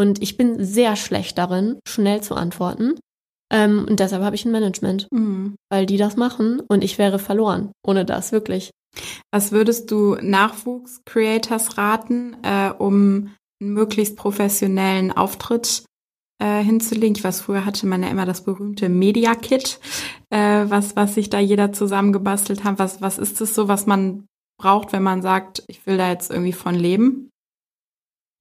Und 0.00 0.22
ich 0.22 0.38
bin 0.38 0.64
sehr 0.64 0.96
schlecht 0.96 1.36
darin, 1.36 1.78
schnell 1.86 2.22
zu 2.22 2.34
antworten. 2.34 2.94
Ähm, 3.52 3.84
und 3.86 4.00
deshalb 4.00 4.22
habe 4.22 4.34
ich 4.34 4.46
ein 4.46 4.50
Management, 4.50 5.08
mhm. 5.12 5.56
weil 5.70 5.84
die 5.84 5.98
das 5.98 6.16
machen 6.16 6.62
und 6.68 6.82
ich 6.82 6.96
wäre 6.96 7.18
verloren 7.18 7.72
ohne 7.86 8.06
das, 8.06 8.32
wirklich. 8.32 8.70
Was 9.30 9.52
würdest 9.52 9.90
du 9.90 10.14
Nachwuchs-Creators 10.14 11.76
raten, 11.76 12.34
äh, 12.42 12.70
um 12.70 13.30
einen 13.60 13.74
möglichst 13.74 14.16
professionellen 14.16 15.12
Auftritt 15.12 15.84
äh, 16.42 16.62
hinzulegen? 16.62 17.16
Ich 17.16 17.22
weiß, 17.24 17.42
früher 17.42 17.66
hatte 17.66 17.86
man 17.86 18.02
ja 18.02 18.08
immer 18.08 18.24
das 18.24 18.42
berühmte 18.42 18.88
Media-Kit, 18.88 19.80
äh, 20.30 20.64
was, 20.66 20.96
was 20.96 21.14
sich 21.14 21.28
da 21.28 21.40
jeder 21.40 21.74
zusammengebastelt 21.74 22.64
hat. 22.64 22.78
Was, 22.78 23.02
was 23.02 23.18
ist 23.18 23.38
es 23.42 23.54
so, 23.54 23.68
was 23.68 23.84
man 23.84 24.24
braucht, 24.58 24.94
wenn 24.94 25.02
man 25.02 25.20
sagt, 25.20 25.62
ich 25.66 25.84
will 25.86 25.98
da 25.98 26.08
jetzt 26.08 26.30
irgendwie 26.30 26.54
von 26.54 26.74
leben? 26.74 27.28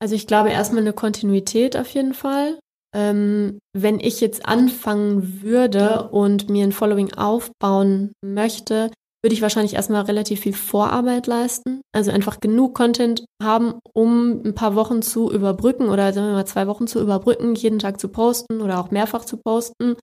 Also 0.01 0.15
ich 0.15 0.27
glaube 0.27 0.49
erstmal 0.49 0.81
eine 0.81 0.93
Kontinuität 0.93 1.75
auf 1.75 1.89
jeden 1.89 2.13
Fall. 2.13 2.59
Ähm, 2.95 3.59
wenn 3.73 3.99
ich 3.99 4.19
jetzt 4.21 4.45
anfangen 4.47 5.41
würde 5.43 6.09
und 6.09 6.49
mir 6.49 6.63
ein 6.63 6.71
Following 6.71 7.13
aufbauen 7.13 8.13
möchte, 8.23 8.89
würde 9.21 9.33
ich 9.33 9.41
wahrscheinlich 9.41 9.73
erstmal 9.73 10.03
relativ 10.03 10.41
viel 10.41 10.53
Vorarbeit 10.53 11.27
leisten. 11.27 11.81
Also 11.93 12.11
einfach 12.11 12.39
genug 12.39 12.73
Content 12.73 13.25
haben, 13.43 13.79
um 13.93 14.41
ein 14.43 14.55
paar 14.55 14.75
Wochen 14.75 15.01
zu 15.01 15.31
überbrücken 15.31 15.89
oder 15.89 16.13
sagen 16.13 16.27
wir 16.27 16.33
mal 16.33 16.45
zwei 16.45 16.67
Wochen 16.67 16.87
zu 16.87 17.01
überbrücken, 17.01 17.53
jeden 17.55 17.79
Tag 17.79 17.99
zu 17.99 18.07
posten 18.07 18.61
oder 18.61 18.79
auch 18.79 18.91
mehrfach 18.91 19.25
zu 19.25 19.37
posten. 19.37 19.95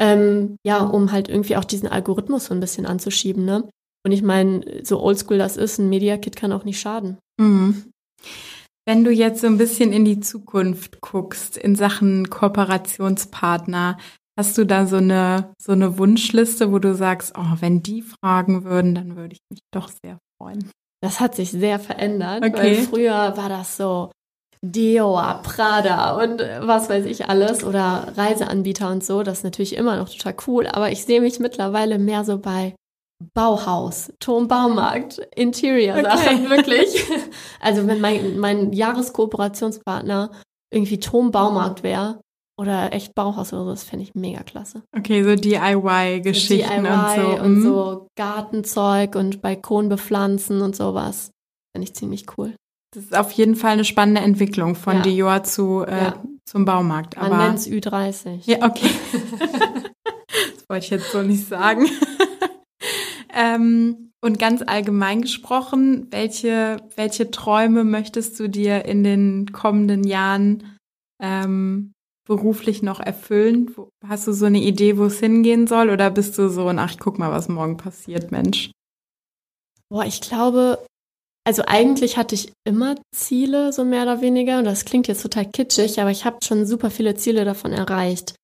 Ähm, 0.00 0.56
ja, 0.66 0.84
um 0.84 1.12
halt 1.12 1.28
irgendwie 1.28 1.56
auch 1.56 1.64
diesen 1.64 1.88
Algorithmus 1.88 2.46
so 2.46 2.54
ein 2.54 2.60
bisschen 2.60 2.86
anzuschieben, 2.86 3.44
ne? 3.44 3.68
Und 4.04 4.12
ich 4.12 4.22
meine, 4.22 4.84
so 4.84 5.00
oldschool 5.00 5.38
das 5.38 5.56
ist, 5.56 5.78
ein 5.78 5.88
Media 5.88 6.16
Kit 6.16 6.36
kann 6.36 6.52
auch 6.52 6.64
nicht 6.64 6.78
schaden. 6.78 7.18
Mhm. 7.40 7.90
Wenn 8.86 9.02
du 9.02 9.10
jetzt 9.10 9.40
so 9.40 9.48
ein 9.48 9.58
bisschen 9.58 9.92
in 9.92 10.04
die 10.04 10.20
Zukunft 10.20 11.00
guckst, 11.00 11.56
in 11.56 11.74
Sachen 11.74 12.30
Kooperationspartner, 12.30 13.98
hast 14.38 14.56
du 14.56 14.64
da 14.64 14.86
so 14.86 14.96
eine, 14.96 15.52
so 15.60 15.72
eine 15.72 15.98
Wunschliste, 15.98 16.70
wo 16.70 16.78
du 16.78 16.94
sagst, 16.94 17.34
oh, 17.36 17.56
wenn 17.60 17.82
die 17.82 18.02
fragen 18.02 18.62
würden, 18.62 18.94
dann 18.94 19.16
würde 19.16 19.34
ich 19.34 19.40
mich 19.50 19.60
doch 19.72 19.88
sehr 19.88 20.18
freuen. 20.38 20.70
Das 21.02 21.18
hat 21.18 21.34
sich 21.34 21.50
sehr 21.50 21.80
verändert, 21.80 22.44
okay. 22.44 22.56
weil 22.56 22.74
früher 22.76 23.36
war 23.36 23.48
das 23.48 23.76
so 23.76 24.12
Dioa, 24.62 25.34
Prada 25.42 26.16
und 26.22 26.40
was 26.60 26.88
weiß 26.88 27.04
ich 27.06 27.28
alles 27.28 27.64
oder 27.64 28.12
Reiseanbieter 28.16 28.90
und 28.90 29.04
so. 29.04 29.22
Das 29.22 29.38
ist 29.38 29.44
natürlich 29.44 29.76
immer 29.76 29.96
noch 29.96 30.08
total 30.08 30.34
cool, 30.46 30.66
aber 30.66 30.90
ich 30.92 31.04
sehe 31.04 31.20
mich 31.20 31.40
mittlerweile 31.40 31.98
mehr 31.98 32.24
so 32.24 32.38
bei 32.38 32.74
Bauhaus, 33.34 34.12
Turmbaumarkt, 34.20 35.18
Interior-Sachen, 35.34 36.46
okay. 36.46 36.50
wirklich. 36.50 37.04
Also 37.60 37.86
wenn 37.86 38.00
mein, 38.00 38.38
mein 38.38 38.72
Jahreskooperationspartner 38.72 40.30
irgendwie 40.72 41.00
Turmbaumarkt 41.00 41.82
wäre 41.82 42.20
oder 42.58 42.92
echt 42.92 43.14
Bauhaus 43.14 43.52
oder 43.52 43.64
so, 43.64 43.70
das 43.70 43.84
fände 43.84 44.04
ich 44.04 44.14
mega 44.14 44.42
klasse. 44.42 44.82
Okay, 44.96 45.24
so 45.24 45.34
DIY-Geschichten 45.34 46.84
DIY 46.84 46.92
und 46.92 47.14
so. 47.16 47.42
Und 47.42 47.54
mhm. 47.54 47.62
so 47.62 48.06
Gartenzeug 48.16 49.16
und 49.16 49.42
Balkon 49.42 49.88
bepflanzen 49.88 50.60
und 50.60 50.76
sowas. 50.76 51.30
Fände 51.74 51.88
ich 51.88 51.94
ziemlich 51.94 52.26
cool. 52.36 52.54
Das 52.94 53.04
ist 53.04 53.16
auf 53.16 53.32
jeden 53.32 53.56
Fall 53.56 53.72
eine 53.72 53.84
spannende 53.84 54.20
Entwicklung 54.22 54.74
von 54.74 54.96
ja. 54.96 55.02
Dior 55.02 55.42
zu, 55.42 55.84
äh, 55.86 56.04
ja. 56.04 56.22
zum 56.44 56.64
Baumarkt. 56.64 57.18
Aber 57.18 57.36
Man 57.36 57.46
nennt 57.48 57.58
es 57.58 57.68
Ü30. 57.68 58.40
Ja, 58.44 58.64
okay. 58.64 58.88
das 59.38 60.64
wollte 60.68 60.84
ich 60.84 60.90
jetzt 60.90 61.12
so 61.12 61.22
nicht 61.22 61.46
sagen. 61.46 61.86
Ähm, 63.36 64.12
und 64.22 64.38
ganz 64.38 64.62
allgemein 64.66 65.20
gesprochen, 65.20 66.08
welche, 66.10 66.78
welche 66.96 67.30
Träume 67.30 67.84
möchtest 67.84 68.40
du 68.40 68.48
dir 68.48 68.86
in 68.86 69.04
den 69.04 69.52
kommenden 69.52 70.04
Jahren 70.04 70.76
ähm, 71.22 71.92
beruflich 72.26 72.82
noch 72.82 72.98
erfüllen? 72.98 73.72
Hast 74.06 74.26
du 74.26 74.32
so 74.32 74.46
eine 74.46 74.60
Idee, 74.60 74.96
wo 74.96 75.04
es 75.04 75.20
hingehen 75.20 75.66
soll? 75.66 75.90
Oder 75.90 76.10
bist 76.10 76.38
du 76.38 76.48
so, 76.48 76.66
ach, 76.66 76.90
ich 76.90 76.98
guck 76.98 77.18
mal, 77.18 77.30
was 77.30 77.48
morgen 77.48 77.76
passiert, 77.76 78.32
Mensch? 78.32 78.70
Boah, 79.90 80.04
ich 80.04 80.20
glaube, 80.20 80.84
also 81.46 81.62
eigentlich 81.66 82.16
hatte 82.16 82.34
ich 82.34 82.52
immer 82.64 82.96
Ziele, 83.14 83.72
so 83.72 83.84
mehr 83.84 84.02
oder 84.02 84.22
weniger. 84.22 84.58
Und 84.58 84.64
das 84.64 84.84
klingt 84.84 85.06
jetzt 85.06 85.22
total 85.22 85.46
kitschig, 85.46 86.00
aber 86.00 86.10
ich 86.10 86.24
habe 86.24 86.38
schon 86.42 86.66
super 86.66 86.90
viele 86.90 87.14
Ziele 87.14 87.44
davon 87.44 87.72
erreicht. 87.72 88.34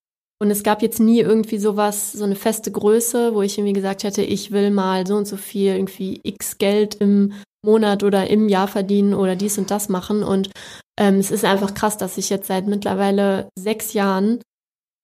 Und 0.43 0.51
es 0.51 0.65
gab 0.65 0.83
jetzt 0.83 0.99
nie 0.99 1.21
irgendwie 1.21 1.59
sowas, 1.59 2.11
so 2.11 2.25
eine 2.25 2.35
feste 2.35 2.73
Größe, 2.73 3.33
wo 3.33 3.43
ich 3.43 3.59
irgendwie 3.59 3.75
gesagt 3.75 4.03
hätte, 4.03 4.23
ich 4.23 4.51
will 4.51 4.73
mal 4.73 5.07
so 5.07 5.15
und 5.15 5.29
so 5.29 5.37
viel 5.37 5.73
irgendwie 5.73 6.19
x 6.25 6.59
Geld 6.59 6.97
im 6.97 7.35
Monat 7.65 8.03
oder 8.03 8.29
im 8.29 8.49
Jahr 8.49 8.67
verdienen 8.67 9.15
oder 9.15 9.37
dies 9.37 9.57
und 9.57 9.71
das 9.71 9.89
machen. 9.89 10.25
Und 10.25 10.51
ähm, 10.99 11.21
es 11.21 11.31
ist 11.31 11.45
einfach 11.45 11.75
krass, 11.75 11.97
dass 11.97 12.19
ich 12.19 12.29
jetzt 12.29 12.49
seit 12.49 12.67
mittlerweile 12.67 13.51
sechs 13.57 13.93
Jahren 13.93 14.41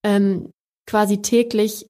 ähm, 0.05 0.51
quasi 0.91 1.23
täglich 1.23 1.87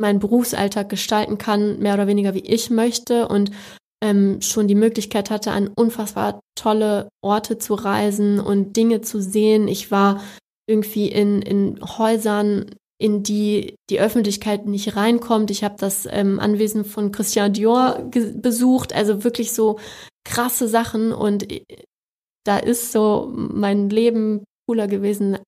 meinen 0.00 0.20
Berufsalltag 0.20 0.88
gestalten 0.88 1.38
kann, 1.38 1.80
mehr 1.80 1.94
oder 1.94 2.06
weniger 2.06 2.34
wie 2.34 2.46
ich 2.46 2.70
möchte 2.70 3.26
und 3.26 3.50
ähm, 4.00 4.40
schon 4.42 4.68
die 4.68 4.76
Möglichkeit 4.76 5.30
hatte, 5.30 5.50
an 5.50 5.72
unfassbar 5.74 6.38
tolle 6.54 7.08
Orte 7.20 7.58
zu 7.58 7.74
reisen 7.74 8.38
und 8.38 8.76
Dinge 8.76 9.00
zu 9.00 9.20
sehen. 9.20 9.66
Ich 9.66 9.90
war 9.90 10.20
irgendwie 10.66 11.08
in, 11.08 11.42
in 11.42 11.80
Häusern, 11.80 12.74
in 12.98 13.22
die 13.22 13.76
die 13.90 14.00
Öffentlichkeit 14.00 14.66
nicht 14.66 14.96
reinkommt. 14.96 15.50
Ich 15.50 15.64
habe 15.64 15.76
das 15.78 16.08
ähm, 16.10 16.40
Anwesen 16.40 16.84
von 16.84 17.12
Christian 17.12 17.52
Dior 17.52 18.10
besucht, 18.34 18.94
also 18.94 19.22
wirklich 19.22 19.52
so 19.52 19.78
krasse 20.24 20.66
Sachen 20.68 21.12
und 21.12 21.50
äh, 21.52 21.64
da 22.44 22.58
ist 22.58 22.92
so 22.92 23.32
mein 23.34 23.90
Leben 23.90 24.44
cooler 24.68 24.86
gewesen 24.86 25.38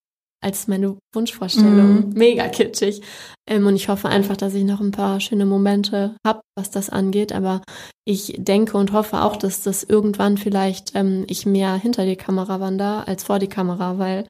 als 0.41 0.69
meine 0.69 0.97
Wunschvorstellung. 1.15 2.09
Mhm. 2.09 2.13
Mega 2.15 2.49
kitschig. 2.49 3.03
Ähm, 3.49 3.67
und 3.67 3.77
ich 3.77 3.89
hoffe 3.89 4.09
einfach, 4.09 4.37
dass 4.37 4.55
ich 4.55 4.65
noch 4.65 4.81
ein 4.81 4.93
paar 4.93 5.21
schöne 5.21 5.47
Momente 5.47 6.17
habe, 6.25 6.41
was 6.57 6.71
das 6.71 6.91
angeht. 6.91 7.33
Aber 7.33 7.63
ich 8.05 8.35
denke 8.39 8.77
und 8.77 8.93
hoffe 8.93 9.23
auch, 9.23 9.37
dass 9.37 9.63
das 9.63 9.83
irgendwann 9.83 10.39
vielleicht 10.39 10.95
ähm, 10.95 11.25
ich 11.29 11.45
mehr 11.47 11.75
hinter 11.75 12.05
die 12.05 12.17
Kamera 12.17 12.61
wandere 12.61 13.07
als 13.09 13.25
vor 13.25 13.39
die 13.39 13.49
Kamera, 13.49 13.99
weil 13.99 14.27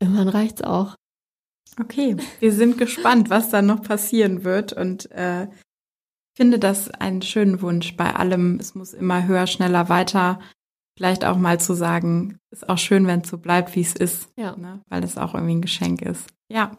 irgendwann 0.00 0.28
reicht's 0.28 0.62
auch. 0.62 0.96
Okay, 1.78 2.16
wir 2.40 2.52
sind 2.52 2.78
gespannt, 2.78 3.30
was 3.30 3.50
da 3.50 3.62
noch 3.62 3.82
passieren 3.82 4.44
wird 4.44 4.72
und 4.72 5.10
äh, 5.12 5.46
finde 6.36 6.58
das 6.58 6.90
einen 6.90 7.22
schönen 7.22 7.62
Wunsch 7.62 7.96
bei 7.96 8.14
allem. 8.14 8.58
Es 8.58 8.74
muss 8.74 8.92
immer 8.92 9.26
höher, 9.26 9.46
schneller, 9.46 9.88
weiter. 9.88 10.40
Vielleicht 10.96 11.24
auch 11.24 11.36
mal 11.36 11.60
zu 11.60 11.74
sagen, 11.74 12.38
ist 12.50 12.68
auch 12.68 12.78
schön, 12.78 13.06
wenn 13.06 13.20
es 13.20 13.28
so 13.28 13.38
bleibt, 13.38 13.74
wie 13.76 13.80
es 13.80 13.94
ist, 13.94 14.28
ja. 14.36 14.56
ne? 14.56 14.80
weil 14.88 15.04
es 15.04 15.16
auch 15.16 15.34
irgendwie 15.34 15.54
ein 15.54 15.62
Geschenk 15.62 16.02
ist. 16.02 16.28
Ja, 16.52 16.76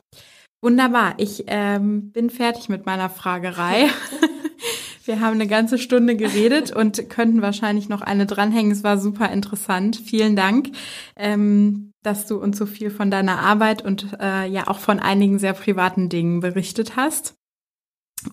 wunderbar. 0.61 1.15
Ich 1.17 1.45
ähm, 1.47 2.11
bin 2.11 2.29
fertig 2.29 2.69
mit 2.69 2.85
meiner 2.85 3.09
Fragerei. 3.09 3.87
Wir 5.05 5.19
haben 5.19 5.33
eine 5.33 5.47
ganze 5.47 5.79
Stunde 5.79 6.15
geredet 6.15 6.75
und 6.75 7.09
könnten 7.09 7.41
wahrscheinlich 7.41 7.89
noch 7.89 8.01
eine 8.01 8.27
dranhängen. 8.27 8.71
Es 8.71 8.83
war 8.83 8.99
super 8.99 9.31
interessant. 9.31 9.95
Vielen 9.95 10.35
Dank, 10.35 10.69
ähm, 11.15 11.90
dass 12.03 12.25
du 12.27 12.37
uns 12.37 12.57
so 12.57 12.65
viel 12.65 12.89
von 12.89 13.11
deiner 13.11 13.39
Arbeit 13.39 13.83
und 13.83 14.17
äh, 14.19 14.47
ja 14.47 14.67
auch 14.67 14.79
von 14.79 14.99
einigen 14.99 15.39
sehr 15.39 15.53
privaten 15.53 16.09
Dingen 16.09 16.39
berichtet 16.39 16.95
hast. 16.95 17.35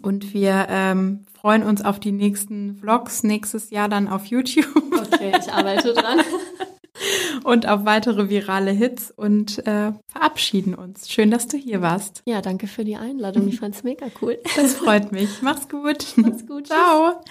Und 0.02 0.34
wir 0.34 0.66
ähm, 0.68 1.24
freuen 1.32 1.62
uns 1.62 1.82
auf 1.82 1.98
die 1.98 2.12
nächsten 2.12 2.76
Vlogs 2.76 3.22
nächstes 3.22 3.70
Jahr 3.70 3.88
dann 3.88 4.08
auf 4.08 4.26
YouTube. 4.26 4.66
Okay, 4.76 5.32
ich 5.38 5.52
arbeite 5.52 5.94
dran. 5.94 6.20
und 7.44 7.66
auf 7.66 7.84
weitere 7.84 8.28
virale 8.28 8.70
Hits 8.70 9.10
und 9.10 9.66
äh, 9.66 9.92
verabschieden 10.10 10.74
uns. 10.74 11.10
Schön, 11.10 11.30
dass 11.30 11.48
du 11.48 11.56
hier 11.56 11.80
warst. 11.80 12.22
Ja, 12.26 12.42
danke 12.42 12.66
für 12.66 12.84
die 12.84 12.96
Einladung. 12.96 13.48
Ich 13.48 13.60
fand 13.60 13.74
es 13.74 13.82
mega 13.82 14.06
cool. 14.20 14.38
Das 14.56 14.74
freut 14.74 15.12
mich. 15.12 15.42
Mach's 15.42 15.68
gut. 15.68 16.04
Mach's 16.16 16.46
gut. 16.46 16.66
Ciao. 16.66 17.22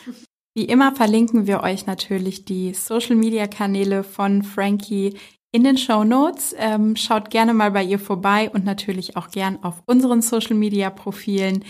Wie 0.56 0.66
immer 0.66 0.96
verlinken 0.96 1.46
wir 1.46 1.62
euch 1.62 1.86
natürlich 1.86 2.46
die 2.46 2.74
Social 2.74 3.16
Media 3.16 3.46
Kanäle 3.46 4.04
von 4.04 4.42
Frankie 4.42 5.16
in 5.52 5.64
den 5.64 5.78
Show 5.78 6.04
Notes. 6.04 6.56
Ähm, 6.58 6.96
schaut 6.96 7.30
gerne 7.30 7.54
mal 7.54 7.72
bei 7.72 7.84
ihr 7.84 8.00
vorbei 8.00 8.50
und 8.54 8.66
natürlich 8.66 9.18
auch 9.18 9.30
gern 9.30 9.60
auf 9.64 9.84
unseren 9.86 10.22
Social 10.22 10.56
Media 10.56 10.90
Profilen. 10.90 11.64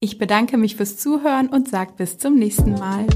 Ich 0.00 0.18
bedanke 0.18 0.56
mich 0.56 0.76
fürs 0.76 0.96
Zuhören 0.96 1.48
und 1.48 1.68
sage 1.68 1.92
bis 1.96 2.18
zum 2.18 2.36
nächsten 2.36 2.74
Mal. 2.74 3.06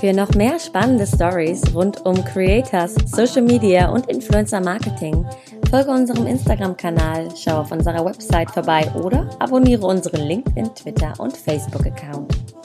Für 0.00 0.12
noch 0.12 0.34
mehr 0.34 0.58
spannende 0.58 1.06
Stories 1.06 1.62
rund 1.74 2.04
um 2.04 2.24
Creators, 2.24 2.94
Social 3.06 3.42
Media 3.42 3.90
und 3.90 4.08
Influencer 4.08 4.60
Marketing 4.60 5.24
folge 5.72 5.90
unserem 5.90 6.26
Instagram-Kanal, 6.26 7.30
schau 7.34 7.60
auf 7.60 7.72
unserer 7.72 8.04
Website 8.04 8.50
vorbei 8.50 8.92
oder 8.94 9.30
abonniere 9.38 9.86
unseren 9.86 10.20
LinkedIn, 10.20 10.74
Twitter 10.74 11.14
und 11.18 11.34
Facebook-Account. 11.34 12.61